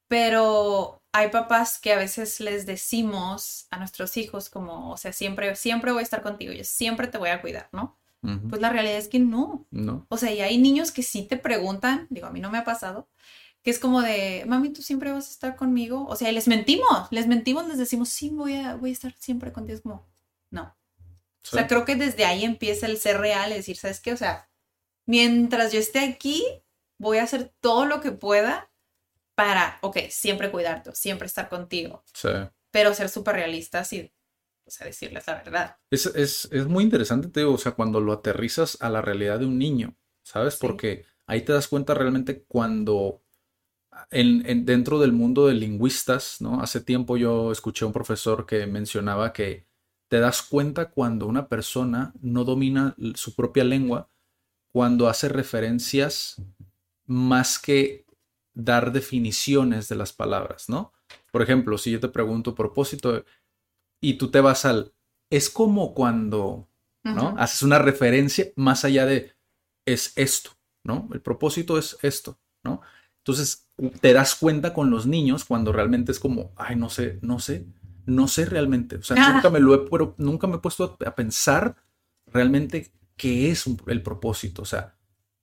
pero 0.07 1.01
hay 1.11 1.29
papás 1.29 1.79
que 1.79 1.93
a 1.93 1.97
veces 1.97 2.39
les 2.39 2.65
decimos 2.65 3.67
a 3.71 3.77
nuestros 3.77 4.17
hijos 4.17 4.49
como, 4.49 4.91
o 4.91 4.97
sea, 4.97 5.11
siempre, 5.11 5.55
siempre 5.55 5.91
voy 5.91 6.01
a 6.01 6.03
estar 6.03 6.21
contigo, 6.21 6.53
yo 6.53 6.63
siempre 6.63 7.07
te 7.07 7.17
voy 7.17 7.29
a 7.29 7.41
cuidar, 7.41 7.69
¿no? 7.71 7.97
Pues 8.49 8.59
la 8.59 8.71
realidad 8.71 8.97
es 8.97 9.07
que 9.07 9.19
no. 9.19 9.67
No. 9.69 10.07
O 10.09 10.17
sea, 10.17 10.33
y 10.33 10.41
hay 10.41 10.57
niños 10.57 10.91
que 10.91 11.03
sí 11.03 11.21
te 11.23 11.38
preguntan, 11.38 12.07
digo, 12.09 12.25
a 12.25 12.31
mí 12.31 12.39
no 12.39 12.49
me 12.49 12.57
ha 12.57 12.63
pasado, 12.63 13.07
que 13.61 13.69
es 13.69 13.79
como 13.79 14.01
de, 14.01 14.43
mami, 14.47 14.69
tú 14.69 14.81
siempre 14.81 15.11
vas 15.11 15.27
a 15.27 15.31
estar 15.31 15.55
conmigo. 15.55 16.05
O 16.07 16.15
sea, 16.15 16.31
les 16.31 16.47
mentimos, 16.47 17.07
les 17.11 17.27
mentimos, 17.27 17.67
les 17.67 17.77
decimos, 17.77 18.09
sí, 18.09 18.29
voy 18.29 18.55
a, 18.55 18.75
voy 18.75 18.91
a 18.91 18.93
estar 18.93 19.13
siempre 19.19 19.51
contigo. 19.51 19.75
Es 19.75 19.81
como, 19.81 20.07
no. 20.49 20.75
O 21.43 21.55
sea, 21.55 21.67
creo 21.67 21.85
que 21.85 21.95
desde 21.95 22.25
ahí 22.25 22.43
empieza 22.43 22.88
el 22.88 22.97
ser 22.97 23.19
real, 23.19 23.51
es 23.51 23.57
decir, 23.57 23.77
¿sabes 23.77 23.99
qué? 23.99 24.13
O 24.13 24.17
sea, 24.17 24.49
mientras 25.06 25.72
yo 25.72 25.80
esté 25.80 26.00
aquí, 26.00 26.44
voy 26.98 27.18
a 27.18 27.24
hacer 27.24 27.54
todo 27.60 27.86
lo 27.86 28.02
que 28.02 28.12
pueda 28.12 28.72
para, 29.36 29.80
ok, 29.82 29.98
siempre 30.10 30.52
cuidarte, 30.52 30.96
siempre 30.96 31.28
estar 31.28 31.50
contigo. 31.50 32.04
Sí. 32.13 32.30
Pero 32.72 32.94
ser 32.94 33.10
súper 33.10 33.36
realistas 33.36 33.91
y, 33.94 34.12
o 34.65 34.72
sea, 34.72 34.88
decirles 34.88 35.28
la 35.28 35.36
verdad. 35.36 35.78
Es, 35.89 36.06
es, 36.08 36.50
es, 36.52 36.68
muy 36.68 36.84
interesante, 36.84 37.28
te 37.28 37.41
digo, 37.41 37.54
o 37.54 37.58
sea, 37.58 37.74
cuando 37.74 38.00
lo 38.00 38.13
aterrizas 38.13 38.78
a 38.82 38.89
la 38.89 39.02
realidad 39.02 39.39
de 39.39 39.46
un 39.46 39.58
niño, 39.58 39.96
¿sabes? 40.24 40.56
Porque 40.56 41.06
ahí 41.28 41.41
te 41.41 41.54
das 41.54 41.68
cuenta 41.68 41.94
realmente 41.94 42.44
cuando 42.44 43.22
en, 44.12 44.65
dentro 44.65 45.00
del 45.00 45.12
mundo 45.12 45.48
de 45.48 45.54
lingüistas, 45.54 46.41
¿no? 46.41 46.62
Hace 46.62 46.82
tiempo 46.82 47.18
yo 47.18 47.52
escuché 47.52 47.86
a 47.86 47.88
un 47.88 47.94
profesor 47.94 48.46
que 48.46 48.65
mencionaba 48.68 49.34
que 49.34 49.68
te 50.08 50.20
das 50.20 50.41
cuenta 50.41 50.91
cuando 50.91 51.28
una 51.28 51.48
persona 51.48 52.13
no 52.22 52.44
domina 52.44 52.96
su 53.15 53.36
propia 53.36 53.63
lengua, 53.63 54.10
cuando 54.75 55.07
hace 55.07 55.29
referencias 55.29 56.35
más 57.05 57.59
que 57.59 58.05
dar 58.53 58.91
definiciones 58.91 59.88
de 59.88 59.95
las 59.95 60.11
palabras, 60.11 60.67
¿no? 60.67 60.91
Por 61.31 61.41
ejemplo, 61.41 61.77
si 61.77 61.91
yo 61.91 62.01
te 62.01 62.09
pregunto 62.09 62.55
propósito 62.55 63.23
y 64.01 64.15
tú 64.15 64.31
te 64.31 64.41
vas 64.41 64.65
al, 64.65 64.91
es 65.29 65.49
como 65.49 65.93
cuando, 65.93 66.67
¿no? 67.05 67.35
Haces 67.38 67.61
una 67.63 67.79
referencia 67.79 68.47
más 68.57 68.83
allá 68.83 69.05
de, 69.05 69.38
es 69.85 70.11
esto, 70.17 70.49
¿no? 70.83 71.07
El 71.13 71.21
propósito 71.21 71.77
es 71.77 71.97
esto, 72.01 72.38
¿no? 72.61 72.81
Entonces, 73.19 73.69
te 74.01 74.11
das 74.11 74.35
cuenta 74.35 74.73
con 74.73 74.89
los 74.89 75.05
niños 75.05 75.45
cuando 75.45 75.71
realmente 75.71 76.11
es 76.11 76.19
como, 76.19 76.51
ay, 76.57 76.75
no 76.75 76.89
sé, 76.89 77.17
no 77.21 77.39
sé, 77.39 77.65
no 78.05 78.27
sé 78.27 78.43
realmente. 78.43 78.97
O 78.97 79.03
sea, 79.03 79.35
nunca 79.35 79.49
me 79.49 79.61
lo 79.61 79.73
he, 79.73 79.89
pero 79.89 80.15
nunca 80.17 80.47
me 80.47 80.57
he 80.57 80.59
puesto 80.59 80.97
a, 81.05 81.15
pensar 81.15 81.77
realmente 82.27 82.91
qué 83.17 83.51
es 83.51 83.65
el 83.88 84.01
propósito. 84.01 84.62
O 84.62 84.65
sea, 84.65 84.97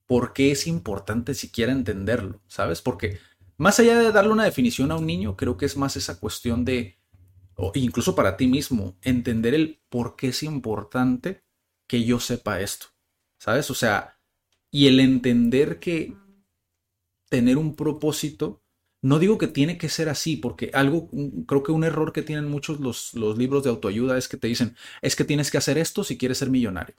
por 0.07 0.33
qué 0.33 0.51
es 0.53 0.67
importante 0.67 1.35
siquiera 1.35 1.73
entenderlo, 1.73 2.41
¿sabes? 2.47 2.83
Porque 2.83 3.19
más 3.57 3.79
allá 3.81 3.99
de 3.99 4.13
darle 4.13 4.33
una 4.33 4.45
definición 4.45 4.91
a 4.91 4.97
un 4.97 5.07
niño, 5.07 5.37
creo 5.37 5.57
que 5.57 5.67
es 5.67 5.77
más 5.77 5.97
esa 5.97 6.19
cuestión 6.19 6.65
de, 6.65 6.99
o 7.55 7.73
incluso 7.75 8.15
para 8.15 8.37
ti 8.37 8.47
mismo, 8.47 8.97
entender 9.03 9.55
el 9.55 9.81
por 9.89 10.17
qué 10.17 10.29
es 10.29 10.43
importante 10.43 11.45
que 11.87 12.05
yo 12.05 12.21
sepa 12.21 12.61
esto, 12.61 12.87
¿sabes? 13.39 13.71
O 13.71 13.75
sea, 13.75 14.19
y 14.71 14.87
el 14.87 15.01
entender 15.01 15.79
que 15.79 16.17
tener 17.33 17.57
un 17.57 17.75
propósito. 17.77 18.63
No 19.01 19.19
digo 19.19 19.39
que 19.39 19.49
tiene 19.49 19.79
que 19.79 19.89
ser 19.89 20.11
así, 20.11 20.37
porque 20.37 20.71
algo, 20.75 21.09
creo 21.47 21.63
que 21.63 21.73
un 21.73 21.83
error 21.83 22.13
que 22.13 22.21
tienen 22.21 22.47
muchos 22.47 22.79
los, 22.79 23.15
los 23.15 23.39
libros 23.39 23.65
de 23.65 23.71
autoayuda 23.71 24.19
es 24.19 24.29
que 24.29 24.37
te 24.37 24.49
dicen, 24.49 24.77
es 25.01 25.17
que 25.17 25.25
tienes 25.25 25.51
que 25.51 25.57
hacer 25.57 25.79
esto 25.79 26.05
si 26.05 26.19
quieres 26.19 26.37
ser 26.37 26.51
millonario. 26.51 26.95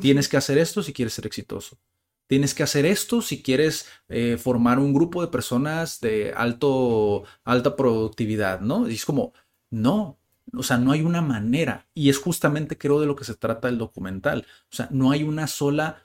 Tienes 0.00 0.28
que 0.28 0.36
hacer 0.36 0.58
esto 0.58 0.82
si 0.82 0.92
quieres 0.92 1.14
ser 1.14 1.26
exitoso. 1.26 1.78
Tienes 2.26 2.54
que 2.54 2.62
hacer 2.62 2.86
esto 2.86 3.20
si 3.20 3.42
quieres 3.42 3.86
eh, 4.08 4.38
formar 4.38 4.78
un 4.78 4.94
grupo 4.94 5.20
de 5.20 5.28
personas 5.28 6.00
de 6.00 6.32
alto, 6.34 7.24
alta 7.44 7.76
productividad, 7.76 8.60
¿no? 8.60 8.88
Y 8.88 8.94
es 8.94 9.04
como, 9.04 9.34
no, 9.70 10.18
o 10.52 10.62
sea, 10.62 10.78
no 10.78 10.92
hay 10.92 11.02
una 11.02 11.20
manera. 11.20 11.86
Y 11.94 12.08
es 12.08 12.18
justamente, 12.18 12.78
creo, 12.78 13.00
de 13.00 13.06
lo 13.06 13.16
que 13.16 13.24
se 13.24 13.34
trata 13.34 13.68
el 13.68 13.78
documental. 13.78 14.46
O 14.72 14.74
sea, 14.74 14.88
no 14.90 15.10
hay 15.10 15.22
una 15.22 15.46
sola 15.46 16.02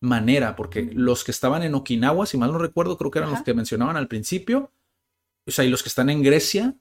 manera, 0.00 0.56
porque 0.56 0.90
los 0.94 1.24
que 1.24 1.30
estaban 1.30 1.62
en 1.62 1.74
Okinawa, 1.74 2.26
si 2.26 2.38
mal 2.38 2.52
no 2.52 2.58
recuerdo, 2.58 2.96
creo 2.96 3.10
que 3.10 3.18
eran 3.18 3.30
los 3.30 3.42
que 3.42 3.54
mencionaban 3.54 3.96
al 3.96 4.08
principio, 4.08 4.72
o 5.46 5.50
sea, 5.50 5.64
y 5.64 5.68
los 5.68 5.82
que 5.82 5.90
están 5.90 6.10
en 6.10 6.22
Grecia, 6.22 6.74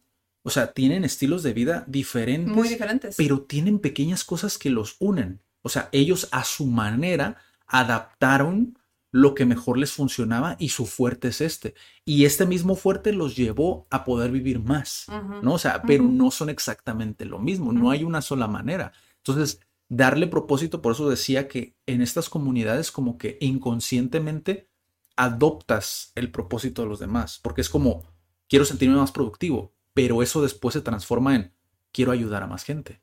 o 0.44 0.50
sea, 0.50 0.72
tienen 0.72 1.04
estilos 1.04 1.44
de 1.44 1.54
vida 1.54 1.84
diferentes. 1.88 2.56
Muy 2.56 2.70
diferentes. 2.70 3.16
Pero 3.18 3.42
tienen 3.42 3.80
pequeñas 3.80 4.24
cosas 4.24 4.58
que 4.58 4.70
los 4.70 4.96
unen. 5.00 5.42
O 5.62 5.70
sea, 5.70 5.90
ellos 5.92 6.28
a 6.32 6.44
su 6.44 6.66
manera 6.66 7.38
adaptaron 7.68 8.78
lo 9.12 9.34
que 9.34 9.46
mejor 9.46 9.78
les 9.78 9.92
funcionaba 9.92 10.56
y 10.60 10.70
su 10.70 10.86
fuerte 10.86 11.30
es 11.30 11.42
este. 11.42 11.74
Y 12.06 12.26
este 12.26 12.46
mismo 12.46 12.76
fuerte 12.76 13.12
los 13.12 13.36
llevó 13.36 13.88
a 13.90 14.04
poder 14.04 14.32
vivir 14.32 14.60
más, 14.60 15.08
¿no? 15.42 15.54
O 15.54 15.58
sea, 15.58 15.82
pero 15.82 16.04
no 16.04 16.32
son 16.32 16.50
exactamente 16.50 17.26
lo 17.26 17.40
mismo, 17.40 17.74
no 17.74 17.90
hay 17.90 18.04
una 18.04 18.22
sola 18.22 18.48
manera. 18.48 18.92
Entonces, 19.18 19.62
darle 19.88 20.28
propósito, 20.28 20.82
por 20.82 20.94
eso 20.94 21.10
decía 21.10 21.48
que 21.48 21.76
en 21.88 22.02
estas 22.02 22.30
comunidades 22.30 22.92
como 22.92 23.18
que 23.18 23.38
inconscientemente 23.42 24.70
adoptas 25.16 26.12
el 26.16 26.32
propósito 26.32 26.84
de 26.84 26.88
los 26.88 27.00
demás, 27.00 27.40
porque 27.42 27.62
es 27.62 27.70
como, 27.70 28.04
quiero 28.48 28.64
sentirme 28.64 28.96
más 28.96 29.12
productivo, 29.12 29.74
pero 29.94 30.22
eso 30.22 30.42
después 30.42 30.74
se 30.74 30.82
transforma 30.82 31.36
en, 31.36 31.52
quiero 31.92 32.12
ayudar 32.12 32.44
a 32.44 32.48
más 32.48 32.64
gente. 32.64 33.02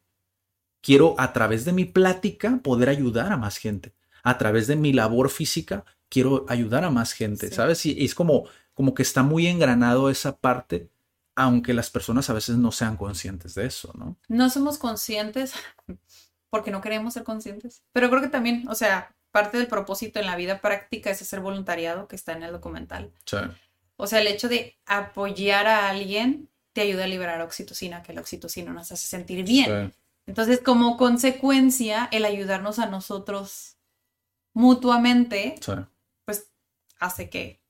Quiero 0.86 1.16
a 1.18 1.32
través 1.32 1.64
de 1.64 1.72
mi 1.72 1.84
plática 1.84 2.60
poder 2.62 2.88
ayudar 2.88 3.32
a 3.32 3.36
más 3.36 3.56
gente. 3.56 3.92
A 4.22 4.38
través 4.38 4.68
de 4.68 4.76
mi 4.76 4.92
labor 4.92 5.30
física, 5.30 5.84
quiero 6.08 6.46
ayudar 6.48 6.84
a 6.84 6.90
más 6.90 7.12
gente, 7.12 7.50
¿sabes? 7.50 7.84
Y 7.86 8.04
es 8.04 8.14
como, 8.14 8.44
como 8.72 8.94
que 8.94 9.02
está 9.02 9.24
muy 9.24 9.48
engranado 9.48 10.10
esa 10.10 10.36
parte, 10.36 10.88
aunque 11.34 11.74
las 11.74 11.90
personas 11.90 12.30
a 12.30 12.34
veces 12.34 12.56
no 12.58 12.70
sean 12.70 12.96
conscientes 12.96 13.56
de 13.56 13.66
eso, 13.66 13.92
¿no? 13.98 14.16
No 14.28 14.48
somos 14.48 14.78
conscientes 14.78 15.54
porque 16.50 16.70
no 16.70 16.80
queremos 16.80 17.14
ser 17.14 17.24
conscientes. 17.24 17.82
Pero 17.90 18.08
creo 18.08 18.22
que 18.22 18.28
también, 18.28 18.68
o 18.68 18.76
sea, 18.76 19.12
parte 19.32 19.58
del 19.58 19.66
propósito 19.66 20.20
en 20.20 20.26
la 20.26 20.36
vida 20.36 20.60
práctica 20.60 21.10
es 21.10 21.20
hacer 21.20 21.40
voluntariado 21.40 22.06
que 22.06 22.14
está 22.14 22.30
en 22.30 22.44
el 22.44 22.52
documental. 22.52 23.10
Sí. 23.24 23.38
O 23.96 24.06
sea, 24.06 24.20
el 24.20 24.28
hecho 24.28 24.48
de 24.48 24.76
apoyar 24.86 25.66
a 25.66 25.88
alguien 25.90 26.48
te 26.72 26.82
ayuda 26.82 27.06
a 27.06 27.08
liberar 27.08 27.40
oxitocina, 27.40 28.04
que 28.04 28.12
la 28.12 28.20
oxitocina 28.20 28.72
nos 28.72 28.92
hace 28.92 29.08
sentir 29.08 29.44
bien. 29.44 29.92
Entonces, 30.26 30.60
como 30.60 30.96
consecuencia, 30.96 32.08
el 32.10 32.24
ayudarnos 32.24 32.78
a 32.78 32.86
nosotros 32.86 33.76
mutuamente, 34.52 35.54
pues 36.24 36.50
hace 36.98 37.30
que 37.30 37.62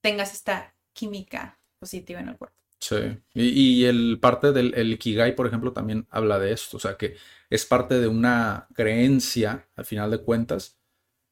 tengas 0.00 0.32
esta 0.34 0.74
química 0.92 1.60
positiva 1.78 2.20
en 2.20 2.30
el 2.30 2.36
cuerpo. 2.36 2.56
Sí, 2.80 2.96
y, 3.32 3.84
el 3.84 4.18
parte 4.20 4.52
del 4.52 4.74
el 4.74 4.92
Ikigai, 4.92 5.34
por 5.34 5.46
ejemplo, 5.46 5.72
también 5.72 6.06
habla 6.10 6.38
de 6.38 6.52
esto, 6.52 6.76
o 6.76 6.80
sea, 6.80 6.98
que 6.98 7.16
es 7.48 7.64
parte 7.64 7.98
de 7.98 8.08
una 8.08 8.68
creencia, 8.74 9.68
al 9.76 9.86
final 9.86 10.10
de 10.10 10.18
cuentas, 10.18 10.78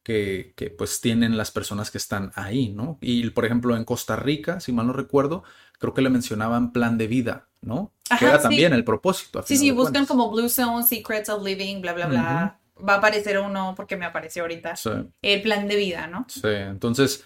que, 0.02 0.54
que, 0.56 0.70
pues 0.70 1.00
tienen 1.00 1.36
las 1.36 1.50
personas 1.50 1.90
que 1.90 1.98
están 1.98 2.32
ahí, 2.34 2.70
¿no? 2.70 2.98
Y 3.02 3.28
por 3.30 3.44
ejemplo, 3.44 3.76
en 3.76 3.84
Costa 3.84 4.16
Rica, 4.16 4.60
si 4.60 4.72
mal 4.72 4.86
no 4.86 4.94
recuerdo, 4.94 5.44
creo 5.78 5.92
que 5.92 6.02
le 6.02 6.10
mencionaban 6.10 6.72
plan 6.72 6.96
de 6.96 7.06
vida, 7.06 7.50
¿no? 7.62 7.92
Ajá, 8.10 8.18
que 8.18 8.24
era 8.26 8.36
sí. 8.36 8.42
también 8.42 8.72
el 8.72 8.84
propósito. 8.84 9.38
a 9.38 9.42
Sí, 9.42 9.56
sí, 9.56 9.70
buscan 9.70 9.92
cuentas. 10.04 10.08
como 10.08 10.30
Blue 10.30 10.48
Zone, 10.48 10.84
Secrets 10.84 11.28
of 11.28 11.42
Living, 11.42 11.80
bla, 11.80 11.94
bla, 11.94 12.06
bla. 12.06 12.58
Va 12.86 12.94
a 12.94 12.96
aparecer 12.98 13.38
uno 13.38 13.74
porque 13.76 13.96
me 13.96 14.04
apareció 14.04 14.42
ahorita. 14.42 14.76
Sí, 14.76 14.90
El 15.22 15.42
plan 15.42 15.68
de 15.68 15.76
vida, 15.76 16.06
¿no? 16.08 16.26
sí. 16.28 16.40
Entonces, 16.44 17.24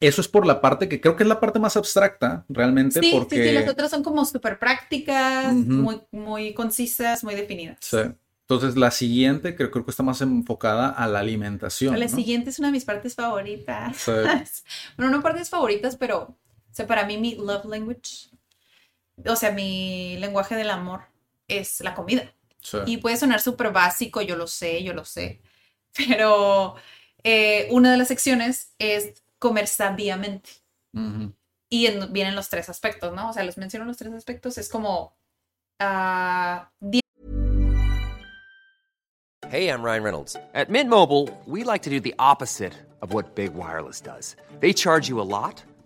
eso 0.00 0.20
es 0.20 0.28
por 0.28 0.46
la 0.46 0.60
parte 0.60 0.88
que 0.88 1.00
creo 1.00 1.16
que 1.16 1.24
es 1.24 1.28
la 1.28 1.40
parte 1.40 1.58
más 1.58 1.76
abstracta, 1.76 2.44
realmente, 2.48 3.00
Sí, 3.00 3.10
porque... 3.12 3.36
sí, 3.36 3.42
sí, 3.42 3.52
las 3.52 3.68
otras 3.68 3.90
son 3.90 4.04
como 4.04 4.24
súper 4.24 4.58
prácticas, 4.58 5.52
muy, 5.54 6.00
muy 6.12 6.54
concisas, 6.54 7.24
muy 7.24 7.34
definidas. 7.34 7.78
Sí. 7.80 7.98
Entonces, 8.48 8.76
la 8.76 8.90
siguiente 8.90 9.56
creo, 9.56 9.70
creo 9.70 9.84
que 9.84 9.90
está 9.90 10.02
más 10.02 10.20
enfocada 10.20 10.88
a 10.88 11.06
la 11.08 11.18
alimentación. 11.18 11.98
La 11.98 12.06
¿no? 12.06 12.14
siguiente 12.14 12.50
es 12.50 12.58
una 12.58 12.68
de 12.68 12.72
mis 12.72 12.84
partes 12.84 13.14
favoritas. 13.14 13.96
Sí. 13.96 14.12
bueno, 14.96 15.10
no 15.12 15.22
partes 15.22 15.50
favoritas, 15.50 15.96
pero, 15.96 16.20
o 16.20 16.36
sea, 16.70 16.86
para 16.86 17.04
mí 17.04 17.18
mi 17.18 17.34
love 17.34 17.64
language, 17.64 18.30
o 19.26 19.36
sea, 19.36 19.50
mi 19.52 20.16
lenguaje 20.18 20.54
del 20.56 20.70
amor 20.70 21.02
es 21.48 21.80
la 21.80 21.94
comida. 21.94 22.32
Sí. 22.60 22.78
Y 22.86 22.96
puede 22.98 23.16
sonar 23.16 23.40
súper 23.40 23.72
básico, 23.72 24.20
yo 24.20 24.36
lo 24.36 24.46
sé, 24.46 24.82
yo 24.82 24.92
lo 24.92 25.04
sé, 25.04 25.40
pero 25.96 26.74
eh, 27.24 27.68
una 27.70 27.90
de 27.92 27.96
las 27.98 28.08
secciones 28.08 28.74
es 28.78 29.22
comer 29.38 29.66
sabiamente. 29.66 30.50
Ujú. 30.92 31.32
Y 31.70 31.86
en- 31.86 32.12
vienen 32.12 32.34
los 32.34 32.48
tres 32.48 32.68
aspectos, 32.68 33.12
¿no? 33.14 33.30
O 33.30 33.32
sea, 33.32 33.44
los 33.44 33.58
menciono 33.58 33.84
los 33.84 33.96
tres 33.96 34.12
aspectos, 34.12 34.58
es 34.58 34.68
como 34.68 35.16
ah, 35.78 36.70
Hey, 39.50 39.68
I'm 39.70 39.82
Ryan 39.82 40.02
Reynolds. 40.02 40.36
At 40.52 40.68
Mint 40.68 40.90
Mobile, 40.90 41.28
we 41.46 41.64
like 41.64 41.82
to 41.84 41.90
do 41.90 42.00
the 42.00 42.14
opposite 42.18 42.74
of 43.00 43.14
what 43.14 43.34
Big 43.34 43.54
Wireless 43.54 44.00
does. 44.00 44.36
They 44.60 44.72
charge 44.74 45.08
you 45.08 45.20
a 45.20 45.24
lot, 45.24 45.62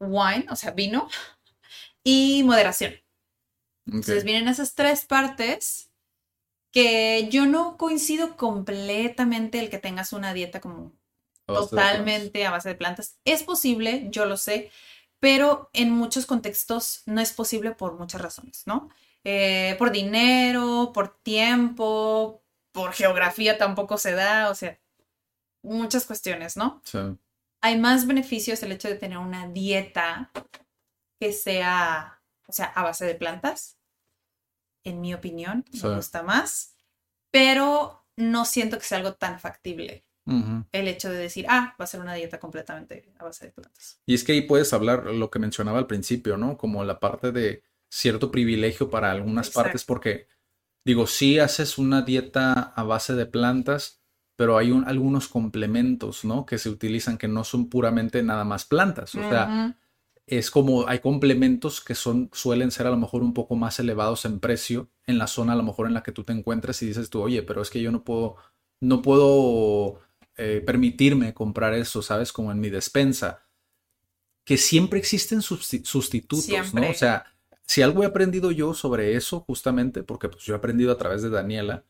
Wine, 0.00 0.46
o 0.50 0.56
sea, 0.56 0.72
vino, 0.72 1.08
y 2.04 2.42
moderación. 2.44 2.94
Ok. 3.86 3.94
Entonces 3.94 4.24
vienen 4.24 4.48
esas 4.48 4.74
tres 4.74 5.04
partes 5.04 5.90
que 6.72 7.28
yo 7.30 7.46
no 7.46 7.76
coincido 7.76 8.36
completamente 8.36 9.58
el 9.58 9.70
que 9.70 9.78
tengas 9.78 10.12
una 10.12 10.32
dieta 10.32 10.60
como 10.60 10.92
A 11.46 11.54
totalmente 11.54 12.46
a 12.46 12.50
base 12.50 12.68
de 12.68 12.74
plantas. 12.74 13.18
Es 13.24 13.42
posible, 13.42 14.06
yo 14.10 14.24
lo 14.24 14.36
sé, 14.36 14.70
pero 15.18 15.68
en 15.72 15.90
muchos 15.90 16.26
contextos 16.26 17.02
no 17.06 17.20
es 17.20 17.32
posible 17.32 17.72
por 17.72 17.98
muchas 17.98 18.20
razones, 18.20 18.62
¿no? 18.66 18.88
Eh, 19.24 19.74
por 19.78 19.90
dinero, 19.90 20.92
por 20.94 21.18
tiempo, 21.22 22.42
por 22.72 22.92
geografía 22.92 23.58
tampoco 23.58 23.98
se 23.98 24.12
da, 24.12 24.48
o 24.48 24.54
sea, 24.54 24.78
muchas 25.62 26.06
cuestiones, 26.06 26.56
¿no? 26.56 26.80
Sí. 26.84 26.98
Hay 27.62 27.78
más 27.78 28.06
beneficios 28.06 28.62
el 28.62 28.72
hecho 28.72 28.88
de 28.88 28.94
tener 28.94 29.18
una 29.18 29.48
dieta 29.48 30.30
que 31.20 31.32
sea, 31.32 32.22
o 32.46 32.52
sea, 32.52 32.66
a 32.66 32.82
base 32.82 33.04
de 33.04 33.14
plantas. 33.14 33.78
En 34.84 35.00
mi 35.00 35.12
opinión, 35.12 35.64
Sí. 35.72 35.86
me 35.86 35.96
gusta 35.96 36.22
más, 36.22 36.74
pero 37.30 38.06
no 38.16 38.44
siento 38.44 38.78
que 38.78 38.84
sea 38.84 38.98
algo 38.98 39.14
tan 39.14 39.38
factible 39.38 40.04
el 40.70 40.86
hecho 40.86 41.10
de 41.10 41.16
decir, 41.18 41.44
ah, 41.48 41.74
va 41.80 41.84
a 41.84 41.88
ser 41.88 41.98
una 42.00 42.14
dieta 42.14 42.38
completamente 42.38 43.12
a 43.18 43.24
base 43.24 43.46
de 43.46 43.52
plantas. 43.52 44.00
Y 44.06 44.14
es 44.14 44.22
que 44.22 44.30
ahí 44.30 44.42
puedes 44.42 44.72
hablar 44.72 45.06
lo 45.06 45.28
que 45.28 45.40
mencionaba 45.40 45.78
al 45.78 45.88
principio, 45.88 46.36
¿no? 46.36 46.56
Como 46.56 46.84
la 46.84 47.00
parte 47.00 47.32
de 47.32 47.64
cierto 47.90 48.30
privilegio 48.30 48.90
para 48.90 49.10
algunas 49.10 49.48
Exacto. 49.48 49.64
partes, 49.64 49.84
porque 49.84 50.28
digo, 50.86 51.08
sí 51.08 51.40
haces 51.40 51.78
una 51.78 52.02
dieta 52.02 52.52
a 52.52 52.82
base 52.84 53.14
de 53.14 53.26
plantas, 53.26 53.99
pero 54.40 54.56
hay 54.56 54.70
un- 54.70 54.86
algunos 54.88 55.28
complementos, 55.28 56.24
¿no? 56.24 56.46
Que 56.46 56.56
se 56.56 56.70
utilizan 56.70 57.18
que 57.18 57.28
no 57.28 57.44
son 57.44 57.68
puramente 57.68 58.22
nada 58.22 58.42
más 58.44 58.64
plantas. 58.64 59.14
O 59.14 59.18
sea, 59.28 59.76
es 60.26 60.50
como 60.50 60.88
hay 60.88 61.00
complementos 61.00 61.82
que 61.82 61.94
son, 61.94 62.30
suelen 62.32 62.70
ser 62.70 62.86
a 62.86 62.90
lo 62.90 62.96
mejor 62.96 63.22
un 63.22 63.34
poco 63.34 63.54
más 63.54 63.78
elevados 63.80 64.24
en 64.24 64.40
precio 64.40 64.88
en 65.06 65.18
la 65.18 65.26
zona 65.26 65.52
a 65.52 65.56
lo 65.56 65.62
mejor 65.62 65.88
en 65.88 65.92
la 65.92 66.02
que 66.02 66.12
tú 66.12 66.24
te 66.24 66.32
encuentres 66.32 66.80
y 66.80 66.86
dices 66.86 67.10
tú, 67.10 67.20
oye, 67.20 67.42
pero 67.42 67.60
es 67.60 67.68
que 67.68 67.82
yo 67.82 67.92
no 67.92 68.02
puedo, 68.02 68.36
no 68.80 69.02
puedo 69.02 70.00
eh, 70.38 70.62
permitirme 70.64 71.34
comprar 71.34 71.74
eso, 71.74 72.00
¿sabes? 72.00 72.32
Como 72.32 72.50
en 72.50 72.60
mi 72.60 72.70
despensa. 72.70 73.42
Que 74.46 74.56
siempre 74.56 74.98
existen 74.98 75.40
susti- 75.42 75.84
sustitutos, 75.84 76.46
¿no? 76.72 76.80
O 76.90 76.94
sea, 76.94 77.24
si 77.66 77.82
algo 77.82 78.02
he 78.02 78.06
aprendido 78.06 78.50
yo 78.52 78.72
sobre 78.72 79.16
eso, 79.16 79.40
justamente, 79.40 80.02
porque 80.02 80.30
pues 80.30 80.44
yo 80.44 80.54
he 80.54 80.56
aprendido 80.56 80.92
a 80.92 80.96
través 80.96 81.20
de 81.22 81.28
Daniela, 81.28 81.84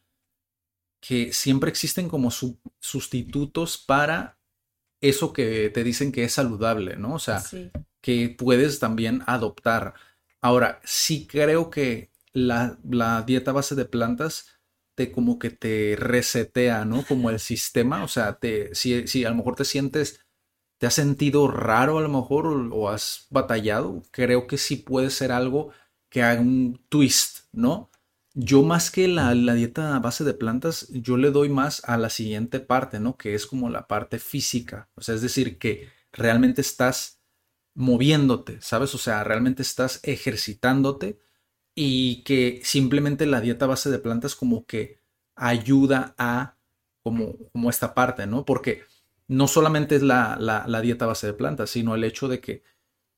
que 1.01 1.33
siempre 1.33 1.71
existen 1.71 2.09
como 2.09 2.31
su- 2.31 2.61
sustitutos 2.81 3.79
para 3.79 4.39
eso 5.01 5.33
que 5.33 5.71
te 5.71 5.85
dicen 5.85 6.13
que 6.13 6.25
es 6.25 6.33
saludable, 6.35 6.97
¿no? 6.97 7.15
O 7.15 7.19
sea, 7.19 7.41
Sí. 7.41 7.71
que 8.03 8.35
puedes 8.37 8.79
también 8.79 9.23
adoptar. 9.27 9.95
Ahora, 10.41 10.81
sí 10.85 11.27
creo 11.27 11.71
que 11.71 12.11
la, 12.33 12.79
la 12.89 13.23
dieta 13.23 13.53
base 13.53 13.75
de 13.75 13.85
plantas 13.87 14.47
te 14.95 15.11
como 15.13 15.39
que 15.39 15.51
te 15.51 15.97
resetea, 15.99 16.85
¿no? 16.85 17.05
Como 17.07 17.31
el 17.31 17.41
sistema, 17.41 18.05
o 18.05 18.09
sea, 18.09 18.39
te, 18.39 18.75
si, 18.75 19.07
si 19.09 19.25
a 19.25 19.31
lo 19.31 19.37
mejor 19.37 19.57
te 19.57 19.65
sientes, 19.65 20.21
te 20.79 20.87
has 20.87 20.95
sentido 20.95 21.49
raro 21.49 21.99
a 21.99 22.03
lo 22.03 22.09
mejor 22.09 22.47
o, 22.47 22.75
o 22.75 22.89
has 22.89 23.27
batallado, 23.31 24.03
creo 24.11 24.47
que 24.47 24.59
sí 24.59 24.77
puede 24.77 25.11
ser 25.11 25.33
algo 25.33 25.73
que 26.11 26.23
haga 26.23 26.41
un 26.41 26.81
twist, 26.89 27.41
¿no? 27.53 27.91
Yo 28.35 28.63
más 28.63 28.91
que 28.91 29.09
la, 29.09 29.35
la 29.35 29.55
dieta 29.55 29.99
base 29.99 30.25
de 30.25 30.35
plantas, 30.35 30.89
yo 30.91 31.17
le 31.17 31.31
doy 31.31 31.49
más 31.49 31.83
a 31.85 31.97
la 31.97 32.11
siguiente 32.11 32.61
parte, 32.61 33.01
¿no? 33.01 33.17
Que 33.17 33.35
es 33.35 33.47
como 33.47 33.71
la 33.71 33.89
parte 33.89 34.19
física, 34.19 34.89
o 34.95 35.01
sea, 35.03 35.15
es 35.17 35.23
decir, 35.23 35.59
que 35.59 35.89
realmente 36.13 36.61
estás 36.61 37.21
moviéndote, 37.75 38.61
¿sabes? 38.61 38.95
O 38.95 38.99
sea, 38.99 39.25
realmente 39.25 39.63
estás 39.63 40.01
ejercitándote 40.05 41.19
y 41.75 42.23
que 42.25 42.61
simplemente 42.65 43.27
la 43.27 43.41
dieta 43.41 43.67
base 43.67 43.91
de 43.91 43.99
plantas 43.99 44.35
como 44.37 44.67
que 44.67 45.01
ayuda 45.35 46.15
a 46.19 46.57
como, 47.03 47.37
como 47.53 47.71
esta 47.71 47.95
parte, 47.95 48.27
¿no? 48.27 48.45
Porque 48.45 48.85
no 49.29 49.49
solamente 49.49 49.97
es 49.97 50.03
la, 50.03 50.37
la, 50.41 50.81
dieta 50.81 51.07
base 51.07 51.29
de 51.29 51.33
plantas, 51.33 51.71
sino 51.71 51.95
el 51.95 52.05
hecho 52.05 52.29
de 52.29 52.41
que 52.41 52.63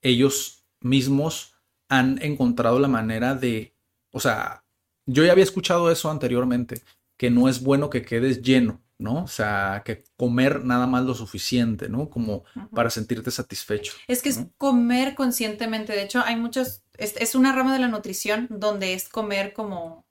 ellos 0.03 0.65
mismos 0.81 1.55
han 1.89 2.23
encontrado 2.23 2.79
la 2.79 2.89
manera 2.89 3.35
de, 3.35 3.75
o 4.13 4.21
sea, 4.21 4.62
yo 5.07 5.25
ya 5.25 5.33
había 5.33 5.45
escuchado 5.45 5.91
eso 5.91 6.11
anteriormente, 6.11 6.83
que 7.17 7.31
no 7.31 7.49
es 7.49 7.63
bueno 7.63 7.91
que 7.91 8.03
quedes 8.03 8.43
lleno, 8.43 8.81
¿no? 8.99 9.25
O 9.25 9.29
sea, 9.29 9.83
que 9.85 10.05
comer 10.17 10.65
nada 10.65 10.87
más 10.87 11.05
lo 11.05 11.15
suficiente, 11.15 11.89
¿no? 11.89 12.09
Como 12.09 12.45
para 12.75 12.91
sentirte 12.91 13.31
satisfecho. 13.31 13.93
Es 14.07 14.23
que 14.23 14.29
es 14.31 14.47
comer 14.59 15.15
conscientemente. 15.15 15.93
De 15.93 16.03
hecho, 16.03 16.23
hay 16.25 16.37
muchos, 16.37 16.83
es, 16.97 17.17
es 17.17 17.35
una 17.35 17.53
rama 17.53 17.73
de 17.73 17.81
la 17.81 17.89
nutrición 17.89 18.47
donde 18.51 18.95
es 18.95 19.09
comer 19.09 19.53
como 19.53 20.07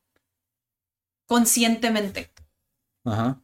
conscientemente. 1.26 2.32
Ajá. 3.05 3.41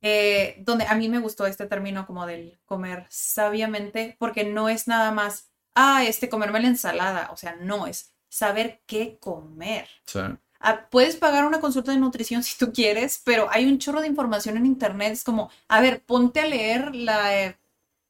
Eh, 0.00 0.62
donde 0.64 0.86
a 0.86 0.94
mí 0.94 1.08
me 1.08 1.18
gustó 1.18 1.46
este 1.46 1.66
término 1.66 2.06
como 2.06 2.24
del 2.26 2.60
comer 2.66 3.06
sabiamente, 3.08 4.16
porque 4.20 4.44
no 4.44 4.68
es 4.68 4.86
nada 4.86 5.10
más, 5.10 5.50
ah, 5.74 6.04
este 6.04 6.28
comerme 6.28 6.60
la 6.60 6.68
ensalada. 6.68 7.30
O 7.32 7.36
sea, 7.36 7.56
no, 7.56 7.86
es 7.86 8.14
saber 8.28 8.82
qué 8.86 9.18
comer. 9.18 9.88
Sí. 10.06 10.20
Ah, 10.60 10.88
puedes 10.90 11.16
pagar 11.16 11.46
una 11.46 11.60
consulta 11.60 11.92
de 11.92 11.98
nutrición 11.98 12.42
si 12.44 12.58
tú 12.58 12.72
quieres, 12.72 13.20
pero 13.24 13.48
hay 13.50 13.66
un 13.66 13.78
chorro 13.78 14.00
de 14.00 14.06
información 14.08 14.56
en 14.56 14.66
internet. 14.66 15.12
Es 15.12 15.24
como, 15.24 15.50
a 15.68 15.80
ver, 15.80 16.02
ponte 16.02 16.40
a 16.40 16.46
leer 16.46 16.94
la, 16.94 17.36
eh, 17.44 17.56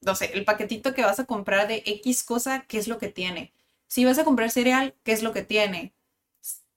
no 0.00 0.14
sé, 0.14 0.32
el 0.34 0.44
paquetito 0.44 0.94
que 0.94 1.02
vas 1.04 1.20
a 1.20 1.26
comprar 1.26 1.68
de 1.68 1.82
X 1.86 2.22
cosa, 2.24 2.64
¿qué 2.68 2.78
es 2.78 2.88
lo 2.88 2.98
que 2.98 3.08
tiene? 3.08 3.52
Si 3.88 4.04
vas 4.04 4.18
a 4.18 4.24
comprar 4.24 4.50
cereal, 4.50 4.94
¿qué 5.04 5.12
es 5.12 5.22
lo 5.22 5.32
que 5.32 5.42
tiene? 5.42 5.94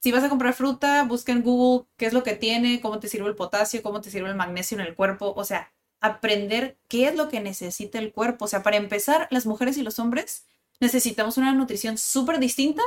si 0.02 0.12
vas 0.12 0.24
a 0.24 0.30
comprar 0.30 0.54
fruta, 0.54 1.04
busca 1.04 1.32
en 1.32 1.44
Google 1.44 1.86
qué 1.96 2.08
es 2.08 2.14
lo 2.14 2.24
que 2.24 2.36
tiene, 2.36 2.82
cómo 2.82 3.00
te 3.00 3.08
sirve 3.08 3.30
el 3.30 3.36
potasio, 3.36 3.84
cómo 3.84 4.02
te 4.02 4.10
sirve 4.10 4.30
el 4.30 4.36
magnesio 4.36 4.80
en 4.80 4.86
el 4.86 4.96
cuerpo. 4.96 5.34
O 5.36 5.46
sea, 5.46 5.72
aprender 6.00 6.78
qué 6.88 7.08
es 7.08 7.16
lo 7.16 7.30
que 7.30 7.40
necesita 7.40 8.00
el 8.00 8.12
cuerpo. 8.12 8.46
O 8.46 8.48
sea, 8.48 8.64
para 8.64 8.78
empezar, 8.78 9.28
las 9.30 9.46
mujeres 9.46 9.78
y 9.78 9.84
los 9.84 10.00
hombres 10.00 10.46
necesitamos 10.80 11.38
una 11.38 11.54
nutrición 11.54 11.98
súper 12.00 12.40
distinta 12.40 12.82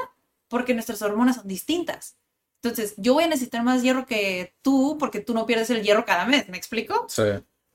porque 0.49 0.75
nuestras 0.75 1.03
hormonas 1.03 1.37
son 1.37 1.49
distintas. 1.49 2.17
Entonces, 2.65 2.95
yo 2.97 3.15
voy 3.15 3.25
a 3.25 3.29
necesitar 3.29 3.63
más 3.63 3.83
hierro 3.83 4.07
que 4.07 4.55
tú 4.63 4.97
porque 4.99 5.21
tú 5.21 5.35
no 5.35 5.45
pierdes 5.47 5.69
el 5.71 5.83
hierro 5.83 6.05
cada 6.05 6.25
mes, 6.25 6.49
¿me 6.49 6.57
explico? 6.57 7.07
Sí. 7.09 7.23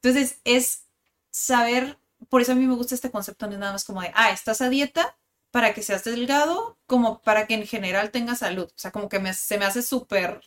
Entonces, 0.01 0.39
es 0.45 0.85
saber, 1.31 1.99
por 2.29 2.41
eso 2.41 2.53
a 2.53 2.55
mí 2.55 2.65
me 2.65 2.75
gusta 2.75 2.95
este 2.95 3.11
concepto, 3.11 3.45
no 3.47 3.53
es 3.53 3.59
nada 3.59 3.71
más 3.73 3.83
como 3.85 4.01
de, 4.01 4.11
ah, 4.15 4.31
estás 4.31 4.61
a 4.61 4.69
dieta 4.69 5.15
para 5.51 5.73
que 5.73 5.83
seas 5.83 6.03
delgado, 6.03 6.77
como 6.87 7.21
para 7.21 7.45
que 7.47 7.53
en 7.55 7.67
general 7.67 8.11
tengas 8.11 8.39
salud. 8.39 8.65
O 8.65 8.73
sea, 8.77 8.91
como 8.91 9.09
que 9.09 9.19
me- 9.19 9.33
se 9.33 9.57
me 9.57 9.65
hace 9.65 9.81
súper 9.81 10.41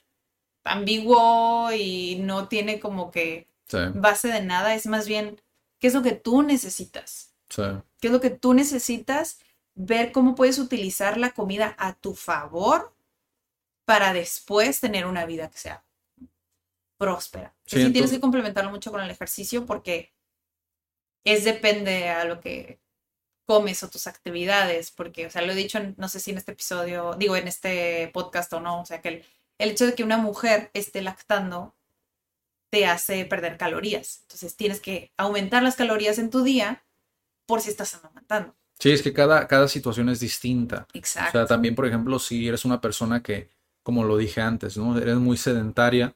ambiguo 0.64 1.70
y 1.72 2.16
no 2.20 2.48
tiene 2.48 2.80
como 2.80 3.10
que 3.10 3.48
Sí. 3.68 3.78
base 3.94 4.28
de 4.28 4.42
nada, 4.42 4.74
es 4.74 4.86
más 4.86 5.06
bien, 5.08 5.40
¿qué 5.78 5.86
es 5.88 5.94
lo 5.94 6.02
que 6.02 6.12
tú 6.12 6.42
necesitas? 6.42 7.32
Sí. 7.48 7.62
¿Qué 8.00 8.08
es 8.08 8.12
lo 8.12 8.20
que 8.20 8.30
tú 8.30 8.54
necesitas? 8.54 9.38
Ver 9.74 10.12
cómo 10.12 10.34
puedes 10.34 10.58
utilizar 10.58 11.16
la 11.16 11.30
comida 11.30 11.74
a 11.78 11.94
tu 11.94 12.14
favor 12.14 12.92
para 13.84 14.12
después 14.12 14.80
tener 14.80 15.06
una 15.06 15.26
vida 15.26 15.50
que 15.50 15.58
sea 15.58 15.84
próspera. 16.98 17.54
Sí, 17.66 17.92
tienes 17.92 18.10
que 18.12 18.20
complementarlo 18.20 18.70
mucho 18.70 18.90
con 18.92 19.00
el 19.00 19.10
ejercicio 19.10 19.66
porque 19.66 20.12
es 21.24 21.44
depende 21.44 22.08
a 22.08 22.24
lo 22.24 22.40
que 22.40 22.80
comes 23.46 23.82
o 23.82 23.90
tus 23.90 24.06
actividades, 24.06 24.90
porque, 24.92 25.26
o 25.26 25.30
sea, 25.30 25.42
lo 25.42 25.52
he 25.52 25.56
dicho, 25.56 25.78
en- 25.78 25.94
no 25.98 26.08
sé 26.08 26.20
si 26.20 26.30
en 26.30 26.38
este 26.38 26.52
episodio, 26.52 27.14
digo, 27.14 27.36
en 27.36 27.48
este 27.48 28.08
podcast 28.14 28.52
o 28.52 28.60
no, 28.60 28.82
o 28.82 28.86
sea, 28.86 29.00
que 29.00 29.08
el, 29.08 29.24
el 29.58 29.70
hecho 29.70 29.86
de 29.86 29.94
que 29.94 30.04
una 30.04 30.16
mujer 30.16 30.70
esté 30.74 31.02
lactando 31.02 31.74
te 32.70 32.86
hace 32.86 33.24
perder 33.26 33.58
calorías. 33.58 34.20
Entonces 34.22 34.56
tienes 34.56 34.80
que 34.80 35.12
aumentar 35.16 35.62
las 35.62 35.76
calorías 35.76 36.18
en 36.18 36.30
tu 36.30 36.42
día 36.42 36.84
por 37.46 37.60
si 37.60 37.70
estás 37.70 37.94
amamantando. 37.96 38.54
Sí, 38.78 38.90
es 38.92 39.02
que 39.02 39.12
cada, 39.12 39.46
cada 39.46 39.68
situación 39.68 40.08
es 40.08 40.20
distinta. 40.20 40.86
O 40.94 40.98
Exacto. 40.98 41.32
sea, 41.32 41.46
también, 41.46 41.74
por 41.74 41.86
ejemplo, 41.86 42.18
si 42.18 42.48
eres 42.48 42.64
una 42.64 42.80
persona 42.80 43.22
que, 43.22 43.50
como 43.82 44.04
lo 44.04 44.16
dije 44.16 44.40
antes, 44.40 44.76
¿no? 44.76 44.96
Eres 44.98 45.16
muy 45.16 45.36
sedentaria, 45.36 46.14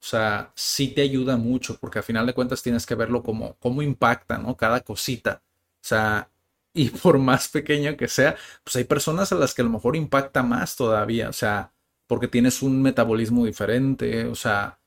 o 0.00 0.04
sea, 0.06 0.52
sí 0.54 0.88
te 0.88 1.02
ayuda 1.02 1.36
mucho, 1.36 1.78
porque 1.80 1.98
al 1.98 2.04
final 2.04 2.26
de 2.26 2.34
cuentas 2.34 2.62
tienes 2.62 2.86
que 2.86 2.94
verlo 2.94 3.22
como, 3.22 3.56
cómo 3.56 3.82
impacta, 3.82 4.38
¿no? 4.38 4.56
Cada 4.56 4.80
cosita. 4.80 5.42
O 5.76 5.84
sea, 5.88 6.30
y 6.74 6.90
por 7.02 7.18
más 7.18 7.48
pequeño 7.48 7.96
que 7.96 8.08
sea, 8.08 8.36
pues 8.64 8.76
hay 8.76 8.84
personas 8.84 9.32
a 9.32 9.36
las 9.36 9.54
que 9.54 9.62
a 9.62 9.64
lo 9.64 9.70
mejor 9.70 9.96
impacta 9.96 10.42
más 10.42 10.76
todavía, 10.76 11.28
o 11.28 11.32
sea, 11.32 11.72
porque 12.06 12.28
tienes 12.28 12.62
un 12.62 12.82
metabolismo 12.82 13.46
diferente, 13.46 14.26
o 14.26 14.34
sea, 14.34 14.78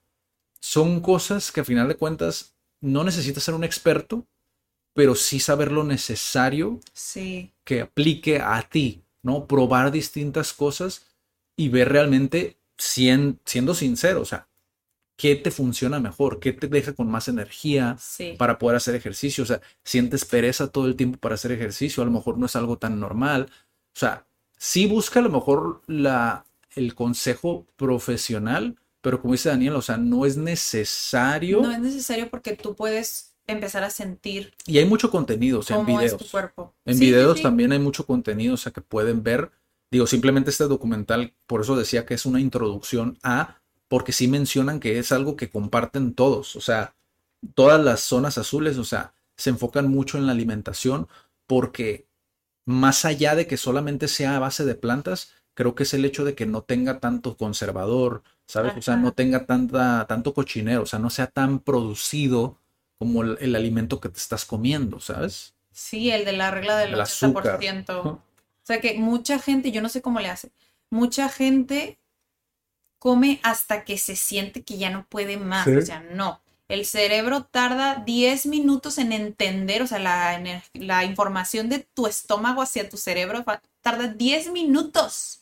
son 0.61 1.01
cosas 1.01 1.51
que 1.51 1.61
al 1.61 1.65
final 1.65 1.87
de 1.87 1.95
cuentas 1.97 2.55
no 2.81 3.03
necesitas 3.03 3.43
ser 3.43 3.55
un 3.55 3.63
experto, 3.63 4.25
pero 4.93 5.15
sí 5.15 5.39
saber 5.39 5.71
lo 5.71 5.83
necesario 5.83 6.79
Sí, 6.93 7.53
que 7.63 7.81
aplique 7.81 8.39
a 8.39 8.61
ti, 8.63 9.03
¿no? 9.23 9.47
Probar 9.47 9.91
distintas 9.91 10.53
cosas 10.53 11.05
y 11.59 11.69
ver 11.69 11.89
realmente, 11.91 12.57
cien- 12.77 13.39
siendo 13.45 13.73
sincero, 13.75 14.21
o 14.21 14.25
sea, 14.25 14.47
qué 15.17 15.35
te 15.35 15.51
funciona 15.51 15.99
mejor, 15.99 16.39
qué 16.39 16.53
te 16.53 16.67
deja 16.67 16.93
con 16.93 17.09
más 17.11 17.27
energía 17.27 17.97
sí. 17.99 18.35
para 18.37 18.57
poder 18.59 18.77
hacer 18.77 18.95
ejercicio, 18.95 19.43
o 19.43 19.47
sea, 19.47 19.61
sientes 19.83 20.25
pereza 20.25 20.67
todo 20.71 20.87
el 20.87 20.95
tiempo 20.95 21.19
para 21.19 21.35
hacer 21.35 21.51
ejercicio, 21.51 22.01
a 22.03 22.05
lo 22.05 22.11
mejor 22.11 22.37
no 22.37 22.45
es 22.47 22.55
algo 22.55 22.77
tan 22.77 22.99
normal, 22.99 23.47
o 23.95 23.99
sea, 23.99 24.25
sí 24.57 24.87
busca 24.87 25.19
a 25.19 25.23
lo 25.23 25.29
mejor 25.29 25.81
la, 25.87 26.45
el 26.75 26.95
consejo 26.95 27.65
profesional, 27.75 28.77
pero 29.01 29.21
como 29.21 29.33
dice 29.33 29.49
Daniel, 29.49 29.75
o 29.75 29.81
sea, 29.81 29.97
no 29.97 30.25
es 30.25 30.37
necesario 30.37 31.61
No 31.61 31.71
es 31.71 31.79
necesario 31.79 32.29
porque 32.29 32.55
tú 32.55 32.75
puedes 32.75 33.35
empezar 33.47 33.83
a 33.83 33.89
sentir 33.89 34.53
y 34.65 34.77
hay 34.77 34.85
mucho 34.85 35.09
contenido, 35.09 35.59
o 35.59 35.63
sea, 35.63 35.77
en 35.77 35.81
es 35.83 35.87
videos. 35.87 36.17
tu 36.17 36.27
cuerpo. 36.29 36.75
En 36.85 36.95
sí, 36.97 37.05
videos 37.05 37.37
sí. 37.37 37.43
también 37.43 37.71
hay 37.71 37.79
mucho 37.79 38.05
contenido, 38.05 38.53
o 38.53 38.57
sea, 38.57 38.71
que 38.71 38.81
pueden 38.81 39.23
ver. 39.23 39.51
Digo, 39.91 40.05
simplemente 40.07 40.51
este 40.51 40.65
documental, 40.65 41.33
por 41.47 41.61
eso 41.61 41.75
decía 41.75 42.05
que 42.05 42.13
es 42.13 42.25
una 42.25 42.39
introducción 42.39 43.17
a, 43.23 43.59
porque 43.87 44.11
sí 44.11 44.27
mencionan 44.27 44.79
que 44.79 44.99
es 44.99 45.11
algo 45.11 45.35
que 45.35 45.49
comparten 45.49 46.13
todos, 46.13 46.55
o 46.55 46.61
sea, 46.61 46.95
todas 47.55 47.83
las 47.83 48.01
zonas 48.01 48.37
azules, 48.37 48.77
o 48.77 48.83
sea, 48.83 49.13
se 49.35 49.49
enfocan 49.49 49.89
mucho 49.89 50.17
en 50.17 50.27
la 50.27 50.33
alimentación, 50.33 51.07
porque 51.47 52.07
más 52.65 53.05
allá 53.05 53.33
de 53.35 53.47
que 53.47 53.57
solamente 53.57 54.07
sea 54.07 54.35
a 54.35 54.39
base 54.39 54.63
de 54.63 54.75
plantas, 54.75 55.33
creo 55.55 55.73
que 55.73 55.83
es 55.83 55.93
el 55.93 56.05
hecho 56.05 56.23
de 56.23 56.35
que 56.35 56.45
no 56.45 56.61
tenga 56.61 56.99
tanto 56.99 57.35
conservador, 57.35 58.21
¿sabes? 58.45 58.73
O 58.77 58.81
sea, 58.81 58.95
no 58.95 59.13
tenga 59.13 59.45
tanta, 59.45 60.05
tanto 60.07 60.33
cochinero, 60.33 60.83
o 60.83 60.85
sea, 60.85 60.99
no 60.99 61.09
sea 61.09 61.27
tan 61.27 61.59
producido 61.59 62.57
como 62.99 63.23
el, 63.23 63.37
el 63.41 63.55
alimento 63.55 63.99
que 63.99 64.09
te 64.09 64.19
estás 64.19 64.45
comiendo, 64.45 64.99
¿sabes? 64.99 65.55
Sí, 65.71 66.11
el 66.11 66.25
de 66.25 66.33
la 66.33 66.51
regla 66.51 66.77
del 66.77 66.93
El 66.93 66.99
80%. 66.99 67.01
azúcar. 67.01 68.19
O 68.69 68.71
sea 68.71 68.81
que 68.81 68.93
mucha 68.99 69.39
gente, 69.39 69.71
yo 69.71 69.81
no 69.81 69.89
sé 69.89 70.03
cómo 70.03 70.19
le 70.19 70.29
hace, 70.29 70.51
mucha 70.91 71.27
gente 71.27 71.97
come 72.99 73.39
hasta 73.41 73.83
que 73.83 73.97
se 73.97 74.15
siente 74.15 74.61
que 74.61 74.77
ya 74.77 74.91
no 74.91 75.07
puede 75.07 75.37
más. 75.37 75.65
Sí. 75.65 75.75
O 75.75 75.81
sea, 75.81 76.01
no. 76.01 76.39
El 76.67 76.85
cerebro 76.85 77.45
tarda 77.45 77.95
10 78.05 78.45
minutos 78.45 78.99
en 78.99 79.11
entender, 79.11 79.81
o 79.81 79.87
sea, 79.87 79.97
la, 79.97 80.39
la 80.73 81.03
información 81.03 81.67
de 81.67 81.79
tu 81.79 82.05
estómago 82.05 82.61
hacia 82.61 82.87
tu 82.87 82.97
cerebro 82.97 83.43
tarda 83.81 84.05
10 84.07 84.51
minutos 84.51 85.41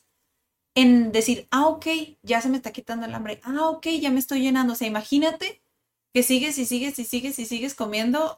en 0.73 1.11
decir, 1.11 1.49
ah, 1.51 1.67
ok, 1.67 1.85
ya 2.23 2.39
se 2.39 2.47
me 2.47 2.55
está 2.55 2.71
quitando 2.71 3.07
el 3.07 3.13
hambre, 3.13 3.41
ah, 3.43 3.67
ok, 3.67 3.87
ya 3.99 4.09
me 4.09 4.19
estoy 4.19 4.39
llenando. 4.39 4.71
O 4.71 4.75
sea, 4.77 4.87
imagínate 4.87 5.61
que 6.13 6.23
sigues 6.23 6.57
y 6.59 6.65
sigues 6.65 6.97
y 6.97 7.03
sigues 7.03 7.37
y 7.39 7.45
sigues 7.45 7.75
comiendo. 7.75 8.37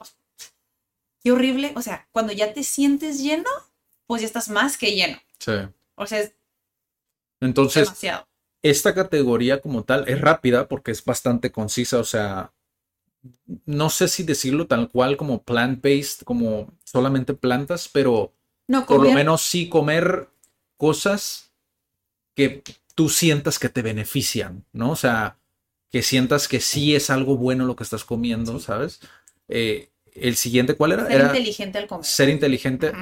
Qué 1.24 1.32
horrible. 1.32 1.74
O 1.76 1.84
sea, 1.84 2.08
cuando 2.12 2.34
ya 2.34 2.54
te 2.54 2.64
sientes 2.64 3.22
lleno, 3.22 3.52
pues 4.10 4.22
ya 4.24 4.28
estás 4.28 4.49
más 4.49 4.78
que 4.78 4.91
lleno. 4.95 5.18
Sí. 5.39 5.53
O 5.95 6.05
sea, 6.07 6.20
es 6.22 6.34
Entonces, 7.41 7.88
demasiado. 7.88 8.28
esta 8.64 8.93
categoría 8.93 9.62
como 9.62 9.84
tal 9.84 10.07
es 10.10 10.20
rápida 10.22 10.68
porque 10.68 10.91
es 10.91 11.03
bastante 11.05 11.51
concisa, 11.51 11.99
o 11.99 12.03
sea, 12.03 12.53
no 13.66 13.89
sé 13.89 14.07
si 14.07 14.24
decirlo 14.24 14.68
tal 14.68 14.89
cual 14.89 15.18
como 15.18 15.43
plant-based, 15.43 16.24
como 16.24 16.74
solamente 16.86 17.34
plantas, 17.34 17.89
pero 17.89 18.34
No, 18.68 18.86
por 18.86 19.01
lo 19.03 19.12
menos 19.12 19.41
sí 19.41 19.70
comer 19.70 20.30
cosas 20.78 21.51
que 22.36 22.64
tú 22.95 23.10
sientas 23.10 23.60
que 23.60 23.70
te 23.70 23.82
benefician, 23.84 24.66
¿no? 24.74 24.91
O 24.91 24.95
sea, 24.95 25.39
que 25.91 26.03
sientas 26.03 26.47
que 26.47 26.62
sí 26.62 26.95
es 26.95 27.10
algo 27.10 27.38
bueno 27.38 27.66
lo 27.66 27.76
que 27.76 27.84
estás 27.84 28.05
comiendo, 28.05 28.60
¿sabes? 28.60 29.01
Eh, 29.49 29.91
el 30.14 30.36
siguiente, 30.38 30.76
¿cuál 30.76 30.93
era? 30.93 31.10
ser 31.10 31.22
Era 31.22 31.28
inteligente 31.28 31.78
al 31.78 31.88
comer. 31.88 32.05
ser 32.05 32.30
inteligente, 32.30 32.99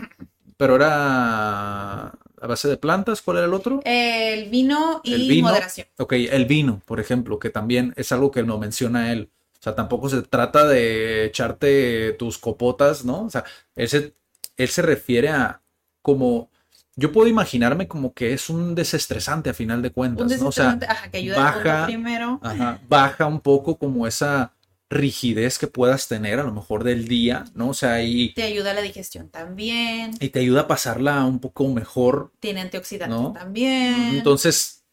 pero 0.57 0.75
era 0.75 2.07
a 2.09 2.47
base 2.47 2.67
de 2.67 2.77
plantas, 2.77 3.21
¿cuál 3.21 3.37
era 3.37 3.45
el 3.47 3.53
otro? 3.53 3.79
El 3.83 4.49
vino 4.49 5.01
y 5.03 5.13
El 5.13 5.27
vino. 5.27 5.47
moderación. 5.47 5.87
Ok, 5.97 6.13
el 6.13 6.45
vino, 6.45 6.81
por 6.85 6.99
ejemplo, 6.99 7.39
que 7.39 7.49
también 7.49 7.93
es 7.97 8.11
algo 8.11 8.31
que 8.31 8.43
no 8.43 8.57
menciona 8.57 9.11
él. 9.11 9.29
O 9.59 9.63
sea, 9.63 9.73
tampoco 9.75 10.07
se 10.09 10.21
trata 10.21 10.67
de 10.67 11.25
echarte 11.25 12.13
tus 12.13 12.37
copotas, 12.37 13.03
¿no? 13.05 13.23
O 13.23 13.29
sea, 13.29 13.43
él 13.75 13.89
se, 13.89 14.13
él 14.55 14.67
se 14.69 14.81
refiere 14.83 15.29
a 15.29 15.61
como, 16.03 16.49
yo 16.95 17.11
puedo 17.11 17.27
imaginarme 17.27 17.87
como 17.87 18.13
que 18.13 18.33
es 18.33 18.49
un 18.51 18.75
desestresante 18.75 19.49
a 19.49 19.53
final 19.55 19.81
de 19.81 19.87
Un 19.89 19.93
cuentas, 19.95 20.39
¿no? 20.39 20.47
O 20.49 20.51
sea, 20.51 20.77
ajá, 20.87 21.09
que 21.09 21.17
ayuda 21.17 21.37
baja- 21.37 21.85
primero. 21.87 22.39
ajá, 22.43 22.79
baja 22.87 23.25
un 23.25 23.39
poco 23.41 23.77
como 23.77 24.05
esa 24.07 24.53
rigidez 24.89 25.59
que 25.59 25.67
puedas 25.67 26.07
tener 26.07 26.39
a 26.39 26.43
lo 26.43 26.53
mejor 26.53 26.83
del 26.83 27.07
día, 27.07 27.45
¿no? 27.55 27.69
O 27.69 27.73
sea, 27.73 28.01
y, 28.03 28.33
Te 28.33 28.43
ayuda 28.43 28.71
a 28.71 28.73
la 28.73 28.81
digestión 28.81 29.29
también. 29.29 30.11
y 30.19 30.29
te 30.29 30.39
ayuda 30.39 30.61
a 30.61 30.67
pasarla 30.67 31.23
un 31.25 31.39
poco 31.39 31.67
mejor 31.67 32.31
Tiene 32.39 32.61
antioxidantes 32.61 33.17
¿No? 33.19 33.33
también. 33.33 34.11
Entonces, 34.13 34.85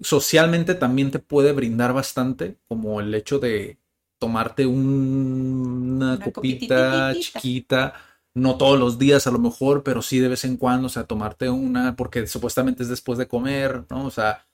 socialmente 0.00 0.74
también 0.74 1.10
te 1.10 1.18
puede 1.18 1.52
brindar 1.52 1.92
bastante, 1.92 2.58
como 2.68 3.00
el 3.00 3.14
hecho 3.14 3.38
de 3.38 3.78
tomarte 4.18 4.66
un- 4.66 5.92
una 5.96 6.14
Una 6.16 6.32
copita 6.32 7.14
chiquita, 7.18 7.94
no 8.34 8.56
todos 8.56 8.78
los 8.78 8.98
días 8.98 9.26
a 9.26 9.30
lo 9.30 9.38
mejor, 9.38 9.82
pero 9.82 10.00
sí 10.02 10.18
de 10.18 10.28
vez 10.28 10.44
en 10.44 10.56
cuando, 10.56 10.86
o 10.86 10.90
sea, 10.90 11.04
tomarte 11.04 11.50
una, 11.50 11.96
porque 11.96 12.26
supuestamente 12.26 12.82
es 12.82 12.88
después 12.88 13.18
de 13.18 13.28
comer, 13.28 13.84
¿no? 13.90 14.06
O 14.06 14.10
sea, 14.10 14.46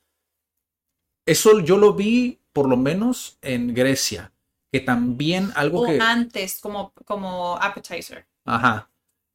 eso 1.27 1.61
yo 1.61 1.77
lo 1.77 1.95
vi 1.95 2.41
por 2.53 2.69
lo 2.69 2.77
menos 2.77 3.39
en 3.43 3.75
Grecia, 3.75 4.33
que 4.73 4.81
también 4.81 5.51
algo 5.55 5.79
o 5.81 5.87
que, 5.87 5.99
antes, 6.01 6.61
como, 6.61 6.93
como 7.07 7.57
appetizer, 7.57 8.27
ajá, 8.45 8.91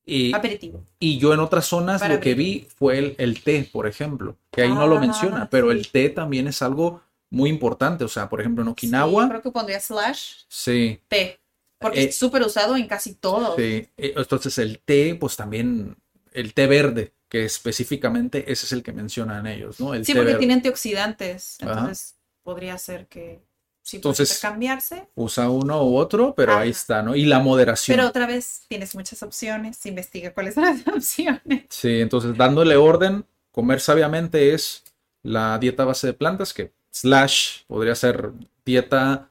y, 0.06 0.34
aperitivo. 0.36 0.86
y 1.00 1.18
yo 1.20 1.34
en 1.34 1.40
otras 1.40 1.66
zonas 1.66 2.02
Para 2.02 2.16
lo 2.16 2.20
que 2.22 2.34
vi 2.36 2.68
fue 2.76 2.98
el, 3.00 3.16
el 3.18 3.42
té, 3.44 3.70
por 3.72 3.88
ejemplo, 3.88 4.38
que 4.52 4.62
ahí 4.64 4.70
no 4.74 4.88
lo 4.88 4.98
Ah, 4.98 5.02
menciona, 5.02 5.50
pero 5.50 5.72
el 5.72 5.84
sí. 5.84 5.92
té 5.92 6.10
también 6.10 6.48
es 6.48 6.62
algo 6.62 7.02
muy 7.30 7.50
importante. 7.50 8.04
O 8.04 8.08
sea, 8.08 8.30
por 8.30 8.42
ejemplo, 8.42 8.62
en 8.64 8.68
Sí, 8.70 8.74
Okinawa, 8.74 9.30
creo 9.30 9.42
que 9.42 9.52
pondría 9.52 9.80
slash 9.80 10.46
sí, 10.48 11.00
té. 11.08 11.40
Porque 11.80 12.02
Eh, 12.02 12.10
es 12.10 12.16
súper 12.16 12.42
usado 12.44 12.78
en 12.78 12.88
casi 12.88 13.16
todo. 13.16 13.56
sí. 13.58 13.88
Eh, 13.98 14.14
Entonces 14.16 14.58
el 14.58 14.80
té, 14.80 15.16
pues 15.20 15.36
también, 15.36 15.98
el 16.32 16.54
té 16.54 16.68
verde, 16.68 17.14
que 17.30 17.46
específicamente 17.46 18.52
ese 18.52 18.66
es 18.66 18.72
el 18.72 18.84
que 18.84 18.94
mencionan 18.94 19.48
ellos, 19.48 19.80
¿no? 19.80 19.94
El 19.94 20.06
Sí, 20.06 20.14
té 20.14 20.20
porque 20.20 20.32
verde. 20.32 20.40
tiene 20.40 20.54
antioxidantes. 20.54 21.58
Ajá. 21.62 21.76
Entonces 21.80 22.16
podría 22.44 22.78
ser 22.78 23.08
que 23.08 23.42
sí 23.84 23.98
Entonces- 23.98 24.30
puede 24.30 24.42
cambiarse. 24.54 25.08
Usa 25.14 25.50
uno 25.50 25.84
u 25.84 25.98
otro, 25.98 26.34
pero 26.36 26.56
ahí 26.58 26.72
está, 26.72 27.04
¿no? 27.04 27.16
Y 27.16 27.26
la 27.26 27.38
moderación. 27.40 27.96
Pero 27.96 28.08
otra 28.08 28.26
vez 28.26 28.64
tienes 28.68 28.96
muchas 28.96 29.22
opciones. 29.22 29.86
Investiga 29.86 30.34
cuáles 30.34 30.56
son 30.56 30.64
las 30.64 30.88
opciones. 30.88 31.66
Sí, 31.70 32.00
entonces 32.02 32.36
dándole 32.36 32.76
orden, 32.78 33.26
comer 33.52 33.80
sabiamente 33.80 34.54
es 34.56 34.84
la 35.22 35.60
dieta 35.60 35.86
base 35.86 36.08
de 36.08 36.14
plantas, 36.14 36.54
que 36.54 36.72
slash 36.92 37.64
podría 37.68 37.94
ser 37.96 38.32
dieta 38.66 39.30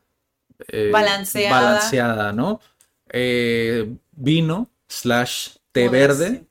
eh, 0.69 0.91
Balanceada. 0.93 1.61
balanceada, 1.61 2.33
¿no? 2.33 2.61
Eh, 3.11 3.93
vino 4.13 4.71
slash 4.89 5.57
té 5.73 5.87
Moderación. 5.87 6.19
verde. 6.33 6.47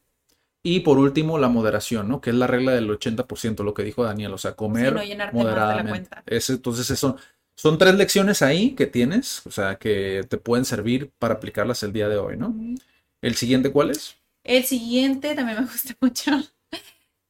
Y 0.64 0.82
por 0.82 1.00
último, 1.00 1.40
la 1.40 1.48
moderación, 1.48 2.08
¿no? 2.08 2.22
Que 2.22 2.30
es 2.30 2.36
la 2.36 2.46
regla 2.46 2.72
del 2.74 2.88
80%, 2.90 3.64
lo 3.64 3.74
que 3.74 3.82
dijo 3.84 4.04
Daniel, 4.04 4.32
o 4.34 4.38
sea, 4.38 4.54
comer 4.54 4.94
no 4.94 5.32
moderadamente. 5.34 6.10
Es- 6.28 6.52
entonces, 6.52 6.90
eso, 6.92 7.18
son 7.62 7.78
tres 7.78 7.96
lecciones 7.96 8.42
ahí 8.42 8.76
que 8.76 8.88
tienes, 8.88 9.46
o 9.46 9.52
sea, 9.52 9.78
que 9.78 10.26
te 10.30 10.38
pueden 10.38 10.66
servir 10.66 11.12
para 11.20 11.36
aplicarlas 11.36 11.84
el 11.84 11.94
día 11.94 12.10
de 12.10 12.18
hoy, 12.18 12.38
¿no? 12.38 12.56
¿El 13.22 13.36
siguiente 13.36 13.72
cuál 13.72 13.92
es? 13.92 14.18
El 14.44 14.66
siguiente 14.66 15.34
también 15.36 15.60
me 15.60 15.66
gusta 15.72 15.96
mucho, 16.00 16.32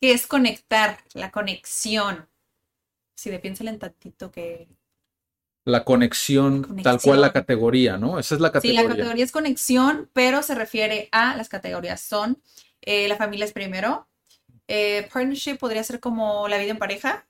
que 0.02 0.14
es 0.14 0.28
conectar, 0.28 1.00
la 1.14 1.32
conexión. 1.32 2.30
Si 3.16 3.30
de 3.32 3.40
piénsale 3.40 3.72
en 3.72 3.80
tantito 3.80 4.32
que... 4.32 4.68
La 5.66 5.84
conexión, 5.86 6.64
Conexión. 6.64 6.84
tal 6.84 7.02
cual 7.02 7.22
la 7.22 7.32
categoría, 7.34 7.98
¿no? 7.98 8.20
Esa 8.20 8.36
es 8.36 8.42
la 8.42 8.52
Sí, 8.52 8.52
categoría. 8.52 8.84
la 8.84 8.90
categoría 8.90 9.24
es 9.26 9.32
conexión, 9.32 10.10
pero 10.14 10.44
se 10.44 10.56
refiere 10.56 11.10
a 11.12 11.36
las 11.36 11.50
categorías 11.50 12.02
son 12.02 12.42
eh, 12.82 13.08
la 13.08 13.16
familia 13.18 13.46
es 13.46 13.54
primero, 13.54 14.08
eh, 14.68 15.08
partnership 15.14 15.58
podría 15.58 15.84
ser 15.84 16.00
como 16.00 16.48
la 16.48 16.58
vida 16.58 16.72
en 16.72 16.80
pareja 16.80 17.28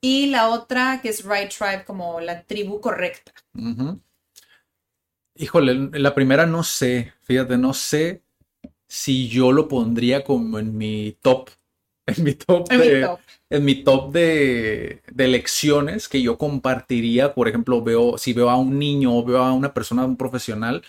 y 0.00 0.28
la 0.28 0.50
otra 0.50 1.00
que 1.02 1.10
es 1.10 1.24
right 1.24 1.50
tribe 1.52 1.84
como 1.86 2.20
la 2.20 2.44
tribu 2.44 2.80
correcta. 2.80 3.32
ujú. 3.54 4.00
Híjole, 5.36 5.74
la 5.98 6.14
primera 6.14 6.46
no 6.46 6.62
sé, 6.62 7.12
fíjate, 7.22 7.58
no 7.58 7.74
sé 7.74 8.22
si 8.88 9.28
yo 9.28 9.52
lo 9.52 9.68
pondría 9.68 10.24
como 10.24 10.58
en 10.58 10.76
mi 10.78 11.12
top, 11.22 11.50
en 12.06 12.24
mi 12.24 12.34
top 12.34 12.74
En 12.74 12.80
mi 12.80 12.90
de, 12.90 13.00
top. 13.04 13.20
en 13.50 13.64
mi 13.64 13.84
top 13.84 14.12
de, 14.12 15.02
de 15.12 15.28
lecciones 15.28 16.08
que 16.08 16.22
yo 16.22 16.38
compartiría, 16.38 17.34
por 17.34 17.48
ejemplo, 17.48 17.82
veo, 17.82 18.18
si 18.18 18.32
veo 18.34 18.50
a 18.50 18.56
un 18.58 18.78
niño 18.78 19.16
o 19.18 19.24
veo 19.24 19.42
a 19.42 19.52
una 19.54 19.74
persona, 19.74 20.04
un 20.06 20.16
profesional, 20.18 20.84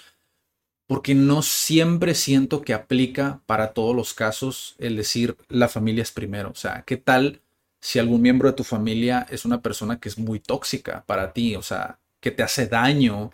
porque 0.87 1.15
no 1.15 1.41
siempre 1.41 2.13
siento 2.15 2.61
que 2.61 2.73
aplica 2.73 3.41
para 3.45 3.73
todos 3.73 3.95
los 3.95 4.13
casos 4.13 4.75
el 4.79 4.95
decir 4.97 5.35
la 5.49 5.67
familia 5.67 6.03
es 6.03 6.11
primero. 6.11 6.51
O 6.51 6.55
sea, 6.55 6.83
¿qué 6.85 6.97
tal 6.97 7.41
si 7.81 7.99
algún 7.99 8.21
miembro 8.21 8.49
de 8.49 8.55
tu 8.55 8.63
familia 8.63 9.25
es 9.29 9.45
una 9.45 9.61
persona 9.61 9.99
que 9.99 10.09
es 10.09 10.17
muy 10.19 10.39
tóxica 10.39 11.03
para 11.07 11.33
ti? 11.33 11.55
O 11.55 11.61
sea, 11.63 11.99
que 12.19 12.31
te 12.31 12.43
hace 12.43 12.67
daño 12.67 13.31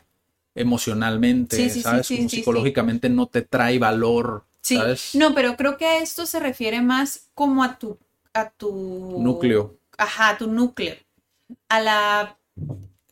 emocionalmente, 0.56 1.58
Sí, 1.58 1.70
sí, 1.70 1.82
sí, 1.82 1.84
¿sabes? 1.84 2.08
sí, 2.08 2.18
Como 2.18 2.30
sí, 2.30 2.36
psicológicamente 2.38 3.10
no 3.10 3.28
te 3.28 3.42
trae 3.42 3.80
valor, 3.80 4.46
Sí, 4.62 4.78
¿sabes? 4.78 5.16
no, 5.18 5.34
pero 5.34 5.58
creo 5.58 5.78
que 5.78 5.86
a 5.86 5.98
esto 6.00 6.26
se 6.26 6.40
refiere 6.40 6.82
más 6.82 7.30
como 7.34 7.64
a 7.64 7.80
tu, 7.80 7.98
a 8.34 8.50
tu 8.52 8.72
Núcleo. 9.24 9.78
Ajá, 9.98 10.30
a 10.30 10.38
tu 10.38 10.48
núcleo. 10.48 10.96
A 11.70 11.80
la, 11.82 12.38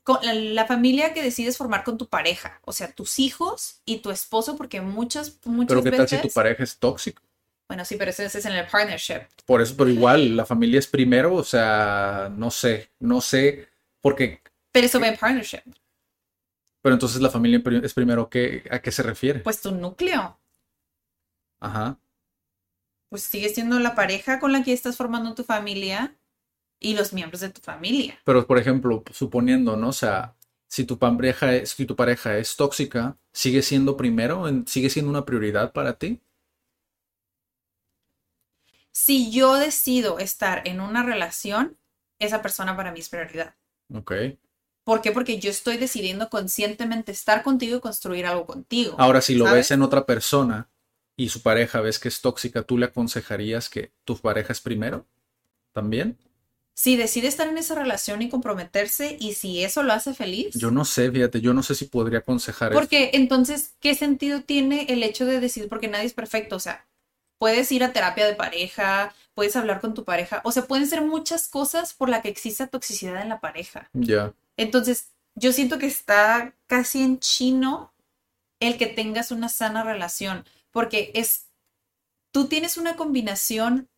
con- 0.09 0.25
la, 0.25 0.33
la 0.33 0.65
familia 0.65 1.13
que 1.13 1.21
decides 1.21 1.55
formar 1.55 1.83
con 1.83 1.97
tu 1.99 2.07
pareja. 2.07 2.59
O 2.65 2.73
sea, 2.73 2.91
tus 2.91 3.19
hijos 3.19 3.81
y 3.85 3.99
tu 3.99 4.09
esposo, 4.09 4.57
porque 4.57 4.81
muchas, 4.81 5.37
muchas 5.45 5.67
Pero 5.67 5.83
¿qué 5.83 5.91
tal 5.97 6.09
si 6.09 6.17
tu 6.17 6.29
pareja 6.29 6.63
es 6.63 6.77
tóxica? 6.79 7.21
Bueno, 7.67 7.85
sí, 7.85 7.95
pero 7.97 8.09
ese 8.09 8.25
es 8.25 8.45
en 8.45 8.53
el 8.53 8.65
partnership. 8.65 9.21
Por 9.45 9.61
eso, 9.61 9.75
pero 9.77 9.91
igual, 9.91 10.35
la 10.35 10.47
familia 10.47 10.79
es 10.79 10.87
primero, 10.87 11.35
o 11.35 11.43
sea, 11.43 12.31
no 12.35 12.49
sé, 12.49 12.89
no 12.99 13.21
sé, 13.21 13.67
porque, 14.01 14.41
Pero 14.71 14.87
eso 14.87 14.99
va 14.99 15.09
en 15.09 15.17
partnership. 15.17 15.61
pero 16.81 16.95
entonces 16.95 17.21
la 17.21 17.29
familia 17.29 17.61
es 17.83 17.93
primero, 17.93 18.27
¿qué, 18.27 18.63
¿a 18.71 18.79
qué 18.79 18.91
se 18.91 19.03
refiere? 19.03 19.41
Pues 19.41 19.61
tu 19.61 19.71
núcleo. 19.71 20.39
Ajá. 21.59 21.99
Pues 23.09 23.21
sigue 23.21 23.49
siendo 23.49 23.79
la 23.79 23.93
pareja 23.93 24.39
con 24.39 24.51
la 24.51 24.63
que 24.63 24.73
estás 24.73 24.97
formando 24.97 25.35
tu 25.35 25.43
familia 25.43 26.15
y 26.79 26.95
los 26.95 27.13
miembros 27.13 27.41
de 27.41 27.49
tu 27.49 27.61
familia. 27.61 28.19
Pero, 28.23 28.45
por 28.47 28.57
ejemplo, 28.57 29.03
suponiendo, 29.11 29.75
¿no? 29.77 29.89
O 29.89 29.93
sea, 29.93 30.35
si 30.67 30.85
tu 30.85 30.97
pareja 30.99 31.53
es, 31.55 31.71
si 31.71 31.85
tu 31.85 31.95
pareja 31.95 32.37
es 32.37 32.55
tóxica, 32.55 33.17
¿sigue 33.33 33.61
siendo 33.61 33.97
primero? 33.97 34.47
¿En- 34.47 34.67
¿Sigue 34.67 34.89
siendo 34.89 35.09
una 35.11 35.25
prioridad 35.25 35.73
para 35.73 35.97
ti? 35.97 36.21
Si 38.91 39.31
yo 39.31 39.55
decido 39.55 40.19
estar 40.19 40.67
en 40.67 40.79
una 40.79 41.01
relación, 41.03 41.77
esa 42.19 42.41
persona 42.41 42.75
para 42.75 42.91
mí 42.91 42.99
es 42.99 43.09
prioridad. 43.09 43.55
Ok. 43.93 44.11
¿Por 44.83 45.01
qué? 45.01 45.11
Porque 45.11 45.39
yo 45.39 45.49
estoy 45.51 45.77
decidiendo 45.77 46.29
conscientemente 46.29 47.11
estar 47.11 47.43
contigo 47.43 47.77
y 47.77 47.81
construir 47.81 48.25
algo 48.25 48.45
contigo. 48.45 48.95
Ahora, 48.97 49.21
si 49.21 49.35
lo 49.35 49.45
¿sabes? 49.45 49.67
ves 49.67 49.71
en 49.71 49.81
otra 49.83 50.05
persona 50.05 50.69
y 51.15 51.29
su 51.29 51.41
pareja 51.41 51.81
ves 51.81 51.99
que 51.99 52.07
es 52.07 52.21
tóxica, 52.21 52.63
¿tú 52.63 52.77
le 52.77 52.87
aconsejarías 52.87 53.69
que 53.69 53.93
tu 54.03 54.17
pareja 54.17 54.51
es 54.53 54.61
primero? 54.61 55.05
¿También? 55.73 56.17
Si 56.79 56.95
decide 56.95 57.27
estar 57.27 57.49
en 57.49 57.57
esa 57.57 57.75
relación 57.75 58.21
y 58.21 58.29
comprometerse 58.29 59.17
y 59.19 59.33
si 59.33 59.65
eso 59.65 59.83
lo 59.83 59.91
hace 59.91 60.13
feliz. 60.13 60.55
Yo 60.55 60.71
no 60.71 60.85
sé, 60.85 61.11
fíjate, 61.11 61.41
yo 61.41 61.53
no 61.53 61.61
sé 61.61 61.75
si 61.75 61.83
podría 61.83 62.19
aconsejar 62.19 62.71
eso. 62.71 62.79
Porque 62.79 63.09
entonces, 63.15 63.73
¿qué 63.81 63.95
sentido 63.95 64.43
tiene 64.43 64.85
el 64.87 65.03
hecho 65.03 65.25
de 65.25 65.41
decidir? 65.41 65.67
Porque 65.67 65.89
nadie 65.89 66.05
es 66.05 66.13
perfecto. 66.13 66.55
O 66.55 66.59
sea, 66.61 66.87
puedes 67.37 67.69
ir 67.73 67.83
a 67.83 67.91
terapia 67.91 68.25
de 68.25 68.33
pareja, 68.33 69.13
puedes 69.33 69.57
hablar 69.57 69.81
con 69.81 69.93
tu 69.93 70.05
pareja. 70.05 70.39
O 70.45 70.53
sea, 70.53 70.67
pueden 70.67 70.87
ser 70.87 71.01
muchas 71.01 71.49
cosas 71.49 71.93
por 71.93 72.07
la 72.07 72.21
que 72.21 72.29
exista 72.29 72.67
toxicidad 72.67 73.21
en 73.21 73.27
la 73.27 73.41
pareja. 73.41 73.89
Ya. 73.91 74.33
Entonces, 74.55 75.09
yo 75.35 75.51
siento 75.51 75.79
que 75.79 75.87
está 75.87 76.55
casi 76.65 77.03
en 77.03 77.19
chino 77.19 77.91
el 78.61 78.77
que 78.77 78.87
tengas 78.87 79.31
una 79.31 79.49
sana 79.49 79.83
relación. 79.83 80.45
Porque 80.71 81.11
es. 81.13 81.49
Tú 82.31 82.47
tienes 82.47 82.77
una 82.77 82.95
combinación 82.95 83.89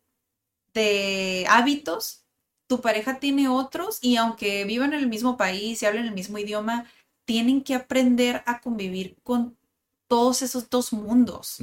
de 0.74 1.46
hábitos 1.48 2.21
tu 2.72 2.80
pareja 2.80 3.18
tiene 3.18 3.48
otros 3.48 3.98
y 4.00 4.16
aunque 4.16 4.64
vivan 4.64 4.94
en 4.94 5.00
el 5.00 5.06
mismo 5.06 5.36
país 5.36 5.82
y 5.82 5.84
hablen 5.84 6.06
el 6.06 6.14
mismo 6.14 6.38
idioma, 6.38 6.86
tienen 7.26 7.62
que 7.62 7.74
aprender 7.74 8.42
a 8.46 8.62
convivir 8.62 9.14
con 9.22 9.58
todos 10.08 10.40
esos 10.40 10.70
dos 10.70 10.90
mundos, 10.94 11.58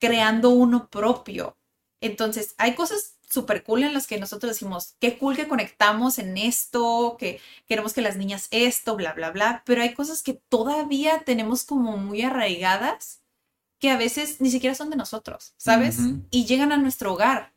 creando 0.00 0.48
uno 0.48 0.88
propio. 0.88 1.54
Entonces, 2.00 2.54
hay 2.56 2.74
cosas 2.74 3.16
súper 3.28 3.62
cool 3.62 3.82
en 3.82 3.92
las 3.92 4.06
que 4.06 4.18
nosotros 4.18 4.52
decimos, 4.52 4.94
qué 5.00 5.18
cool 5.18 5.36
que 5.36 5.48
conectamos 5.48 6.18
en 6.18 6.38
esto, 6.38 7.16
que 7.18 7.38
queremos 7.68 7.92
que 7.92 8.00
las 8.00 8.16
niñas 8.16 8.48
esto, 8.52 8.96
bla, 8.96 9.12
bla, 9.12 9.32
bla, 9.32 9.62
pero 9.66 9.82
hay 9.82 9.92
cosas 9.92 10.22
que 10.22 10.40
todavía 10.48 11.24
tenemos 11.26 11.64
como 11.64 11.98
muy 11.98 12.22
arraigadas 12.22 13.20
que 13.78 13.90
a 13.90 13.98
veces 13.98 14.40
ni 14.40 14.50
siquiera 14.50 14.74
son 14.74 14.88
de 14.88 14.96
nosotros, 14.96 15.52
¿sabes? 15.58 15.98
Y 16.30 16.46
llegan 16.46 16.72
a 16.72 16.78
nuestro 16.78 17.12
hogar 17.12 17.52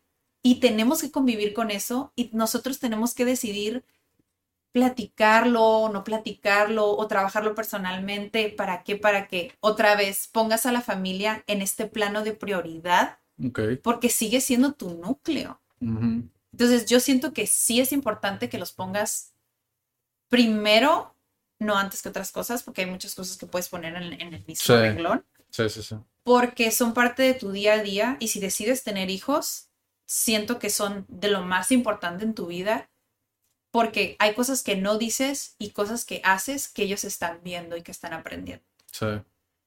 y 0.46 0.60
tenemos 0.60 1.02
que 1.02 1.10
convivir 1.10 1.56
con 1.56 1.72
eso 1.72 2.14
y 2.16 2.30
nosotros 2.32 2.78
tenemos 2.78 3.16
que 3.16 3.26
decidir 3.26 3.84
platicarlo, 4.72 5.89
no 5.91 6.04
platicarlo 6.04 6.91
o 6.96 7.08
trabajarlo 7.08 7.56
personalmente. 7.56 8.50
¿Para 8.50 8.84
qué? 8.84 8.96
Para 8.96 9.28
que 9.28 9.54
otra 9.60 9.96
vez 9.96 10.28
pongas 10.28 10.68
a 10.68 10.72
la 10.72 10.82
familia 10.82 11.43
en 11.48 11.64
este 11.64 11.88
plano 11.88 12.24
de 12.24 12.34
prioridad 12.34 13.18
porque 13.82 14.10
sigue 14.10 14.39
siendo 14.39 14.74
tu 14.74 14.93
núcleo. 14.93 15.60
Entonces 16.52 16.86
yo 16.86 17.00
siento 17.00 17.34
que 17.34 17.48
sí 17.48 17.80
es 17.80 17.91
importante 17.91 18.48
que 18.48 18.60
los 18.60 18.72
pongas 18.72 19.34
primero, 20.30 21.16
no 21.60 21.76
antes 21.78 22.02
que 22.02 22.10
otras 22.10 22.32
cosas, 22.32 22.62
porque 22.64 22.82
hay 22.84 22.88
muchas 22.91 23.16
cosas 23.16 23.38
que 23.38 23.48
puedes 23.48 23.70
poner 23.70 23.96
en, 23.96 24.14
en 24.22 24.34
el 24.34 24.46
mismo 24.46 24.56
Sí. 24.56 24.74
renglón 24.74 25.26
Sí, 25.50 25.70
sí, 25.70 25.82
sí. 25.84 25.96
porque 26.24 26.70
son 26.72 26.93
parte 26.93 27.24
de 27.24 27.34
tu 27.34 27.52
día 27.52 27.74
a 27.74 27.84
día 27.84 28.18
y 28.20 28.28
si 28.28 28.39
decides 28.39 28.84
tener 28.84 29.10
hijos, 29.10 29.70
siento 30.06 30.60
que 30.60 30.70
son 30.70 31.06
de 31.08 31.30
lo 31.30 31.41
más 31.41 31.72
importante 31.72 32.24
en 32.24 32.34
tu 32.34 32.47
vida 32.47 32.89
porque 33.72 34.16
hay 34.20 34.34
cosas 34.36 34.64
que 34.64 34.78
no 34.78 34.97
dices 34.97 35.56
y 35.60 35.72
cosas 35.72 36.06
que 36.06 36.22
haces 36.24 36.70
que 36.70 36.84
ellos 36.84 37.03
están 37.03 37.41
viendo 37.43 37.76
y 37.76 37.82
que 37.82 37.91
están 37.91 38.14
aprendiendo. 38.14 38.64
Sí. 38.89 39.08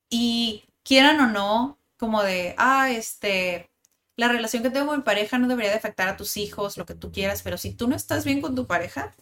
Y 0.08 0.64
quieran 0.82 1.20
o 1.20 1.26
no, 1.26 1.78
como 1.98 2.22
de, 2.22 2.54
ah, 2.56 2.90
este, 2.90 3.70
la 4.16 4.28
relación 4.28 4.62
que 4.62 4.70
tengo 4.70 4.86
con 4.86 4.96
mi 4.96 5.02
pareja 5.02 5.36
no 5.36 5.46
debería 5.46 5.72
de 5.72 5.76
afectar 5.76 6.08
a 6.08 6.16
tus 6.16 6.38
hijos, 6.38 6.78
lo 6.78 6.86
que 6.86 6.94
tú 6.94 7.12
quieras, 7.12 7.42
pero 7.42 7.58
si 7.58 7.74
tú 7.74 7.86
no 7.86 7.96
estás 7.96 8.24
bien 8.24 8.40
con 8.40 8.54
tu 8.54 8.66
pareja, 8.66 9.14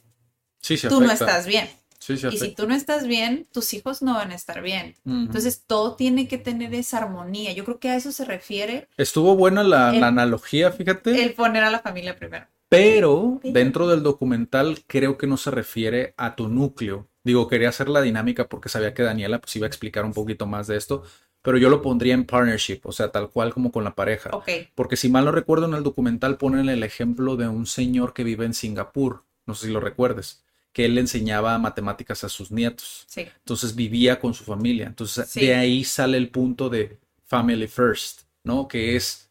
Sí, 0.61 0.77
se 0.77 0.89
tú 0.89 1.01
no 1.01 1.11
estás 1.11 1.47
bien. 1.47 1.69
Sí, 1.99 2.15
Y 2.15 2.39
si 2.39 2.55
tú 2.55 2.69
no 2.69 2.75
estás 2.75 3.07
bien, 3.07 3.47
tus 3.53 3.75
hijos 3.75 4.03
no 4.03 4.15
van 4.15 4.31
a 4.31 4.35
estar 4.35 4.63
bien. 4.63 4.95
Entonces 5.05 5.65
todo 5.67 5.97
tiene 5.97 6.29
que 6.29 6.39
tener 6.39 6.75
esa 6.75 6.99
armonía. 6.99 7.53
Yo 7.53 7.65
creo 7.65 7.79
que 7.81 7.89
a 7.91 7.97
eso 7.97 8.13
se 8.13 8.25
refiere 8.25 8.89
Estuvo 8.97 9.35
buena 9.37 9.63
la, 9.65 9.93
el- 9.95 10.01
la 10.01 10.09
analogía, 10.09 10.71
fíjate. 10.73 11.23
el 11.25 11.35
poner 11.35 11.65
a 11.65 11.71
la 11.71 11.81
familia 11.81 12.17
primero. 12.17 12.47
Pero 12.69 13.41
dentro 13.45 13.87
del 13.89 14.03
documental 14.03 14.81
creo 14.87 15.17
que 15.19 15.27
no 15.27 15.37
se 15.37 15.51
refiere 15.51 16.15
a 16.17 16.35
tu 16.37 16.49
núcleo. 16.49 17.09
Digo, 17.25 17.49
quería 17.49 17.69
hacer 17.71 17.89
la 17.89 18.03
dinámica 18.03 18.49
porque 18.49 18.69
sabía 18.69 18.95
que 18.95 19.03
Daniela 19.03 19.41
pues 19.41 19.55
iba 19.57 19.67
a 19.67 19.69
explicar 19.69 20.05
un 20.05 20.13
poquito 20.13 20.47
más 20.47 20.67
de 20.67 20.77
esto, 20.77 21.03
pero 21.43 21.59
yo 21.59 21.71
lo 21.71 21.81
pondría 21.83 22.15
en 22.15 22.25
partnership, 22.25 22.81
o 22.85 22.93
sea, 22.93 23.11
tal 23.13 23.31
cual 23.31 23.53
como 23.55 23.71
con 23.73 23.85
la 23.85 23.95
pareja. 23.95 24.31
Ok. 24.33 24.49
Porque 24.75 24.97
si 24.97 25.09
mal 25.09 25.25
no 25.25 25.33
recuerdo 25.33 25.67
en 25.67 25.75
el 25.75 25.83
documental 25.85 26.39
ponen 26.39 26.69
el 26.69 26.83
ejemplo 26.83 27.37
de 27.37 27.49
un 27.49 27.67
señor 27.67 28.15
que 28.15 28.25
vive 28.25 28.45
en 28.47 28.55
Singapur, 28.55 29.25
no 29.47 29.55
sé 29.55 29.67
si 29.67 29.73
lo 29.73 29.81
recuerdes, 29.81 30.45
que 30.77 30.85
él 30.85 30.99
enseñaba 30.99 31.57
matemáticas 31.57 32.23
a 32.23 32.29
sus 32.29 32.51
nietos. 32.51 33.07
Sí. 33.09 33.23
Entonces 33.39 33.75
vivía 33.75 34.21
con 34.21 34.35
su 34.35 34.45
familia. 34.45 34.87
Entonces 34.87 35.27
Sí. 35.27 35.41
de 35.41 35.55
ahí 35.55 35.85
sale 35.85 36.19
el 36.19 36.29
punto 36.29 36.69
de 36.69 36.99
family 37.25 37.67
first, 37.67 38.25
¿no? 38.45 38.69
Que 38.69 38.95
es 38.95 39.31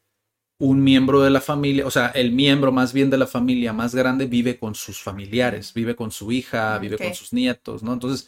un 0.57 0.83
miembro 0.83 1.21
de 1.21 1.29
la 1.29 1.41
familia, 1.41 1.85
o 1.85 1.91
sea, 1.91 2.07
el 2.15 2.31
miembro 2.31 2.71
más 2.71 2.93
bien 2.93 3.11
de 3.11 3.19
la 3.19 3.27
familia 3.27 3.73
más 3.73 3.93
grande 3.93 4.25
vive 4.25 4.57
con 4.57 4.73
sus 4.73 4.99
familiares, 4.99 5.71
vive 5.71 5.95
con 5.95 6.09
su 6.09 6.31
hija, 6.31 6.79
vive 6.79 6.97
con 6.97 7.13
sus 7.13 7.31
nietos, 7.31 7.83
¿no? 7.83 7.93
Entonces 7.93 8.27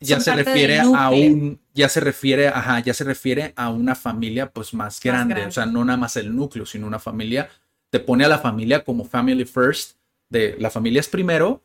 ya 0.00 0.16
Son 0.20 0.24
se 0.24 0.42
refiere 0.42 0.80
a 0.80 1.10
un, 1.10 1.60
ya 1.74 1.90
se 1.90 2.00
refiere, 2.00 2.48
ajá, 2.48 2.80
ya 2.80 2.94
se 2.94 3.04
refiere 3.04 3.52
a 3.56 3.68
una 3.68 3.94
familia 3.94 4.50
pues 4.50 4.72
más 4.72 4.98
grande, 5.02 5.34
grande. 5.34 5.50
o 5.50 5.52
sea, 5.52 5.66
no 5.66 5.84
nada 5.84 5.98
más 5.98 6.16
el 6.16 6.34
núcleo, 6.34 6.64
sino 6.64 6.86
una 6.86 6.98
familia, 6.98 7.50
te 7.90 8.00
pone 8.00 8.24
a 8.24 8.28
la 8.28 8.38
familia 8.38 8.84
como 8.84 9.04
family 9.04 9.44
first, 9.44 9.98
de 10.30 10.56
la 10.58 10.70
familia 10.70 11.00
es 11.00 11.08
primero, 11.08 11.62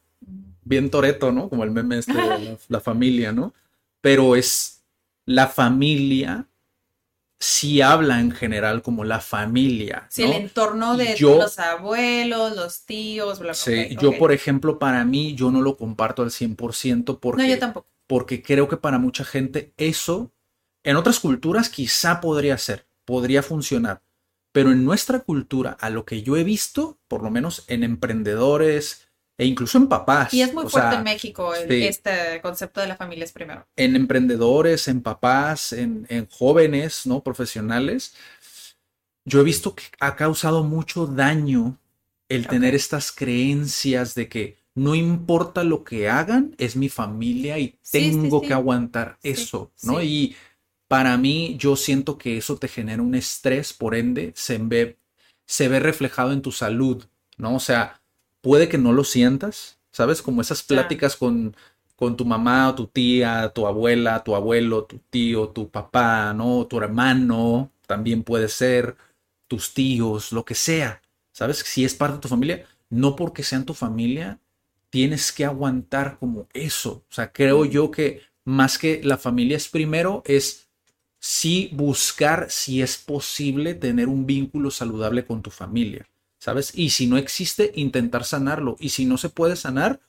bien 0.65 0.89
toreto, 0.89 1.31
¿no? 1.31 1.47
Como 1.49 1.63
el 1.63 1.71
meme 1.71 1.99
este 1.99 2.13
de 2.13 2.27
la, 2.27 2.57
la 2.67 2.79
familia, 2.81 3.31
¿no? 3.31 3.53
Pero 4.01 4.35
es 4.35 4.83
la 5.25 5.47
familia, 5.47 6.47
sí 7.39 7.81
habla 7.81 8.19
en 8.19 8.31
general 8.31 8.81
como 8.81 9.03
la 9.03 9.19
familia, 9.19 10.07
Sí, 10.09 10.23
¿no? 10.23 10.29
el 10.31 10.41
entorno 10.43 10.97
de 10.97 11.15
Yo- 11.15 11.37
los 11.37 11.59
abuelos, 11.59 12.55
los 12.55 12.85
tíos, 12.85 13.39
bla, 13.39 13.47
bla, 13.47 13.53
Sí, 13.53 13.95
yo 13.99 14.17
por 14.17 14.31
ejemplo, 14.31 14.79
para 14.79 15.03
mí, 15.05 15.35
yo 15.35 15.51
no 15.51 15.61
lo 15.61 15.77
comparto 15.77 16.23
al 16.23 16.31
100% 16.31 17.19
porque, 17.19 17.43
No, 17.43 17.47
yo 17.49 17.59
tampoco. 17.59 17.87
porque 18.07 18.41
creo 18.41 18.67
que 18.67 18.77
para 18.77 18.99
mucha 18.99 19.23
gente 19.25 19.73
eso, 19.77 20.31
en 20.83 20.95
otras 20.95 21.19
culturas 21.19 21.69
quizá 21.69 22.21
podría 22.21 22.57
ser, 22.57 22.87
podría 23.05 23.43
funcionar, 23.43 24.01
pero 24.51 24.71
en 24.71 24.85
nuestra 24.85 25.19
cultura, 25.19 25.71
a 25.79 25.89
lo 25.89 26.05
que 26.05 26.21
yo 26.23 26.37
he 26.37 26.43
visto, 26.43 26.99
por 27.07 27.21
lo 27.23 27.29
menos 27.31 27.65
en 27.67 27.83
emprendedores 27.83 29.07
e 29.37 29.45
incluso 29.45 29.77
en 29.77 29.87
papás, 29.87 30.33
Y 30.33 30.41
es 30.41 30.53
muy 30.53 30.65
o 30.65 30.69
fuerte 30.69 30.89
sea, 30.89 30.99
en 30.99 31.03
México 31.03 31.53
el- 31.53 31.69
sí. 31.69 31.83
este 31.85 32.41
concepto 32.41 32.81
de 32.81 32.87
la 32.87 32.95
familia 32.95 33.25
es 33.25 33.31
primero. 33.31 33.65
en 33.75 33.95
emprendedores, 33.95 34.87
en 34.87 35.01
papás, 35.01 35.73
en, 35.73 36.05
en 36.09 36.27
jóvenes, 36.27 37.05
¿no? 37.05 37.21
Profesionales, 37.21 38.15
yo 39.25 39.41
he 39.41 39.43
visto 39.43 39.75
que 39.75 39.83
ha 39.99 40.15
causado 40.15 40.63
mucho 40.63 41.07
daño 41.07 41.77
el 42.29 42.47
tener 42.47 42.75
estas 42.75 43.11
creencias 43.11 44.15
de 44.15 44.29
que 44.29 44.57
no 44.75 44.93
importa 44.95 45.63
lo 45.63 45.83
que 45.83 46.09
hagan, 46.09 46.53
es 46.57 46.75
mi 46.75 46.89
familia 46.89 47.57
y 47.59 47.77
sí, 47.81 47.99
tengo 48.01 48.41
sí. 48.41 48.47
que 48.47 48.53
aguantar 48.53 49.17
eso, 49.23 49.71
¿no? 49.83 50.01
Y 50.01 50.35
para 50.87 51.17
mí, 51.17 51.55
yo 51.57 51.75
siento 51.75 52.17
que 52.17 52.37
eso 52.37 52.57
te 52.57 52.67
genera 52.67 53.01
un 53.01 53.15
estrés, 53.15 53.73
por 53.73 53.95
ende, 53.95 54.33
se 54.35 54.57
ve, 54.57 54.97
se 55.47 55.67
ve 55.69 55.79
reflejado 55.79 56.33
en 56.33 56.41
tu 56.41 56.51
salud, 56.51 57.05
¿no? 57.37 57.55
O 57.55 57.59
sea, 57.59 58.01
puede 58.45 58.69
que 58.69 58.77
no 58.77 58.93
lo 58.93 59.03
sientas, 59.03 59.79
¿sabes? 59.89 60.21
Como 60.21 60.39
esas 60.39 60.61
pláticas 60.61 61.15
con, 61.15 61.55
con 61.95 62.15
tu 62.15 62.25
mamá 62.25 62.69
o 62.69 62.75
tu 62.75 62.85
tía, 62.85 63.51
tu 63.55 63.65
abuela, 63.65 64.23
tu 64.23 64.35
abuelo, 64.35 64.83
tu 64.83 64.99
tío, 65.09 65.47
tu 65.49 65.71
papá, 65.71 66.31
¿no? 66.31 66.67
Tu 66.67 66.77
hermano, 66.77 67.71
también 67.87 68.21
puede 68.21 68.47
ser, 68.47 68.97
tus 69.47 69.73
tíos, 69.73 70.31
lo 70.31 70.45
que 70.45 70.53
sea, 70.53 71.01
¿sabes? 71.31 71.57
Si 71.57 71.83
es 71.85 71.95
parte 71.95 72.17
de 72.17 72.21
tu 72.21 72.27
familia, 72.27 72.67
no 72.91 73.15
porque 73.15 73.41
sean 73.41 73.65
tu 73.65 73.73
familia, 73.73 74.37
tienes 74.91 75.31
que 75.31 75.43
aguantar 75.43 76.19
como 76.19 76.47
eso. 76.53 77.03
O 77.09 77.13
sea, 77.13 77.31
creo 77.33 77.65
yo 77.65 77.89
que 77.89 78.21
más 78.43 78.77
que 78.77 79.01
la 79.03 79.17
familia 79.17 79.57
es 79.57 79.69
primero, 79.69 80.21
es 80.27 80.67
sí 81.17 81.71
buscar 81.73 82.51
si 82.51 82.83
es 82.83 82.95
posible 82.97 83.73
tener 83.73 84.07
un 84.07 84.27
vínculo 84.27 84.69
saludable 84.69 85.25
con 85.25 85.41
tu 85.41 85.49
familia, 85.49 86.07
¿sabes? 86.45 86.71
Y 86.75 86.91
si 86.91 87.07
no 87.07 87.17
existe, 87.17 87.71
intentar 87.75 88.23
sanarlo. 88.23 88.75
Y 88.79 88.89
si 88.89 89.05
no 89.05 89.17
se 89.17 89.29
puede 89.29 89.55
sanar, 89.55 89.99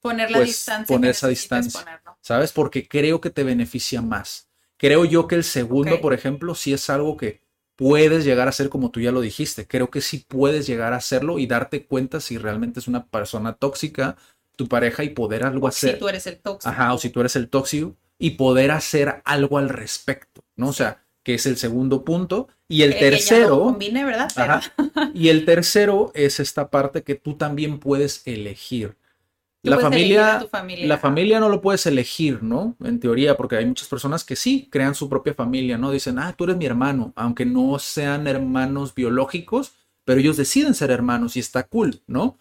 Poner 0.00 0.30
la 0.32 0.38
Pues, 0.38 0.48
distancia. 0.48 0.96
poner 0.96 1.10
esa 1.12 1.28
distancia. 1.28 2.02
¿sabes? 2.22 2.52
Porque 2.52 2.88
creo 2.88 3.20
que 3.20 3.30
te 3.30 3.44
beneficia 3.44 4.02
más. 4.02 4.48
Creo 4.78 5.04
yo 5.04 5.28
que 5.28 5.36
el 5.36 5.44
segundo, 5.44 6.00
por 6.00 6.14
ejemplo, 6.14 6.54
sí 6.54 6.72
es 6.72 6.90
algo 6.90 7.16
que 7.16 7.40
puedes 7.76 8.24
llegar 8.24 8.48
a 8.48 8.52
ser 8.52 8.68
como 8.68 8.90
tú 8.90 9.00
ya 9.00 9.12
lo 9.12 9.20
dijiste. 9.20 9.66
Creo 9.68 9.90
que 9.90 10.00
sí 10.00 10.24
puedes 10.26 10.66
llegar 10.66 10.92
a 10.92 10.96
hacerlo 10.96 11.38
y 11.38 11.46
darte 11.46 11.86
cuenta 11.86 12.20
si 12.20 12.38
realmente 12.38 12.80
es 12.80 12.88
una 12.88 13.06
persona 13.06 13.52
tóxica, 13.52 14.16
tu 14.56 14.66
pareja, 14.68 15.04
y 15.04 15.10
poder 15.10 15.44
algo 15.44 15.68
hacer. 15.68 15.94
Si 15.94 15.98
tú 16.00 16.08
eres 16.08 16.26
el 16.26 16.38
tóxico. 16.38 16.68
Ajá, 16.68 16.94
o 16.94 16.98
si 16.98 17.10
tú 17.10 17.20
eres 17.20 17.36
el 17.36 17.48
tóxico 17.48 17.96
y 18.18 18.30
poder 18.30 18.72
hacer 18.72 19.22
algo 19.24 19.58
al 19.58 19.68
respecto, 19.68 20.44
¿no? 20.56 20.68
O 20.68 20.72
sea, 20.72 21.01
que 21.22 21.34
es 21.34 21.46
el 21.46 21.56
segundo 21.56 22.04
punto. 22.04 22.48
Y 22.68 22.82
el 22.82 22.92
Que- 22.94 22.98
que 22.98 23.10
tercero, 23.10 23.60
combine, 23.60 24.04
¿verdad? 24.04 24.30
Pero- 24.34 24.52
ajá, 24.54 24.72
y 25.14 25.28
el 25.28 25.44
tercero 25.44 26.10
es 26.14 26.40
esta 26.40 26.70
parte 26.70 27.02
que 27.02 27.14
tú 27.14 27.34
también 27.34 27.78
puedes 27.78 28.22
elegir. 28.26 28.96
Tú 29.64 29.70
La 29.70 29.76
puedes 29.76 29.90
familia, 29.92 30.46
familia, 30.50 30.86
la 30.88 30.98
familia 30.98 31.38
no 31.40 31.48
lo 31.48 31.60
puedes 31.60 31.86
elegir, 31.86 32.42
¿no? 32.42 32.74
En 32.82 32.98
teoría, 32.98 33.36
porque 33.36 33.56
hay 33.56 33.64
muchas 33.66 33.86
personas 33.86 34.24
que 34.24 34.34
sí 34.34 34.68
crean 34.72 34.96
su 34.96 35.08
propia 35.08 35.34
familia, 35.34 35.78
¿no? 35.78 35.92
Dicen, 35.92 36.18
ah, 36.18 36.34
tú 36.36 36.44
eres 36.44 36.56
mi 36.56 36.66
hermano, 36.66 37.12
aunque 37.14 37.44
no 37.46 37.78
sean 37.78 38.26
hermanos 38.26 38.92
biológicos, 38.92 39.72
pero 40.04 40.18
ellos 40.18 40.36
deciden 40.36 40.74
ser 40.74 40.90
hermanos 40.90 41.36
y 41.36 41.40
está 41.40 41.62
cool, 41.62 42.00
¿no? 42.08 42.36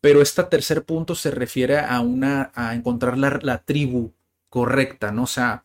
Pero 0.00 0.20
este 0.20 0.42
tercer 0.42 0.82
punto 0.84 1.14
se 1.14 1.30
refiere 1.30 1.78
a 1.78 2.00
una, 2.00 2.50
a 2.56 2.74
encontrar 2.74 3.16
la, 3.16 3.38
la 3.42 3.58
tribu 3.58 4.12
correcta, 4.48 5.12
¿no? 5.12 5.22
O 5.22 5.26
sea, 5.28 5.64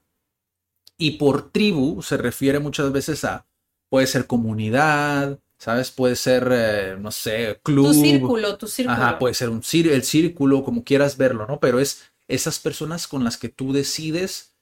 y 1.00 1.12
por 1.12 1.50
tribu 1.52 2.04
se 2.04 2.18
refiere 2.18 2.60
muchas 2.60 2.92
veces 2.92 3.24
a, 3.26 3.48
puede 3.90 4.06
ser 4.06 4.28
comunidad, 4.28 5.40
¿sabes? 5.58 5.90
Puede 5.90 6.16
ser, 6.16 6.48
eh, 6.52 6.96
no 7.00 7.10
sé, 7.12 7.60
club. 7.64 7.88
Tu 7.88 7.94
círculo, 7.94 8.58
tu 8.58 8.68
círculo. 8.68 8.96
Ajá, 8.96 9.18
puede 9.18 9.34
ser 9.34 9.50
un 9.50 9.62
cir- 9.64 9.90
el 9.92 10.04
círculo, 10.04 10.64
como 10.64 10.84
quieras 10.84 11.18
verlo, 11.18 11.48
¿no? 11.48 11.60
Pero 11.60 11.80
es 11.80 12.04
esas 12.28 12.60
personas 12.60 13.08
con 13.08 13.24
las 13.24 13.38
que 13.38 13.50
tú 13.50 13.74
decides 13.74 14.54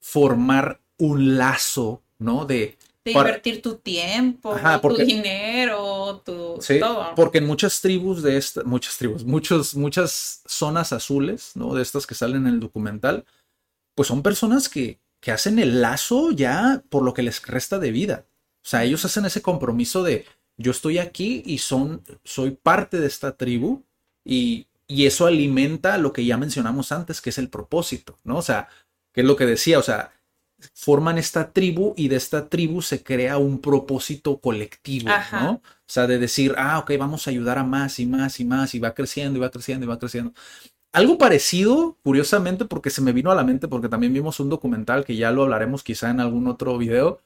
formar 0.00 0.80
un 0.98 1.36
lazo, 1.36 2.02
¿no? 2.18 2.44
De, 2.46 2.76
de 3.04 3.12
para- 3.12 3.28
invertir 3.30 3.62
tu 3.62 3.76
tiempo, 3.76 4.52
Ajá, 4.54 4.80
porque- 4.80 5.02
tu 5.02 5.06
dinero, 5.08 6.22
tu 6.24 6.56
Sí, 6.60 6.80
todo. 6.80 7.14
porque 7.14 7.38
en 7.38 7.46
muchas 7.46 7.80
tribus 7.80 8.22
de 8.22 8.36
estas, 8.36 8.64
muchas 8.64 8.96
tribus, 8.96 9.24
muchos, 9.24 9.74
muchas 9.74 10.42
zonas 10.46 10.92
azules, 10.92 11.52
¿no? 11.54 11.74
De 11.74 11.82
estas 11.82 12.06
que 12.06 12.14
salen 12.14 12.46
en 12.46 12.54
el 12.54 12.60
documental, 12.60 13.24
pues 13.94 14.08
son 14.08 14.22
personas 14.22 14.68
que, 14.68 14.98
que 15.24 15.32
hacen 15.32 15.58
el 15.58 15.80
lazo 15.80 16.32
ya 16.32 16.84
por 16.90 17.02
lo 17.02 17.14
que 17.14 17.22
les 17.22 17.40
resta 17.46 17.78
de 17.78 17.90
vida. 17.90 18.26
O 18.62 18.68
sea, 18.68 18.84
ellos 18.84 19.06
hacen 19.06 19.24
ese 19.24 19.40
compromiso 19.40 20.02
de 20.02 20.26
yo 20.58 20.70
estoy 20.70 20.98
aquí 20.98 21.42
y 21.46 21.56
son, 21.58 22.02
soy 22.24 22.50
parte 22.50 23.00
de 23.00 23.06
esta 23.06 23.34
tribu 23.34 23.86
y, 24.22 24.66
y 24.86 25.06
eso 25.06 25.24
alimenta 25.24 25.96
lo 25.96 26.12
que 26.12 26.26
ya 26.26 26.36
mencionamos 26.36 26.92
antes, 26.92 27.22
que 27.22 27.30
es 27.30 27.38
el 27.38 27.48
propósito, 27.48 28.18
¿no? 28.22 28.36
O 28.36 28.42
sea, 28.42 28.68
que 29.14 29.22
es 29.22 29.26
lo 29.26 29.34
que 29.34 29.46
decía, 29.46 29.78
o 29.78 29.82
sea, 29.82 30.12
forman 30.74 31.16
esta 31.16 31.54
tribu 31.54 31.94
y 31.96 32.08
de 32.08 32.16
esta 32.16 32.50
tribu 32.50 32.82
se 32.82 33.02
crea 33.02 33.38
un 33.38 33.62
propósito 33.62 34.40
colectivo, 34.40 35.08
Ajá. 35.08 35.42
¿no? 35.42 35.50
O 35.52 35.62
sea, 35.86 36.06
de 36.06 36.18
decir, 36.18 36.54
ah, 36.58 36.80
ok, 36.80 36.92
vamos 36.98 37.26
a 37.26 37.30
ayudar 37.30 37.56
a 37.56 37.64
más 37.64 37.98
y 37.98 38.04
más 38.04 38.40
y 38.40 38.44
más 38.44 38.74
y 38.74 38.78
va 38.78 38.92
creciendo 38.92 39.38
y 39.38 39.40
va 39.40 39.50
creciendo 39.50 39.86
y 39.86 39.88
va 39.88 39.98
creciendo. 39.98 40.34
Algo 40.94 41.18
parecido, 41.18 41.96
curiosamente, 42.02 42.64
porque 42.64 42.88
se 42.90 43.02
me 43.02 43.12
vino 43.12 43.30
a 43.30 43.34
la 43.34 43.42
mente, 43.44 43.68
porque 43.68 43.88
también 43.88 44.12
vimos 44.14 44.38
un 44.40 44.48
documental 44.48 45.04
que 45.04 45.16
ya 45.16 45.30
lo 45.32 45.42
hablaremos 45.42 45.82
quizá 45.82 46.08
en 46.10 46.20
algún 46.20 46.46
otro 46.46 46.78
video, 46.78 47.20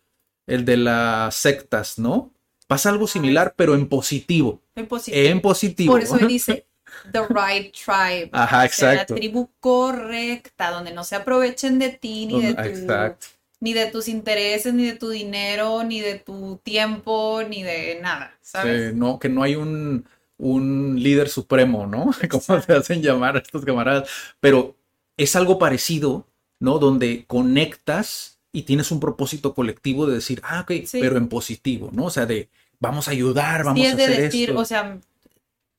el 0.47 0.64
de 0.64 0.79
las 0.79 1.35
sectas, 1.35 1.99
¿no? 1.99 2.33
Pasa 2.66 2.89
algo 2.89 3.07
similar, 3.07 3.53
pero 3.57 3.75
en 3.75 3.87
positivo. 3.89 4.61
En 4.75 4.87
positivo. 4.87 5.29
En 5.29 5.41
positivo. 5.41 5.93
Por 5.93 6.03
eso 6.03 6.16
él 6.19 6.29
dice 6.29 6.66
the 7.12 7.21
right 7.29 7.75
tribe. 7.75 8.31
Ajá, 8.33 8.64
O 8.64 8.69
sea, 8.71 8.93
exacto. 8.93 9.14
la 9.14 9.21
tribu 9.21 9.51
correcta, 9.61 10.71
donde 10.71 10.93
no 10.93 11.05
se 11.05 11.16
aprovechen 11.16 11.79
de 11.79 11.91
ti, 11.91 12.27
ni 12.27 12.43
de, 12.43 12.55
tu- 12.55 12.61
Exacto. 12.62 13.27
ni 13.61 13.75
de 13.75 13.87
tus 13.87 14.09
intereses, 14.09 14.73
ni 14.73 14.87
de 14.87 14.95
tu 14.95 15.11
dinero, 15.11 15.85
ni 15.85 16.01
de 16.01 16.19
tu 16.19 16.59
tiempo, 16.62 17.43
ni 17.49 17.62
de 17.62 17.99
nada, 18.01 18.35
¿sabes? 18.41 18.91
Sí, 18.93 18.97
no, 18.97 19.19
que 19.19 19.29
no 19.29 19.43
hay 19.43 19.57
un, 19.57 20.07
un 20.39 20.97
líder 21.03 21.28
supremo, 21.28 21.86
¿no? 21.86 22.11
Como 22.30 22.61
se 22.62 22.72
hacen 22.72 23.03
llamar 23.03 23.36
a 23.36 23.41
estos 23.41 23.64
camaradas. 23.64 24.09
Pero 24.41 24.76
es 25.16 25.36
algo 25.36 25.59
parecido, 25.59 26.26
¿no? 26.61 26.78
Donde 26.78 27.24
conectas 27.26 28.39
y 28.53 28.62
tienes 28.62 28.91
un 28.91 29.01
propósito 29.01 29.53
colectivo 29.55 30.07
de 30.07 30.14
decir, 30.14 30.41
ah, 30.45 30.61
ok, 30.62 30.84
Sí. 30.86 30.99
pero 31.01 31.16
en 31.18 31.28
positivo, 31.28 31.91
¿no? 31.93 32.07
O 32.07 32.11
sea, 32.11 32.24
de 32.26 32.49
vamos 32.80 33.09
a 33.09 33.11
ayudar, 33.11 33.64
vamos 33.64 33.80
Sí, 33.80 33.86
a 33.86 33.91
es 33.91 33.97
de 33.97 34.05
hacer 34.05 34.20
decir, 34.22 34.49
esto. 34.51 34.61
o 34.61 34.64
sea, 34.64 34.99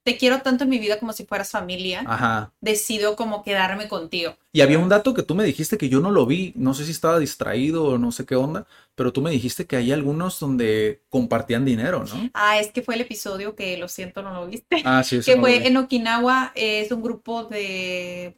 te 0.10 0.18
quiero 0.18 0.41
tanto 0.41 0.64
en 0.64 0.72
mi 0.72 0.80
vida 0.80 0.97
como 0.97 1.14
si 1.14 1.24
fueras 1.24 1.51
familia, 1.51 2.03
Ajá. 2.07 2.51
decido 2.62 3.16
como 3.16 3.43
quedarme 3.43 3.88
contigo. 3.88 4.36
Y 4.51 4.62
había 4.62 4.80
un 4.80 4.89
dato 4.89 5.14
que 5.14 5.22
tú 5.22 5.36
me 5.36 5.43
dijiste 5.43 5.78
que 5.78 5.88
yo 5.88 5.99
no 5.99 6.10
lo 6.10 6.26
vi, 6.26 6.51
no 6.55 6.74
sé 6.74 6.84
si 6.84 6.89
estaba 6.89 7.20
distraído 7.20 7.86
o 7.86 7.99
no 7.99 8.12
sé 8.12 8.26
qué 8.26 8.36
onda, 8.36 8.66
pero 8.95 9.14
tú 9.14 9.22
me 9.22 9.30
dijiste 9.30 9.68
que 9.68 9.76
hay 9.76 9.91
algunos 9.91 10.39
donde 10.39 11.03
compartían 11.10 11.64
dinero, 11.64 12.05
¿no? 12.05 12.32
Ah, 12.34 12.60
es 12.60 12.72
que 12.72 12.82
fue 12.82 12.95
el 12.95 13.01
episodio 13.01 13.55
que 13.55 13.78
lo 13.78 13.88
siento, 13.88 14.24
no 14.24 14.34
lo 14.34 14.47
viste. 14.47 14.82
Ah, 14.84 15.03
sí, 15.03 15.20
que 15.22 15.36
no 15.36 15.41
fue 15.41 15.68
en 15.68 15.78
Okinawa, 15.78 16.53
es 16.55 16.91
un 16.91 17.03
grupo 17.03 17.43
de, 17.43 18.36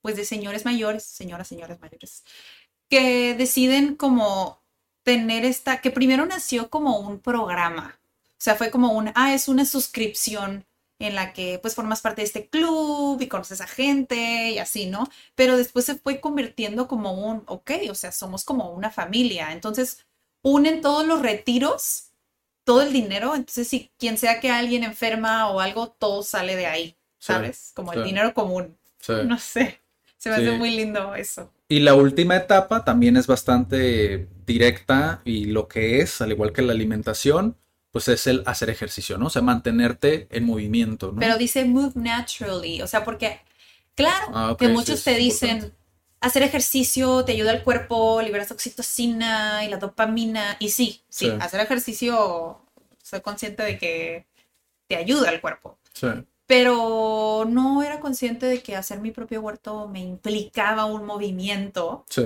pues 0.00 0.16
de 0.16 0.24
señores 0.24 0.64
mayores, 0.64 1.04
señoras, 1.04 1.46
señores 1.46 1.78
mayores, 1.78 2.24
que 2.90 3.36
deciden 3.36 3.94
como 3.94 4.60
tener 5.04 5.44
esta, 5.44 5.80
que 5.80 5.92
primero 5.92 6.26
nació 6.26 6.68
como 6.68 6.98
un 6.98 7.20
programa. 7.20 8.00
O 8.32 8.44
sea, 8.44 8.56
fue 8.56 8.72
como 8.72 8.90
un, 8.90 9.12
ah, 9.14 9.34
es 9.34 9.46
una 9.46 9.64
suscripción 9.64 10.66
en 11.02 11.14
la 11.14 11.32
que 11.32 11.58
pues 11.60 11.74
formas 11.74 12.00
parte 12.00 12.22
de 12.22 12.26
este 12.26 12.48
club 12.48 13.20
y 13.20 13.28
conoces 13.28 13.60
a 13.60 13.66
gente 13.66 14.50
y 14.50 14.58
así, 14.58 14.86
¿no? 14.86 15.08
Pero 15.34 15.56
después 15.56 15.84
se 15.84 15.96
fue 15.96 16.20
convirtiendo 16.20 16.88
como 16.88 17.12
un, 17.12 17.42
ok, 17.46 17.72
o 17.90 17.94
sea, 17.94 18.12
somos 18.12 18.44
como 18.44 18.70
una 18.72 18.90
familia. 18.90 19.52
Entonces, 19.52 20.06
unen 20.42 20.80
todos 20.80 21.06
los 21.06 21.20
retiros, 21.22 22.10
todo 22.64 22.82
el 22.82 22.92
dinero. 22.92 23.34
Entonces, 23.34 23.68
si 23.68 23.90
quien 23.98 24.18
sea 24.18 24.40
que 24.40 24.50
alguien 24.50 24.84
enferma 24.84 25.50
o 25.50 25.60
algo, 25.60 25.88
todo 25.88 26.22
sale 26.22 26.56
de 26.56 26.66
ahí, 26.66 26.96
¿sabes? 27.18 27.72
como 27.74 27.92
el 27.92 28.04
dinero 28.04 28.34
común. 28.34 28.76
Sí. 29.00 29.14
No 29.24 29.38
sé. 29.38 29.80
Se 30.18 30.30
me 30.30 30.36
hace 30.36 30.52
muy 30.52 30.70
lindo 30.70 31.16
eso. 31.16 31.50
Y 31.68 31.80
la 31.80 31.94
última 31.94 32.36
etapa 32.36 32.84
también 32.84 33.16
es 33.16 33.26
bastante 33.26 34.28
directa 34.46 35.20
y 35.24 35.46
lo 35.46 35.66
que 35.66 36.00
es, 36.00 36.20
al 36.20 36.30
igual 36.30 36.52
que 36.52 36.62
la 36.62 36.72
alimentación, 36.72 37.56
pues 37.92 38.08
es 38.08 38.26
el 38.26 38.42
hacer 38.46 38.70
ejercicio, 38.70 39.18
¿no? 39.18 39.26
O 39.26 39.30
sea, 39.30 39.42
mantenerte 39.42 40.26
en 40.30 40.44
movimiento, 40.46 41.12
¿no? 41.12 41.20
Pero 41.20 41.36
dice 41.38 41.64
move 41.64 41.92
naturally, 41.94 42.82
o 42.82 42.86
sea, 42.88 43.04
porque, 43.04 43.40
claro, 43.94 44.26
Ah, 44.34 44.56
que 44.58 44.68
muchos 44.68 45.04
te 45.04 45.14
dicen, 45.14 45.50
importante. 45.58 45.76
hacer 46.20 46.42
ejercicio 46.42 47.24
te 47.24 47.32
ayuda 47.32 47.50
al 47.52 47.62
cuerpo, 47.62 48.20
liberas 48.22 48.50
oxitocina 48.50 49.64
y 49.64 49.68
la 49.68 49.76
dopamina, 49.76 50.56
y 50.58 50.70
sí, 50.70 51.02
sí, 51.08 51.26
Sí. 51.26 51.32
hacer 51.40 51.60
ejercicio, 51.60 52.62
soy 53.02 53.20
consciente 53.20 53.62
de 53.62 53.78
que 53.78 54.26
te 54.88 54.96
ayuda 54.96 55.28
al 55.30 55.40
cuerpo, 55.40 55.78
Sí, 55.92 56.08
pero 56.46 57.46
no 57.48 57.82
era 57.82 58.00
consciente 58.00 58.46
de 58.46 58.62
que 58.62 58.76
hacer 58.76 59.00
mi 59.00 59.10
propio 59.10 59.40
huerto 59.42 59.88
me 59.88 60.00
implicaba 60.00 60.86
un 60.86 61.04
movimiento 61.06 62.04
sí, 62.10 62.22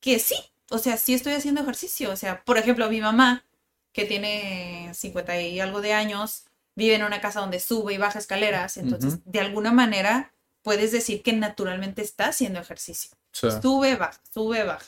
que 0.00 0.18
sí, 0.18 0.36
o 0.70 0.78
sea, 0.78 0.96
sí 0.96 1.14
estoy 1.14 1.34
haciendo 1.34 1.60
ejercicio. 1.62 2.10
O 2.12 2.16
sea, 2.16 2.42
por 2.44 2.58
ejemplo, 2.58 2.88
mi 2.90 3.00
mamá, 3.00 3.44
que 3.92 4.04
tiene 4.04 4.92
50 4.94 5.40
y 5.40 5.60
algo 5.60 5.80
de 5.80 5.92
años, 5.92 6.44
vive 6.74 6.94
en 6.94 7.04
una 7.04 7.20
casa 7.20 7.40
donde 7.40 7.60
sube 7.60 7.94
y 7.94 7.98
baja 7.98 8.18
escaleras, 8.18 8.76
entonces 8.76 9.18
de 9.24 9.40
alguna 9.40 9.72
manera 9.72 10.32
puedes 10.62 10.92
decir 10.92 11.22
que 11.22 11.32
naturalmente 11.32 12.02
está 12.02 12.28
haciendo 12.28 12.60
ejercicio. 12.60 13.10
sí. 13.32 13.48
Sube, 13.62 13.96
baja, 13.96 14.20
sube, 14.32 14.64
baja. 14.64 14.86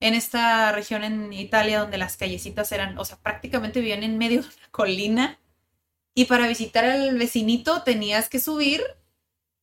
En 0.00 0.14
esta 0.14 0.72
región 0.72 1.04
en 1.04 1.32
Italia 1.32 1.80
donde 1.80 1.98
las 1.98 2.16
callecitas 2.16 2.72
eran, 2.72 2.98
o 2.98 3.04
sea, 3.04 3.16
prácticamente 3.18 3.80
vivían 3.80 4.02
en 4.02 4.18
medio 4.18 4.42
de 4.42 4.48
una 4.48 4.68
colina 4.70 5.38
y 6.14 6.26
para 6.26 6.46
visitar 6.46 6.84
al 6.84 7.16
vecinito 7.16 7.82
tenías 7.82 8.28
que 8.28 8.38
subir. 8.38 8.82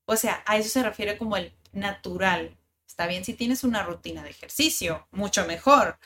O 0.06 0.16
sea, 0.16 0.44
a 0.46 0.58
eso 0.58 0.70
se 0.70 0.84
refiere 0.84 1.18
como 1.18 1.38
el 1.38 1.54
natural. 1.72 2.58
Está 2.88 3.08
bien 3.08 3.24
si 3.24 3.34
tienes 3.34 3.64
una 3.64 3.84
rutina 3.84 4.24
de 4.24 4.32
ejercicio, 4.32 5.08
mucho 5.12 5.46
mejor. 5.46 5.98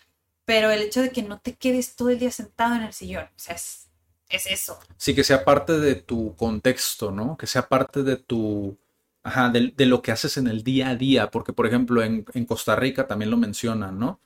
Pero 0.45 0.71
el 0.71 0.81
hecho 0.81 1.01
de 1.01 1.09
que 1.11 1.23
no 1.23 1.39
te 1.39 1.55
quedes 1.55 1.95
todo 1.95 2.09
el 2.09 2.19
día 2.19 2.31
sentado 2.31 2.75
en 2.75 2.83
el 2.83 2.93
sillón, 2.93 3.25
o 3.25 3.39
sea, 3.39 3.55
es, 3.55 3.87
es 4.29 4.45
eso. 4.45 4.79
Sí, 4.97 5.15
que 5.15 5.23
sea 5.23 5.43
parte 5.43 5.79
de 5.79 5.95
tu 5.95 6.35
contexto, 6.35 7.11
¿no? 7.11 7.37
Que 7.37 7.47
sea 7.47 7.67
parte 7.67 8.03
de 8.03 8.17
tu, 8.17 8.77
ajá, 9.23 9.49
de, 9.49 9.73
de 9.75 9.85
lo 9.87 10.01
que 10.01 10.11
haces 10.11 10.37
en 10.37 10.47
el 10.47 10.63
día 10.63 10.89
a 10.89 10.95
día, 10.95 11.31
porque 11.31 11.53
por 11.53 11.65
ejemplo 11.65 12.03
en, 12.03 12.25
en 12.33 12.45
Costa 12.45 12.75
Rica 12.75 13.07
también 13.07 13.31
lo 13.31 13.37
mencionan, 13.37 13.97
¿no? 13.99 14.19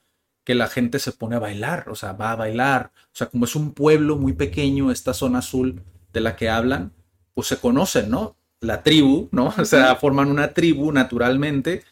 Que 0.43 0.55
la 0.55 0.67
gente 0.67 0.99
se 0.99 1.13
pone 1.13 1.37
a 1.37 1.39
bailar, 1.39 1.89
o 1.89 1.95
sea, 1.95 2.13
va 2.13 2.31
a 2.31 2.35
bailar, 2.35 2.91
o 2.95 3.15
sea, 3.15 3.27
como 3.27 3.45
es 3.45 3.55
un 3.55 3.73
pueblo 3.73 4.17
muy 4.17 4.33
pequeño, 4.33 4.91
esta 4.91 5.13
zona 5.13 5.39
azul 5.39 5.83
de 6.11 6.19
la 6.21 6.35
que 6.35 6.49
hablan, 6.49 6.93
pues 7.33 7.47
se 7.47 7.57
conocen, 7.57 8.09
¿no? 8.09 8.35
La 8.59 8.83
tribu, 8.83 9.29
¿no? 9.31 9.53
O 9.57 9.65
sea, 9.65 9.95
forman 9.95 10.29
una 10.29 10.53
tribu 10.53 10.91
naturalmente 10.91 11.83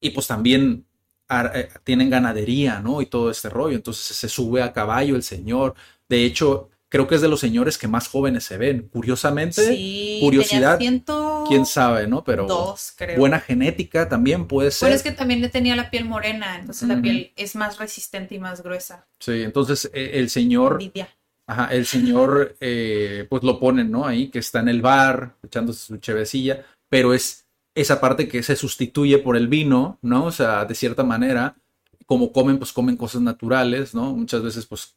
y 0.00 0.10
pues 0.10 0.26
también 0.26 0.86
tienen 1.84 2.10
ganadería, 2.10 2.80
¿no? 2.80 3.00
Y 3.02 3.06
todo 3.06 3.30
este 3.30 3.48
rollo, 3.48 3.76
entonces 3.76 4.16
se 4.16 4.28
sube 4.28 4.62
a 4.62 4.72
caballo 4.72 5.16
el 5.16 5.22
señor, 5.22 5.74
de 6.08 6.24
hecho, 6.24 6.70
creo 6.88 7.08
que 7.08 7.16
es 7.16 7.20
de 7.22 7.28
los 7.28 7.40
señores 7.40 7.76
que 7.78 7.88
más 7.88 8.06
jóvenes 8.08 8.44
se 8.44 8.56
ven. 8.56 8.88
Curiosamente, 8.92 9.74
Sí, 9.74 10.18
curiosidad, 10.22 10.78
ciento 10.78 11.44
quién 11.48 11.66
sabe, 11.66 12.06
¿no? 12.06 12.22
Pero 12.24 12.46
dos, 12.46 12.92
creo. 12.96 13.18
buena 13.18 13.40
genética 13.40 14.08
también 14.08 14.46
puede 14.46 14.70
ser. 14.70 14.86
Pero 14.86 14.96
es 14.96 15.02
que 15.02 15.10
también 15.12 15.40
le 15.40 15.48
tenía 15.48 15.74
la 15.76 15.90
piel 15.90 16.04
morena, 16.04 16.56
entonces 16.60 16.88
la 16.88 17.00
piel 17.02 17.32
es 17.36 17.56
más 17.56 17.78
resistente 17.78 18.34
y 18.36 18.38
más 18.38 18.62
gruesa. 18.62 19.06
Sí, 19.18 19.42
entonces 19.42 19.90
eh, 19.92 20.12
el 20.14 20.30
señor, 20.30 20.74
Envidia. 20.74 21.08
ajá, 21.48 21.68
el 21.72 21.84
señor, 21.86 22.56
eh, 22.60 23.26
pues 23.28 23.42
lo 23.42 23.58
ponen, 23.58 23.90
¿no? 23.90 24.06
Ahí 24.06 24.28
que 24.28 24.38
está 24.38 24.60
en 24.60 24.68
el 24.68 24.80
bar, 24.82 25.34
echándose 25.42 25.86
su 25.86 25.96
chevecilla, 25.98 26.64
pero 26.88 27.12
es 27.12 27.43
esa 27.74 28.00
parte 28.00 28.28
que 28.28 28.42
se 28.42 28.56
sustituye 28.56 29.18
por 29.18 29.36
el 29.36 29.48
vino, 29.48 29.98
¿no? 30.02 30.26
O 30.26 30.30
sea, 30.30 30.64
de 30.64 30.74
cierta 30.74 31.02
manera, 31.04 31.56
como 32.06 32.32
comen, 32.32 32.58
pues 32.58 32.72
comen 32.72 32.96
cosas 32.96 33.22
naturales, 33.22 33.94
¿no? 33.94 34.12
Muchas 34.12 34.42
veces, 34.42 34.66
pues 34.66 34.94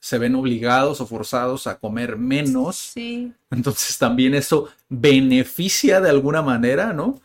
se 0.00 0.18
ven 0.18 0.34
obligados 0.34 1.00
o 1.00 1.06
forzados 1.06 1.66
a 1.66 1.78
comer 1.78 2.16
menos. 2.16 2.76
Sí. 2.76 3.32
Entonces 3.50 3.98
también 3.98 4.34
eso 4.34 4.68
beneficia 4.88 6.00
de 6.00 6.10
alguna 6.10 6.42
manera, 6.42 6.92
¿no? 6.92 7.20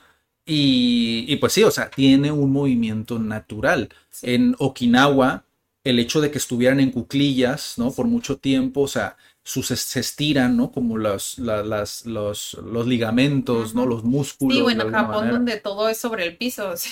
Y, 0.46 1.26
y 1.28 1.36
pues 1.38 1.54
sí, 1.54 1.64
o 1.64 1.72
sea, 1.72 1.90
tiene 1.90 2.32
un 2.32 2.52
movimiento 2.52 3.20
natural. 3.20 3.90
Sí. 4.12 4.34
En 4.34 4.56
Okinawa, 4.60 5.44
el 5.84 6.00
hecho 6.00 6.22
de 6.22 6.32
que 6.32 6.38
estuvieran 6.38 6.80
en 6.80 6.92
cuclillas, 6.92 7.74
¿no? 7.78 7.92
Por 7.92 8.08
mucho 8.08 8.38
tiempo, 8.38 8.82
o 8.82 8.88
sea, 8.88 9.18
sus, 9.48 9.68
se 9.68 10.00
estiran, 10.02 10.58
¿no? 10.58 10.72
Como 10.72 10.98
los, 10.98 11.40
la- 11.40 11.64
las, 11.64 12.06
los, 12.06 12.56
los 12.66 12.86
ligamentos, 12.86 13.74
¿no? 13.74 13.86
Los 13.86 14.04
músculos. 14.04 14.58
Sí, 14.58 14.62
bueno, 14.62 14.84
Japón 14.92 15.16
manera. 15.16 15.32
donde 15.38 15.58
todo 15.60 15.88
es 15.90 15.98
sobre 15.98 16.26
el 16.26 16.38
piso. 16.38 16.70
o 16.72 16.78
sea, 16.78 16.92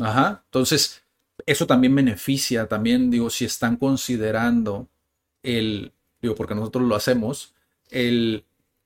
Ajá. 0.00 0.42
Entonces, 0.44 1.02
eso 1.46 1.66
también 1.66 1.94
beneficia, 1.94 2.66
también 2.68 3.10
digo, 3.10 3.28
si 3.30 3.44
están 3.44 3.76
considerando 3.76 4.88
el, 5.42 5.92
digo, 6.22 6.34
porque 6.36 6.54
nosotros 6.54 6.84
lo 6.84 6.94
hacemos, 6.94 7.54
el 7.90 8.44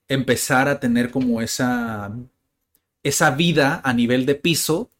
empezar 0.08 0.68
a 0.68 0.80
tener 0.80 1.10
como 1.10 1.42
esa, 1.42 2.10
esa 3.02 3.30
vida 3.32 3.80
a 3.84 3.92
nivel 3.92 4.26
de 4.26 4.34
piso, 4.34 4.90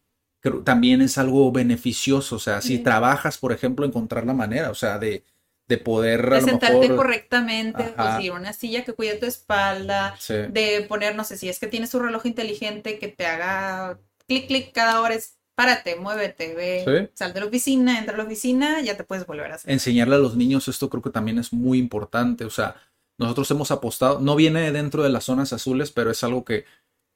creo, 0.41 0.61
también 0.63 1.01
es 1.03 1.19
algo 1.19 1.51
beneficioso. 1.53 2.37
O 2.37 2.39
sea, 2.39 2.61
si 2.61 2.77
Sí. 2.77 2.83
trabajas, 2.83 3.39
por 3.39 3.53
ejemplo, 3.53 3.85
encontrar 3.87 4.27
la 4.27 4.35
manera, 4.35 4.71
o 4.71 4.75
sea, 4.75 4.99
de, 4.99 5.25
de 5.71 5.79
poder 5.79 6.27
a 6.33 6.35
de 6.35 6.41
lo 6.43 6.47
sentarte 6.49 6.81
mejor... 6.81 6.97
correctamente, 6.97 7.83
de 7.85 7.95
conseguir 7.95 8.33
una 8.33 8.53
silla 8.53 8.85
que 8.85 8.93
cuide 8.93 9.15
tu 9.17 9.25
espalda, 9.27 10.15
Sí, 10.19 10.35
de 10.35 10.85
poner, 10.89 11.15
no 11.15 11.25
sé, 11.25 11.39
si 11.39 11.49
es 11.49 11.59
que 11.59 11.69
tienes 11.69 11.91
tu 11.91 11.99
reloj 12.01 12.27
inteligente 12.27 12.99
que 12.99 13.09
te 13.09 13.25
haga 13.25 13.99
clic, 14.27 14.47
clic 14.49 14.73
cada 14.73 15.01
hora, 15.01 15.15
es 15.15 15.37
párate, 15.55 15.97
muévete, 15.97 16.55
ve, 16.55 16.85
Sí. 16.85 17.11
sal 17.15 17.33
de 17.33 17.41
la 17.41 17.47
oficina, 17.47 17.99
entra 17.99 18.15
a 18.15 18.19
la 18.19 18.25
oficina, 18.25 18.81
ya 18.83 18.97
te 18.97 19.05
puedes 19.05 19.27
volver 19.27 19.53
a 19.53 19.55
hacer. 19.55 19.71
enseñarle 19.71 20.17
a 20.17 20.19
los 20.19 20.37
niños 20.37 20.69
esto 20.69 20.91
creo 20.91 21.03
que 21.03 21.11
también 21.11 21.39
es 21.39 21.53
muy 21.53 21.79
importante. 21.79 22.45
O 22.45 22.51
sea, 22.51 22.75
nosotros 23.19 23.51
hemos 23.51 23.71
apostado, 23.71 24.19
no 24.21 24.35
viene 24.37 24.73
dentro 24.73 25.03
de 25.03 25.11
las 25.11 25.25
zonas 25.25 25.53
azules, 25.53 25.91
pero 25.93 26.11
es 26.11 26.25
algo 26.25 26.45
que 26.45 26.65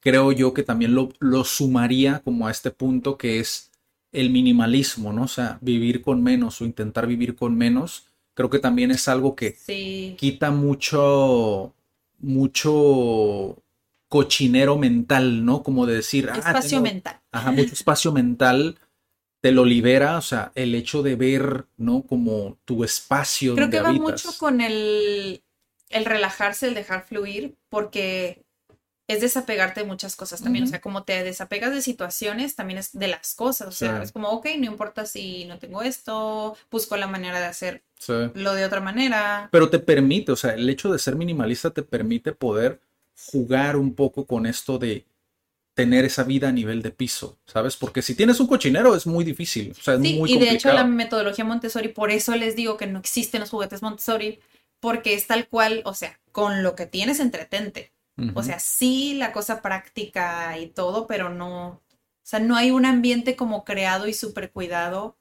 creo 0.00 0.30
yo 0.32 0.52
que 0.54 0.62
también 0.62 0.94
lo, 0.94 1.08
lo 1.18 1.42
sumaría 1.44 2.20
como 2.22 2.46
a 2.46 2.50
este 2.50 2.70
punto 2.70 3.16
que 3.16 3.40
es 3.40 3.70
el 4.12 4.30
minimalismo, 4.30 5.12
¿no? 5.12 5.22
O 5.24 5.28
sea, 5.28 5.58
vivir 5.60 6.02
con 6.02 6.22
menos 6.22 6.60
o 6.60 6.64
intentar 6.66 7.06
vivir 7.08 7.34
con 7.34 7.56
menos. 7.56 8.06
Creo 8.34 8.50
que 8.50 8.58
también 8.58 8.90
es 8.90 9.08
algo 9.08 9.34
que 9.36 9.52
Sí, 9.52 10.14
quita 10.18 10.50
mucho, 10.50 11.72
mucho 12.18 13.62
cochinero 14.08 14.76
mental, 14.78 15.44
¿no? 15.44 15.62
Como 15.62 15.86
de 15.86 15.94
decir, 15.96 16.28
ah, 16.30 16.38
espacio 16.38 16.68
tengo- 16.78 16.82
mental. 16.82 17.20
Ajá, 17.32 17.50
mucho 17.52 17.72
espacio 17.72 18.12
mental 18.12 18.76
te 19.40 19.52
lo 19.52 19.64
libera, 19.64 20.16
o 20.18 20.22
sea, 20.22 20.52
el 20.54 20.74
hecho 20.74 21.02
de 21.02 21.16
ver, 21.16 21.66
¿no? 21.76 22.02
Como 22.02 22.56
tu 22.64 22.82
espacio 22.84 23.54
Creo 23.54 23.66
donde 23.66 23.76
que 23.76 23.82
va 23.82 23.92
mucho 23.92 24.30
con 24.38 24.60
el, 24.60 25.42
el 25.90 26.04
relajarse, 26.04 26.68
el 26.68 26.74
dejar 26.74 27.04
fluir, 27.04 27.56
porque 27.68 28.43
es 29.06 29.20
desapegarte 29.20 29.80
de 29.80 29.86
muchas 29.86 30.16
cosas 30.16 30.40
también. 30.42 30.64
O 30.64 30.66
sea, 30.68 30.80
como 30.80 31.04
te 31.04 31.22
desapegas 31.22 31.72
de 31.74 31.82
situaciones, 31.82 32.56
también 32.56 32.78
es 32.78 32.92
de 32.98 33.08
las 33.08 33.34
cosas. 33.34 33.68
O 33.68 33.72
sea, 33.72 33.98
Sí. 33.98 34.02
es 34.04 34.12
como, 34.12 34.30
ok, 34.30 34.46
no 34.58 34.64
importa 34.66 35.04
si 35.04 35.44
no 35.44 35.58
tengo 35.58 35.82
esto, 35.82 36.56
busco 36.70 36.96
la 36.96 37.06
manera 37.06 37.38
de 37.38 37.46
hacerlo 37.46 37.80
Sí. 37.98 38.12
de 38.34 38.64
otra 38.64 38.80
manera. 38.80 39.48
Pero 39.52 39.68
te 39.68 39.78
permite, 39.78 40.32
o 40.32 40.36
sea, 40.36 40.54
el 40.54 40.68
hecho 40.70 40.90
de 40.92 40.98
ser 40.98 41.16
minimalista 41.16 41.70
te 41.70 41.82
permite 41.82 42.32
poder 42.32 42.80
jugar 43.30 43.76
un 43.76 43.94
poco 43.94 44.26
con 44.26 44.46
esto 44.46 44.78
de 44.78 45.04
tener 45.74 46.04
esa 46.04 46.22
vida 46.22 46.48
a 46.48 46.52
nivel 46.52 46.82
de 46.82 46.90
piso, 46.92 47.36
¿sabes? 47.46 47.76
Porque 47.76 48.00
si 48.00 48.14
tienes 48.14 48.38
un 48.40 48.46
cochinero 48.46 48.94
es 48.94 49.06
muy 49.06 49.24
difícil, 49.24 49.72
o 49.78 49.82
sea, 49.82 49.94
es 49.94 50.00
Sí, 50.02 50.14
muy 50.18 50.32
y 50.32 50.38
de 50.38 50.50
hecho 50.50 50.72
la 50.72 50.84
metodología 50.84 51.44
Montessori, 51.44 51.88
por 51.88 52.10
eso 52.12 52.34
les 52.36 52.54
digo 52.54 52.76
que 52.76 52.86
no 52.86 53.00
existen 53.00 53.40
los 53.40 53.50
juguetes 53.50 53.82
Montessori, 53.82 54.38
porque 54.78 55.14
es 55.14 55.26
tal 55.26 55.48
cual, 55.48 55.82
o 55.84 55.92
sea, 55.94 56.20
con 56.30 56.62
lo 56.62 56.74
que 56.76 56.86
tienes 56.86 57.18
entretente. 57.18 57.90
O 58.34 58.42
sea, 58.42 58.58
sí 58.60 59.14
la 59.14 59.32
cosa 59.32 59.60
práctica 59.62 60.56
y 60.58 60.68
todo, 60.68 61.06
pero 61.06 61.30
no, 61.30 61.68
o 61.68 61.82
sea, 62.22 62.38
no 62.40 62.56
hay 62.56 62.70
un 62.70 62.86
ambiente 62.86 63.36
como 63.36 63.64
creado 63.64 64.06
y 64.06 64.14
súper 64.14 64.52
cuidado 64.52 65.16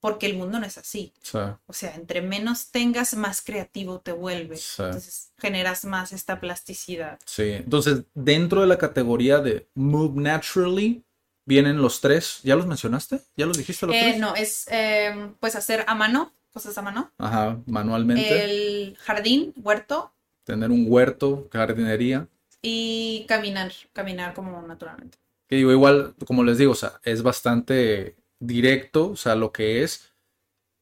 porque 0.00 0.26
el 0.26 0.36
mundo 0.36 0.60
no 0.60 0.66
es 0.66 0.76
así. 0.78 1.14
Sí, 1.22 1.38
O 1.66 1.72
sea, 1.72 1.94
entre 1.94 2.20
menos 2.22 2.70
tengas, 2.70 3.14
más 3.14 3.40
creativo 3.42 4.00
te 4.00 4.12
vuelves. 4.12 4.60
Sí. 4.62 4.82
Entonces, 4.82 5.32
generas 5.38 5.84
más 5.86 6.12
esta 6.12 6.40
plasticidad. 6.40 7.18
sí. 7.24 7.42
Entonces, 7.52 8.04
dentro 8.14 8.60
de 8.60 8.66
la 8.66 8.78
categoría 8.78 9.38
de 9.38 9.68
Move 9.74 10.20
Naturally, 10.20 11.04
vienen 11.46 11.80
los 11.80 12.00
tres. 12.00 12.40
¿Ya 12.42 12.54
los 12.56 12.66
mencionaste? 12.66 13.20
¿Ya 13.36 13.46
los 13.46 13.56
dijiste 13.56 13.86
los 13.86 13.96
Eh, 13.96 14.00
tres? 14.02 14.18
no, 14.18 14.34
es 14.36 14.66
eh, 14.70 15.32
pues 15.40 15.56
hacer 15.56 15.84
a 15.88 15.94
mano, 15.94 16.32
cosas 16.52 16.76
a 16.78 16.82
mano. 16.82 17.10
Ajá, 17.18 17.62
manualmente. 17.66 18.44
El 18.44 18.96
jardín, 18.98 19.54
huerto 19.56 20.13
Tener 20.44 20.70
un 20.70 20.86
huerto, 20.88 21.48
jardinería. 21.52 22.28
y 22.62 23.26
caminar, 23.28 23.72
caminar 23.92 24.34
como 24.34 24.60
naturalmente. 24.62 25.18
Que 25.48 25.56
digo, 25.56 25.72
igual, 25.72 26.14
como 26.26 26.42
les 26.44 26.58
digo, 26.58 26.72
o 26.72 26.74
sea, 26.74 27.00
es 27.04 27.22
bastante 27.22 28.16
directo, 28.38 29.10
o 29.10 29.16
sea, 29.16 29.34
lo 29.34 29.52
que 29.52 29.82
es. 29.82 30.12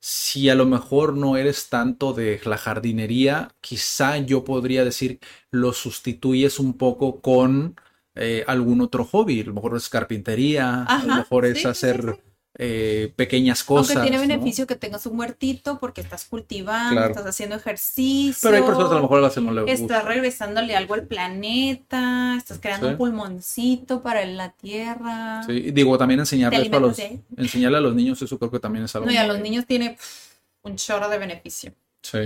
Si 0.01 0.51
a 0.51 0.55
lo 0.57 0.67
mejor 0.67 1.17
no 1.17 1.37
eres 1.37 1.69
tanto 1.71 2.13
de 2.15 2.41
la 2.45 2.59
jardinería, 2.59 3.55
quizá 3.61 4.19
yo 4.19 4.45
podría 4.45 4.85
decir 4.85 5.21
lo 5.51 5.73
sustituyes 5.75 6.61
un 6.61 6.79
poco 6.79 7.21
con 7.23 7.77
eh, 8.17 8.45
algún 8.49 8.81
otro 8.83 9.05
hobby. 9.05 9.43
A 9.43 9.45
lo 9.47 9.55
mejor 9.55 9.77
es 9.77 9.89
carpintería, 9.91 10.85
a 10.97 11.05
lo 11.07 11.13
Ajá, 11.13 11.17
mejor 11.17 11.47
es 11.47 11.65
sí, 11.65 11.75
sí, 11.75 11.99
hacer 11.99 12.03
sí. 12.03 12.23
Eh, 12.59 13.13
pequeñas 13.17 13.65
cosas. 13.65 13.97
Aunque 13.97 14.11
tiene 14.11 14.25
¿no? 14.25 14.29
beneficio 14.35 14.67
que 14.67 14.77
tengas 14.77 15.07
un 15.07 15.19
huertito 15.19 15.79
porque 15.79 16.03
estás 16.03 16.27
cultivando, 16.27 16.93
Claro. 16.97 17.11
estás 17.11 17.27
haciendo 17.27 17.57
ejercicio. 17.57 18.39
Pero 18.43 18.57
hay 18.57 18.63
personas 18.63 18.91
a 18.93 18.95
lo 18.97 19.03
mejor 19.03 19.21
que 19.33 19.41
les 19.41 19.55
gusta. 19.65 19.73
Estás 19.73 20.05
regresándole 20.05 20.77
algo 20.77 20.95
al 20.95 21.07
planeta, 21.07 22.35
estás 22.37 22.59
creando 22.59 22.87
Sí. 22.89 22.93
un 22.93 22.99
pulmoncito 22.99 24.03
para 24.03 24.25
la 24.27 24.51
tierra. 24.51 25.43
Sí, 25.45 25.53
y 25.53 25.71
digo, 25.71 25.97
también 25.97 26.21
enseñarles 26.21 26.71
a 26.73 26.79
los, 26.79 26.99
enseñarle 27.37 27.79
a 27.79 27.81
los 27.81 27.95
niños, 27.95 28.21
eso 28.21 28.39
creo 28.39 28.51
que 28.51 28.61
también 28.61 28.85
es 28.85 28.95
algo. 28.95 29.07
No, 29.07 29.13
y 29.13 29.17
a 29.17 29.27
los 29.27 29.41
niños 29.41 29.67
tiene 29.67 29.91
pff, 29.91 30.33
un 30.63 30.77
chorro 30.77 31.09
de 31.09 31.19
beneficio. 31.19 31.73
Sí. 32.03 32.19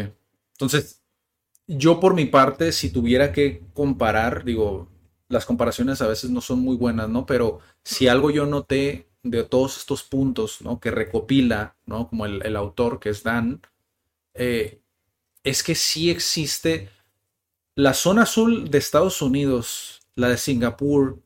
Entonces, 0.52 1.00
yo 1.68 2.00
por 2.00 2.14
mi 2.14 2.24
parte, 2.26 2.72
si 2.72 2.90
tuviera 2.90 3.32
que 3.32 3.62
comparar, 3.74 4.44
digo, 4.44 4.88
las 5.28 5.44
comparaciones 5.44 6.00
a 6.02 6.06
veces 6.06 6.30
no 6.30 6.40
son 6.40 6.60
muy 6.60 6.76
buenas, 6.76 7.08
¿no? 7.08 7.26
Pero 7.26 7.60
si 7.84 8.08
algo 8.08 8.30
yo 8.30 8.46
noté 8.46 9.06
de 9.30 9.44
todos 9.44 9.76
estos 9.76 10.02
puntos, 10.02 10.60
¿no? 10.60 10.80
Que 10.80 10.90
recopila, 10.90 11.76
¿no? 11.86 12.08
Como 12.08 12.26
el, 12.26 12.44
el 12.44 12.56
autor, 12.56 13.00
que 13.00 13.10
es 13.10 13.22
Dan, 13.22 13.60
eh, 14.34 14.80
es 15.44 15.62
que 15.62 15.74
sí 15.74 16.10
existe 16.10 16.90
la 17.74 17.94
zona 17.94 18.22
azul 18.22 18.70
de 18.70 18.78
Estados 18.78 19.22
Unidos, 19.22 20.00
la 20.14 20.28
de 20.28 20.38
Singapur, 20.38 21.22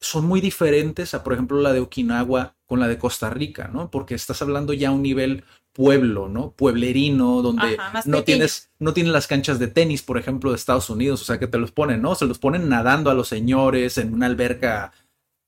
son 0.00 0.26
muy 0.26 0.40
diferentes 0.40 1.14
a, 1.14 1.22
por 1.22 1.34
ejemplo, 1.34 1.60
la 1.60 1.72
de 1.72 1.80
Okinawa 1.80 2.56
con 2.66 2.80
la 2.80 2.88
de 2.88 2.98
Costa 2.98 3.30
Rica, 3.30 3.68
¿no? 3.68 3.90
Porque 3.90 4.14
estás 4.14 4.40
hablando 4.40 4.72
ya 4.72 4.88
a 4.88 4.92
un 4.92 5.02
nivel 5.02 5.44
pueblo, 5.72 6.28
¿no? 6.28 6.52
Pueblerino, 6.52 7.42
donde 7.42 7.76
Ajá, 7.78 8.02
no 8.06 8.24
tienes, 8.24 8.70
no 8.78 8.94
tienen 8.94 9.12
las 9.12 9.26
canchas 9.26 9.58
de 9.58 9.68
tenis, 9.68 10.02
por 10.02 10.18
ejemplo, 10.18 10.50
de 10.50 10.56
Estados 10.56 10.90
Unidos, 10.90 11.22
o 11.22 11.24
sea, 11.24 11.38
que 11.38 11.46
te 11.46 11.58
los 11.58 11.72
ponen, 11.72 12.00
¿no? 12.00 12.14
Se 12.14 12.26
los 12.26 12.38
ponen 12.38 12.68
nadando 12.68 13.10
a 13.10 13.14
los 13.14 13.28
señores 13.28 13.98
en 13.98 14.14
una 14.14 14.26
alberca 14.26 14.92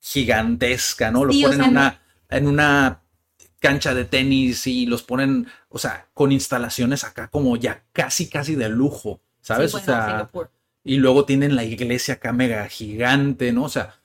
gigantesca, 0.02 1.10
¿no? 1.10 1.24
Los 1.24 1.36
Sí, 1.36 1.44
o 1.44 1.48
ponen 1.48 1.58
sea, 1.58 1.66
en 1.66 1.70
una, 1.70 2.02
en 2.28 2.46
una 2.48 3.02
cancha 3.60 3.94
de 3.94 4.04
tenis 4.04 4.66
y 4.66 4.86
los 4.86 5.04
ponen, 5.04 5.46
o 5.68 5.78
sea, 5.78 6.08
con 6.12 6.32
instalaciones 6.32 7.04
acá 7.04 7.28
como 7.28 7.56
ya 7.56 7.84
casi, 7.92 8.28
casi 8.28 8.56
de 8.56 8.68
lujo, 8.68 9.20
¿sabes? 9.40 9.70
Sí, 9.70 9.76
o 9.76 9.80
sea, 9.80 10.06
Singapur. 10.06 10.50
y 10.82 10.96
luego 10.96 11.24
tienen 11.24 11.54
la 11.54 11.64
iglesia 11.64 12.14
acá 12.14 12.32
mega 12.32 12.68
gigante, 12.68 13.52
¿no? 13.52 13.64
O 13.64 13.68
sea, 13.68 14.02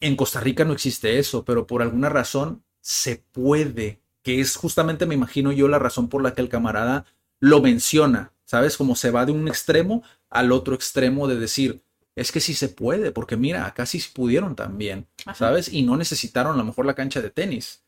en 0.00 0.14
Costa 0.14 0.40
Rica 0.40 0.66
no 0.66 0.74
existe 0.74 1.18
eso, 1.18 1.44
pero 1.44 1.66
por 1.66 1.80
alguna 1.80 2.10
razón 2.10 2.62
se 2.80 3.24
puede, 3.32 4.02
que 4.22 4.40
es 4.40 4.56
justamente, 4.56 5.06
me 5.06 5.14
imagino 5.14 5.52
yo, 5.52 5.68
la 5.68 5.78
razón 5.78 6.08
por 6.08 6.22
la 6.22 6.34
que 6.34 6.42
el 6.42 6.50
camarada 6.50 7.06
lo 7.40 7.62
menciona, 7.62 8.32
¿sabes? 8.44 8.76
Como 8.76 8.94
se 8.94 9.10
va 9.10 9.24
de 9.24 9.32
un 9.32 9.48
extremo 9.48 10.02
al 10.28 10.52
otro 10.52 10.74
extremo 10.74 11.26
de 11.28 11.36
decir, 11.36 11.82
es 12.16 12.32
que 12.32 12.40
sí 12.40 12.54
se 12.54 12.68
puede, 12.70 13.12
porque 13.12 13.36
mira, 13.36 13.66
acá 13.66 13.86
sí 13.86 14.02
pudieron 14.14 14.56
también, 14.56 15.06
Ajá. 15.26 15.34
¿sabes? 15.34 15.72
Y 15.72 15.82
no 15.82 15.96
necesitaron 15.96 16.54
a 16.54 16.58
lo 16.58 16.64
mejor 16.64 16.86
la 16.86 16.94
cancha 16.94 17.22
de 17.22 17.30
tenis, 17.30 17.84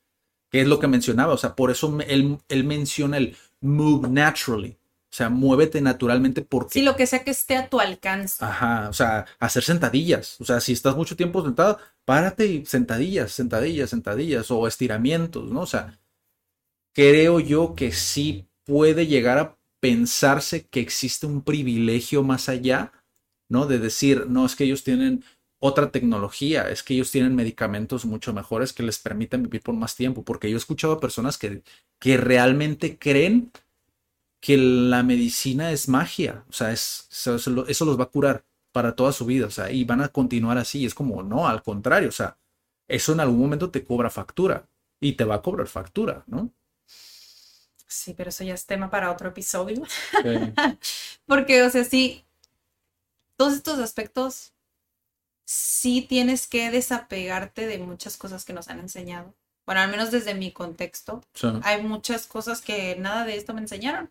que 0.51 0.63
es 0.63 0.69
lo 0.69 0.79
que 0.81 0.89
mencionaba, 0.89 1.35
o 1.35 1.39
sea, 1.39 1.57
por 1.57 1.71
eso 1.71 1.99
él, 2.07 2.39
él 2.49 2.65
menciona 2.65 3.19
el 3.19 3.37
move 3.61 4.09
naturally, 4.09 4.79
o 5.11 5.17
sea, 5.17 5.31
muévete 5.31 5.81
naturalmente 5.81 6.43
porque 6.43 6.75
Sí, 6.75 6.83
lo 6.83 6.97
que 6.97 7.07
sea 7.07 7.25
que 7.25 7.31
esté 7.31 7.57
a 7.57 7.69
tu 7.69 7.81
alcance. 7.81 8.45
Ajá, 8.45 8.89
o 8.91 8.93
sea, 8.93 9.27
hacer 9.39 9.65
sentadillas. 9.65 10.41
O 10.41 10.45
sea, 10.45 10.61
si 10.61 10.73
estás 10.73 10.97
mucho 10.97 11.17
tiempo 11.17 11.43
sentado, 11.43 11.79
párate 12.05 12.47
y 12.47 12.67
sentadillas, 12.67 13.33
sentadillas, 13.33 13.91
sentadillas 13.91 14.51
o 14.51 14.69
estiramientos, 14.69 15.51
¿no? 15.51 15.63
O 15.63 15.67
sea, 15.67 15.99
creo 16.95 17.41
yo 17.41 17.75
que 17.75 17.93
sí 17.93 18.49
puede 18.65 19.07
llegar 19.07 19.39
a 19.39 19.59
pensarse 19.81 20.67
que 20.67 20.81
existe 20.81 21.27
un 21.27 21.43
privilegio 21.43 22.23
más 22.23 22.49
allá, 22.49 22.93
¿no? 23.49 23.67
De 23.67 23.79
decir, 23.79 24.27
no, 24.29 24.47
es 24.47 24.57
que 24.57 24.65
ellos 24.65 24.85
tienen 24.85 25.25
otra 25.61 25.91
tecnología, 25.91 26.71
es 26.71 26.83
que 26.83 26.95
ellos 26.95 27.11
tienen 27.11 27.35
medicamentos 27.35 28.05
mucho 28.05 28.33
mejores 28.33 28.73
que 28.73 28.83
les 28.85 28.99
permiten 28.99 29.43
vivir 29.45 29.63
por 29.63 29.75
más 29.75 29.97
tiempo, 29.97 30.25
porque 30.25 30.49
yo 30.51 30.57
he 30.57 30.59
escuchado 30.59 30.95
a 30.95 31.01
personas 31.01 31.37
que, 31.39 31.63
que 31.99 32.17
realmente 32.17 32.99
creen 32.99 33.51
que 34.41 34.57
la 34.57 35.03
medicina 35.03 35.73
es 35.73 35.89
magia, 35.89 36.45
o 36.49 36.53
sea, 36.53 36.73
es, 36.73 37.09
eso, 37.11 37.35
eso 37.37 37.51
lo- 37.51 37.67
eso 37.67 37.85
los 37.85 37.99
va 37.99 38.05
a 38.05 38.11
curar 38.11 38.45
para 38.73 38.95
toda 38.95 39.13
su 39.13 39.27
vida, 39.27 39.47
o 39.47 39.51
sea, 39.51 39.71
y 39.73 39.85
van 39.85 40.01
a 40.01 40.09
continuar 40.09 40.59
así, 40.59 40.87
es 40.87 40.95
como, 40.95 41.23
no, 41.23 41.49
al 41.49 41.63
contrario, 41.63 42.09
o 42.11 42.13
sea, 42.13 42.39
eso 42.89 43.13
en 43.13 43.21
algún 43.21 43.39
momento 43.41 43.71
te 43.71 43.85
cobra 43.85 44.11
factura 44.11 44.69
y 45.01 45.13
te 45.15 45.25
va 45.25 45.37
a 45.37 45.43
cobrar 45.43 45.67
factura, 45.69 46.25
¿no? 46.27 46.53
Sí, 47.87 48.15
pero 48.15 48.29
eso 48.31 48.45
ya 48.45 48.55
es 48.55 48.67
tema 48.67 48.91
para 48.91 49.11
otro 49.11 49.29
episodio. 49.31 49.83
Porque, 51.27 51.63
o 51.63 51.71
sea, 51.71 51.85
sí, 51.85 52.25
todos 53.39 53.55
estos 53.55 53.79
aspectos, 53.79 54.53
sí 55.47 56.03
tienes 56.07 56.47
que 56.47 56.71
desapegarte 56.71 57.67
de 57.67 57.79
muchas 57.79 58.19
cosas 58.19 58.45
que 58.45 58.53
nos 58.53 58.69
han 58.69 58.81
enseñado. 58.81 59.35
Bueno, 59.65 59.81
al 59.81 59.91
menos 59.91 60.11
desde 60.11 60.35
mi 60.35 60.53
contexto, 60.53 61.23
Sí. 61.35 61.49
hay 61.63 61.83
muchas 61.83 62.27
cosas 62.27 62.61
que 62.61 62.97
nada 62.97 63.25
de 63.25 63.37
esto 63.37 63.55
me 63.55 63.61
enseñaron. 63.63 64.11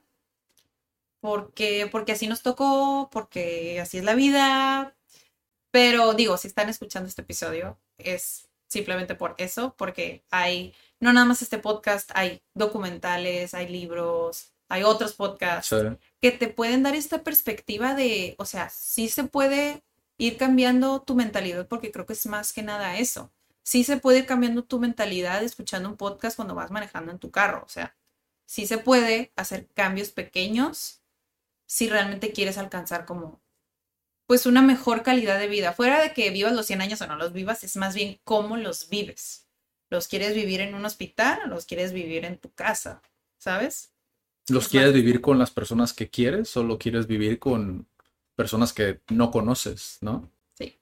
Porque, 1.19 1.87
porque 1.91 2.11
así 2.13 2.27
nos 2.27 2.43
tocó, 2.43 3.09
porque 3.11 3.79
así 3.81 3.97
es 3.97 4.03
la 4.03 4.15
vida. 4.15 4.95
Pero 5.71 6.13
digo, 6.13 6.37
si 6.37 6.47
están 6.47 6.69
escuchando 6.69 7.09
este 7.09 7.23
episodio, 7.23 7.79
es 7.97 8.47
simplemente 8.67 9.15
por 9.15 9.35
eso, 9.37 9.75
porque 9.77 10.23
hay, 10.31 10.73
no 10.99 11.13
nada 11.13 11.25
más 11.25 11.41
este 11.41 11.57
podcast, 11.57 12.11
hay 12.15 12.41
documentales, 12.53 13.53
hay 13.53 13.67
libros, 13.67 14.53
hay 14.69 14.83
otros 14.83 15.13
podcasts 15.13 15.69
Sí. 15.69 15.97
que 16.21 16.31
te 16.31 16.47
pueden 16.49 16.83
dar 16.83 16.95
esta 16.95 17.23
perspectiva 17.23 17.93
de, 17.95 18.35
o 18.37 18.45
sea, 18.45 18.69
sí 18.69 19.09
se 19.09 19.23
puede 19.25 19.83
ir 20.17 20.37
cambiando 20.37 21.01
tu 21.03 21.15
mentalidad, 21.15 21.67
porque 21.67 21.91
creo 21.91 22.05
que 22.05 22.13
es 22.13 22.25
más 22.25 22.53
que 22.53 22.63
nada 22.63 22.97
eso. 22.97 23.31
Sí 23.63 23.83
se 23.83 23.97
puede 23.97 24.19
ir 24.19 24.25
cambiando 24.25 24.63
tu 24.63 24.79
mentalidad 24.79 25.43
escuchando 25.43 25.89
un 25.89 25.97
podcast 25.97 26.35
cuando 26.35 26.55
vas 26.55 26.71
manejando 26.71 27.11
en 27.11 27.19
tu 27.19 27.31
carro, 27.31 27.63
o 27.65 27.69
sea, 27.69 27.95
sí 28.45 28.65
se 28.67 28.77
puede 28.77 29.31
hacer 29.35 29.67
cambios 29.73 30.09
pequeños 30.11 31.01
si 31.65 31.89
realmente 31.89 32.31
quieres 32.31 32.57
alcanzar 32.57 33.05
como, 33.05 33.41
pues, 34.27 34.45
una 34.45 34.61
mejor 34.61 35.03
calidad 35.03 35.39
de 35.39 35.47
vida. 35.47 35.73
Fuera 35.73 36.01
de 36.01 36.13
que 36.13 36.29
vivas 36.31 36.53
los 36.53 36.65
100 36.65 36.81
años 36.81 37.01
o 37.01 37.07
no 37.07 37.15
los 37.17 37.33
vivas, 37.33 37.63
es 37.63 37.75
más 37.77 37.95
bien 37.95 38.19
cómo 38.23 38.57
los 38.57 38.89
vives. 38.89 39.47
¿Los 39.89 40.07
quieres 40.07 40.33
vivir 40.35 40.61
en 40.61 40.75
un 40.75 40.85
hospital 40.85 41.41
o 41.45 41.47
los 41.47 41.65
quieres 41.65 41.93
vivir 41.93 42.25
en 42.25 42.37
tu 42.37 42.51
casa? 42.53 43.01
¿Sabes? 43.37 43.93
¿Los 44.49 44.65
Es 44.65 44.69
quieres 44.69 44.93
vivir 44.93 45.21
con 45.21 45.37
las 45.37 45.51
personas 45.51 45.93
que 45.93 46.09
quieres 46.09 46.55
o 46.57 46.63
lo 46.63 46.77
quieres 46.77 47.07
vivir 47.07 47.39
con 47.39 47.87
personas 48.35 48.73
que 48.73 49.01
no 49.09 49.31
conoces, 49.31 49.97
¿no? 50.01 50.31
Sí. 50.53 50.79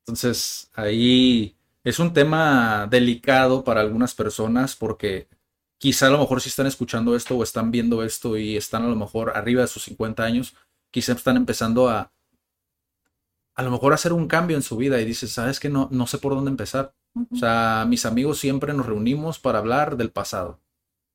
Entonces, 0.00 0.70
ahí 0.74 1.56
es 1.84 1.98
un 1.98 2.12
tema 2.12 2.86
delicado 2.90 3.64
para 3.64 3.80
algunas 3.80 4.14
personas 4.14 4.76
porque 4.76 5.28
quizá 5.78 6.08
a 6.08 6.10
lo 6.10 6.18
mejor 6.18 6.40
si 6.40 6.48
están 6.48 6.66
escuchando 6.66 7.16
esto 7.16 7.36
o 7.36 7.42
están 7.42 7.70
viendo 7.70 8.02
esto 8.02 8.36
y 8.36 8.56
están 8.56 8.84
a 8.84 8.88
lo 8.88 8.96
mejor 8.96 9.32
arriba 9.36 9.62
de 9.62 9.68
sus 9.68 9.84
50 9.84 10.24
años, 10.24 10.54
quizá 10.90 11.12
están 11.12 11.36
empezando 11.36 11.88
a 11.88 12.12
a 13.54 13.62
lo 13.62 13.70
mejor 13.70 13.92
hacer 13.92 14.12
un 14.12 14.26
cambio 14.26 14.56
en 14.56 14.62
su 14.62 14.76
vida 14.76 15.00
y 15.00 15.04
dices, 15.04 15.32
¿sabes 15.32 15.60
que 15.60 15.68
No, 15.68 15.88
no 15.92 16.06
sé 16.06 16.18
por 16.18 16.34
dónde 16.34 16.50
empezar. 16.50 16.94
O 17.30 17.36
sea, 17.36 17.84
mis 17.88 18.06
amigos 18.06 18.38
siempre 18.38 18.72
nos 18.72 18.86
reunimos 18.86 19.38
para 19.38 19.58
hablar 19.58 19.96
del 19.96 20.10
pasado 20.12 20.60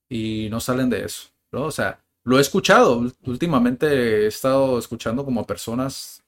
y 0.10 0.50
no 0.52 0.60
salen 0.60 0.90
de 0.90 1.06
eso, 1.06 1.30
¿no? 1.56 1.66
O 1.66 1.72
sea, 1.72 2.04
lo 2.24 2.38
he 2.38 2.42
escuchado. 2.42 3.12
Últimamente 3.26 3.88
he 4.26 4.28
estado 4.28 4.78
escuchando 4.78 5.26
como 5.26 5.42
a 5.42 5.48
personas 5.48 6.24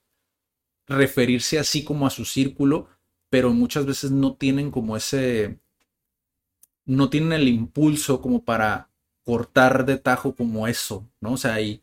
referirse 0.88 1.58
así 1.58 1.84
como 1.84 2.06
a 2.06 2.10
su 2.10 2.24
círculo, 2.24 2.88
pero 3.30 3.52
muchas 3.52 3.86
veces 3.86 4.10
no 4.10 4.34
tienen 4.34 4.70
como 4.70 4.96
ese, 4.96 5.60
no 6.86 7.10
tienen 7.10 7.32
el 7.32 7.48
impulso 7.48 8.20
como 8.20 8.44
para 8.44 8.90
cortar 9.24 9.84
de 9.84 9.98
tajo 9.98 10.34
como 10.34 10.66
eso, 10.66 11.06
¿no? 11.20 11.32
O 11.32 11.36
sea, 11.36 11.60
y, 11.60 11.82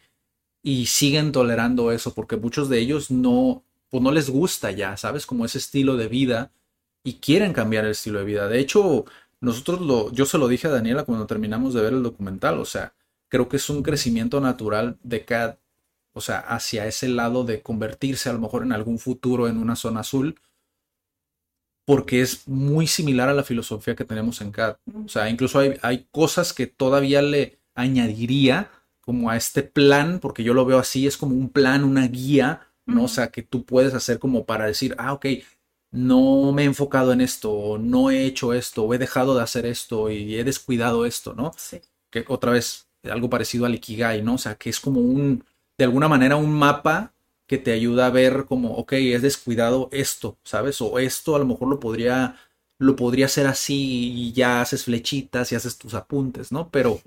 y 0.64 0.88
siguen 0.88 1.32
tolerando 1.32 1.92
eso 1.92 2.14
porque 2.14 2.38
muchos 2.38 2.70
de 2.70 2.80
ellos 2.80 3.12
no, 3.12 3.64
pues 3.90 4.02
no 4.02 4.12
les 4.12 4.30
gusta 4.32 4.72
ya, 4.72 4.98
¿sabes? 4.98 5.28
Como 5.28 5.46
ese 5.46 5.60
estilo 5.60 5.98
de 5.98 6.08
vida 6.08 6.52
y 7.04 7.16
quieren 7.20 7.54
cambiar 7.54 7.86
el 7.86 7.92
estilo 7.92 8.20
de 8.20 8.26
vida. 8.26 8.48
De 8.48 8.60
hecho, 8.60 9.06
nosotros 9.42 9.82
lo, 9.82 10.12
yo 10.12 10.26
se 10.26 10.40
lo 10.40 10.48
dije 10.48 10.68
a 10.68 10.72
Daniela 10.72 11.04
cuando 11.04 11.28
terminamos 11.28 11.76
de 11.76 11.82
ver 11.82 11.94
el 11.94 12.04
documental, 12.04 12.60
o 12.60 12.66
sea, 12.66 12.96
creo 13.36 13.50
que 13.50 13.58
es 13.58 13.70
un 13.70 13.84
crecimiento 13.84 14.42
natural 14.42 14.98
de 15.04 15.26
cada, 15.26 15.60
o 16.14 16.22
sea, 16.22 16.40
hacia 16.40 16.88
ese 16.88 17.10
lado 17.10 17.44
de 17.44 17.62
convertirse 17.62 18.30
a 18.30 18.34
lo 18.34 18.40
mejor 18.40 18.64
en 18.64 18.72
algún 18.74 19.00
futuro 19.00 19.48
en 19.50 19.58
una 19.58 19.76
zona 19.76 20.02
azul. 20.02 20.36
porque 21.86 22.22
es 22.22 22.48
muy 22.48 22.88
similar 22.88 23.30
a 23.30 23.34
la 23.34 23.44
filosofía 23.44 23.96
que 23.96 24.06
tenemos 24.06 24.42
en 24.42 24.52
CAD. 24.52 24.78
O 25.06 25.08
sea, 25.08 25.30
incluso 25.30 25.60
hay, 25.60 25.78
hay 25.82 26.08
cosas 26.12 26.54
que 26.54 26.68
todavía 26.68 27.22
le 27.22 27.60
añadiría 27.76 28.72
como 29.02 29.30
a 29.30 29.38
este 29.38 29.62
plan, 29.64 30.20
porque 30.20 30.44
yo 30.44 30.54
lo 30.56 30.66
veo 30.66 30.80
así, 30.80 31.06
es 31.06 31.18
como 31.18 31.36
un 31.36 31.50
plan, 31.50 31.84
una 31.84 32.08
guía, 32.08 32.68
¿no? 32.88 33.04
O 33.04 33.08
sea, 33.08 33.30
que 33.32 33.44
tú 33.44 33.64
puedes 33.66 33.94
hacer 33.94 34.18
como 34.20 34.46
para 34.46 34.66
decir, 34.66 34.96
ah, 34.98 35.14
ok, 35.14 35.28
no 35.92 36.52
me 36.54 36.64
he 36.64 36.66
enfocado 36.66 37.14
en 37.14 37.22
esto, 37.22 37.52
o 37.52 37.78
no 37.78 38.10
he 38.10 38.26
hecho 38.26 38.54
esto, 38.54 38.84
o 38.84 38.94
he 38.94 38.98
dejado 38.98 39.36
de 39.36 39.44
hacer 39.44 39.66
esto 39.68 40.10
y 40.10 40.36
he 40.38 40.44
descuidado 40.44 41.06
esto, 41.06 41.34
¿no? 41.36 41.52
Sí. 41.58 41.82
Que 42.12 42.26
otra 42.28 42.52
vez, 42.52 42.90
algo 43.12 43.30
parecido 43.30 43.66
al 43.66 43.76
Ikigai, 43.76 44.22
¿no? 44.22 44.36
O 44.36 44.38
sea, 44.38 44.56
que 44.56 44.70
es 44.70 44.80
como 44.80 45.00
un, 45.02 45.44
de 45.78 45.86
alguna 45.86 46.08
manera, 46.08 46.36
un 46.36 46.52
mapa 46.52 47.14
que 47.48 47.58
te 47.58 47.72
ayuda 47.72 48.08
a 48.08 48.12
ver 48.12 48.46
como, 48.46 48.74
ok, 48.76 48.94
es 48.94 49.22
descuidado 49.22 49.90
esto, 49.92 50.38
¿sabes? 50.44 50.82
O 50.82 50.98
esto 51.00 51.36
a 51.36 51.40
lo 51.40 51.46
mejor 51.46 51.68
lo 51.68 51.80
podría, 51.80 52.38
lo 52.80 52.96
podría 52.96 53.28
hacer 53.28 53.46
así 53.48 54.12
y 54.16 54.32
ya 54.34 54.62
haces 54.62 54.86
flechitas 54.86 55.52
y 55.52 55.56
haces 55.56 55.78
tus 55.78 55.94
apuntes, 55.94 56.52
¿no? 56.52 56.70
Pero 56.70 57.00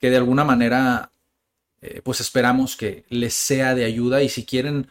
que 0.00 0.10
de 0.10 0.16
alguna 0.16 0.44
manera, 0.44 1.12
eh, 1.80 2.00
pues 2.02 2.20
esperamos 2.20 2.76
que 2.76 3.04
les 3.08 3.34
sea 3.34 3.74
de 3.76 3.84
ayuda 3.84 4.22
y 4.22 4.28
si 4.28 4.44
quieren 4.44 4.88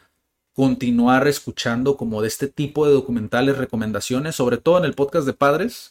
continuar 0.53 1.27
escuchando 1.27 1.95
como 1.97 2.21
de 2.21 2.27
este 2.29 2.47
tipo 2.47 2.85
de 2.87 2.93
documentales, 2.93 3.57
recomendaciones, 3.57 4.35
sobre 4.35 4.57
todo 4.57 4.77
en 4.79 4.85
el 4.85 4.93
podcast 4.93 5.25
de 5.25 5.33
padres, 5.33 5.89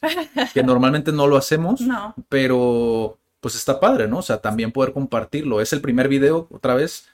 que 0.55 0.62
normalmente 0.62 1.12
no 1.12 1.26
lo 1.26 1.36
hacemos, 1.36 1.80
No. 1.82 2.14
pero 2.28 3.18
pues 3.41 3.55
está 3.55 3.80
padre, 3.80 4.07
¿no? 4.07 4.18
O 4.18 4.22
sea, 4.22 4.41
también 4.41 4.72
poder 4.72 4.93
compartirlo. 4.93 5.61
Es 5.61 5.72
el 5.72 5.80
primer 5.80 6.09
video, 6.09 6.47
otra 6.51 6.74
vez, 6.74 7.07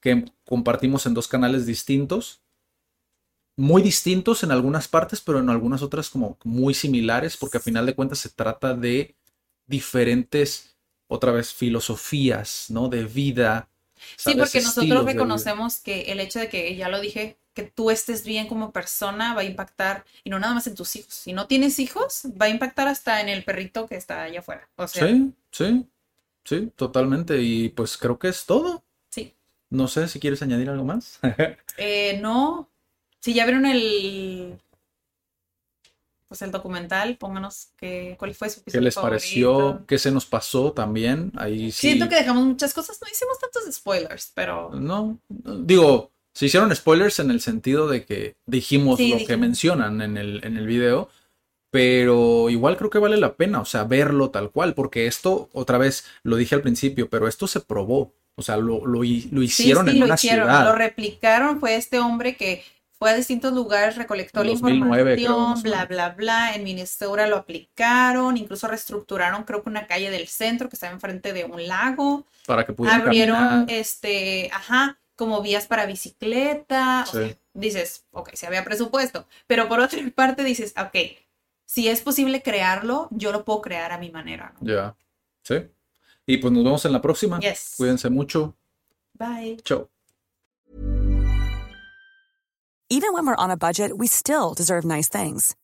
que 0.00 0.24
compartimos 0.46 1.06
en 1.06 1.14
dos 1.14 1.28
canales 1.28 1.66
distintos. 1.66 2.40
Muy 3.56 3.82
distintos 3.82 4.42
en 4.42 4.50
algunas 4.50 4.88
partes, 4.88 5.20
pero 5.20 5.38
en 5.38 5.50
algunas 5.50 5.82
otras 5.82 6.10
como 6.10 6.38
muy 6.44 6.74
similares, 6.74 7.36
porque 7.36 7.58
a 7.58 7.60
final 7.60 7.86
de 7.86 7.94
cuentas 7.94 8.18
se 8.18 8.28
trata 8.28 8.74
de 8.74 9.14
diferentes, 9.66 10.76
otra 11.06 11.32
vez, 11.32 11.52
filosofías, 11.52 12.66
¿no? 12.68 12.88
De 12.88 13.04
vida. 13.04 13.68
Sí, 14.16 14.34
porque 14.36 14.60
nosotros 14.60 15.04
reconocemos 15.04 15.80
que 15.80 16.12
el 16.12 16.20
hecho 16.20 16.40
de 16.40 16.48
que, 16.48 16.74
ya 16.76 16.88
lo 16.88 17.00
dije, 17.00 17.38
que 17.54 17.62
tú 17.62 17.90
estés 17.90 18.24
bien 18.24 18.46
como 18.48 18.72
persona 18.72 19.34
va 19.34 19.42
a 19.42 19.44
impactar, 19.44 20.04
y 20.24 20.30
no 20.30 20.38
nada 20.38 20.54
más 20.54 20.66
en 20.66 20.74
tus 20.74 20.96
hijos. 20.96 21.14
Si 21.14 21.32
no 21.32 21.46
tienes 21.46 21.78
hijos, 21.78 22.22
va 22.40 22.46
a 22.46 22.48
impactar 22.50 22.88
hasta 22.88 23.20
en 23.20 23.28
el 23.28 23.44
perrito 23.44 23.86
que 23.86 23.96
está 23.96 24.22
allá 24.24 24.40
afuera. 24.40 24.68
O 24.76 24.86
sea, 24.88 25.06
Sí, 25.06 25.32
sí, 25.52 25.86
sí, 26.44 26.72
totalmente. 26.76 27.40
Y 27.40 27.68
pues 27.70 27.96
creo 27.96 28.18
que 28.18 28.28
es 28.28 28.44
todo. 28.44 28.82
sí. 29.10 29.32
No 29.70 29.88
sé 29.88 30.06
si 30.08 30.20
quieres 30.20 30.42
añadir 30.42 30.68
algo 30.68 30.84
más. 30.84 31.18
Eh, 31.78 32.18
no. 32.20 32.68
Si 33.20 33.34
ya 33.34 33.44
vieron 33.44 33.66
el 33.66 34.60
pues 36.28 36.42
el 36.42 36.50
documental, 36.50 37.16
pónganos 37.16 37.68
que, 37.76 38.16
cuál 38.18 38.34
fue 38.34 38.50
su 38.50 38.62
¿Qué 38.64 38.80
les 38.80 38.94
pareció? 38.94 39.84
¿Qué 39.86 39.98
se 39.98 40.10
nos 40.10 40.26
pasó 40.26 40.72
también? 40.72 41.30
Ahí 41.36 41.70
sí. 41.70 41.82
Siento 41.88 42.08
que 42.08 42.16
dejamos 42.16 42.44
muchas 42.44 42.74
cosas, 42.74 42.98
no 43.00 43.06
hicimos 43.08 43.38
tantos 43.38 43.72
spoilers, 43.72 44.32
pero 44.34 44.70
No, 44.70 45.18
digo, 45.28 46.10
se 46.34 46.46
hicieron 46.46 46.74
spoilers 46.74 47.20
en 47.20 47.30
el 47.30 47.40
sentido 47.40 47.88
de 47.88 48.04
que 48.04 48.36
dijimos 48.46 49.02
Sí, 49.02 49.06
lo 49.06 49.22
que 49.24 49.36
dijimos. 49.36 49.38
mencionan 49.38 50.02
en 50.02 50.16
el, 50.18 50.44
en 50.44 50.56
el 50.56 50.66
video, 50.66 51.08
pero 51.70 52.50
igual 52.50 52.76
creo 52.76 52.90
que 52.90 52.98
vale 53.00 53.16
la 53.18 53.36
pena, 53.36 53.60
o 53.60 53.64
sea, 53.64 53.84
verlo 53.84 54.30
tal 54.30 54.50
cual, 54.52 54.74
porque 54.74 55.06
esto, 55.06 55.50
otra 55.52 55.78
vez, 55.78 56.06
lo 56.24 56.36
dije 56.36 56.54
al 56.54 56.62
principio, 56.62 57.10
pero 57.10 57.28
esto 57.28 57.46
se 57.48 57.60
probó, 57.60 58.14
o 58.36 58.42
sea, 58.42 58.56
lo, 58.58 58.86
lo, 58.86 59.04
hi- 59.04 59.28
lo 59.32 59.42
sí, 59.46 59.74
hicieron 59.74 59.88
sí, 59.88 59.90
en 59.90 59.98
lo 59.98 60.06
una 60.06 60.16
hicieron, 60.16 60.48
ciudad. 60.48 60.64
lo 60.64 60.74
replicaron, 60.74 61.60
fue 61.60 61.76
este 61.76 61.98
hombre 62.00 62.36
que 62.36 62.64
fue 62.98 63.10
a 63.10 63.14
distintos 63.14 63.52
lugares, 63.52 63.96
recolectó 63.96 64.44
la 64.44 64.50
2009 64.50 65.20
creo, 65.20 65.42
información, 65.42 65.62
más 65.64 65.64
o 65.66 65.70
bla, 65.70 65.84
bla, 65.86 66.10
bla, 66.10 66.54
en 66.54 66.64
Minnesota 66.64 67.26
lo 67.26 67.36
aplicaron, 67.36 68.36
incluso 68.36 68.68
reestructuraron 68.68 69.44
creo 69.44 69.62
que 69.62 69.68
una 69.70 69.86
calle 69.86 70.10
del 70.10 70.28
centro 70.28 70.68
que 70.68 70.76
estaba 70.76 70.92
enfrente 70.92 71.32
de 71.32 71.44
un 71.44 71.66
lago, 71.66 72.26
para 72.46 72.64
que 72.64 72.72
pudieran 72.72 73.02
abrieron 73.02 73.64
caminar. 73.68 73.68
este, 73.68 74.50
ajá, 74.52 75.00
como 75.16 75.42
vías 75.42 75.66
para 75.66 75.86
bicicleta, 75.86 77.04
o 77.08 77.10
Sí. 77.10 77.18
sea, 77.28 77.36
dices, 77.54 78.04
ok, 78.12 78.30
si 78.34 78.46
había 78.46 78.64
presupuesto, 78.64 79.26
pero 79.46 79.68
por 79.68 79.80
otra 79.80 79.98
parte 80.14 80.44
dices, 80.44 80.74
ok, 80.76 80.96
si 81.66 81.88
es 81.88 82.02
posible 82.02 82.42
crearlo, 82.42 83.08
yo 83.10 83.32
lo 83.32 83.44
puedo 83.44 83.60
crear 83.62 83.92
a 83.92 83.98
mi 83.98 84.10
manera, 84.10 84.54
¿no? 84.60 84.66
Ya, 84.66 84.96
sí. 85.42 85.54
Y 86.26 86.38
pues 86.38 86.52
nos 86.52 86.64
vemos 86.64 86.84
en 86.84 86.92
la 86.92 87.00
próxima. 87.02 87.38
Yes. 87.40 87.74
Cuídense 87.76 88.08
mucho. 88.10 88.54
Bye. 89.14 89.58
Chao. 89.62 89.88
Even 92.90 93.12
when 93.12 93.26
we're 93.26 93.36
on 93.36 93.50
a 93.50 93.56
budget, 93.56 93.92
we 93.96 94.06
still 94.06 94.54
deserve 94.54 94.84
nice 94.84 95.08
things. 95.08 95.54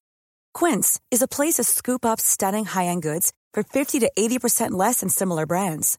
Quince 0.53 1.01
is 1.11 1.23
a 1.23 1.29
place 1.29 1.55
to 1.55 1.65
scoop 1.65 2.05
up 2.05 2.21
stunning 2.21 2.65
high-end 2.65 3.03
goods 3.03 3.33
for 3.53 3.63
50 3.63 4.01
to 4.01 4.11
80% 4.19 4.73
less 4.73 5.01
than 5.01 5.09
similar 5.09 5.47
brands. 5.47 5.99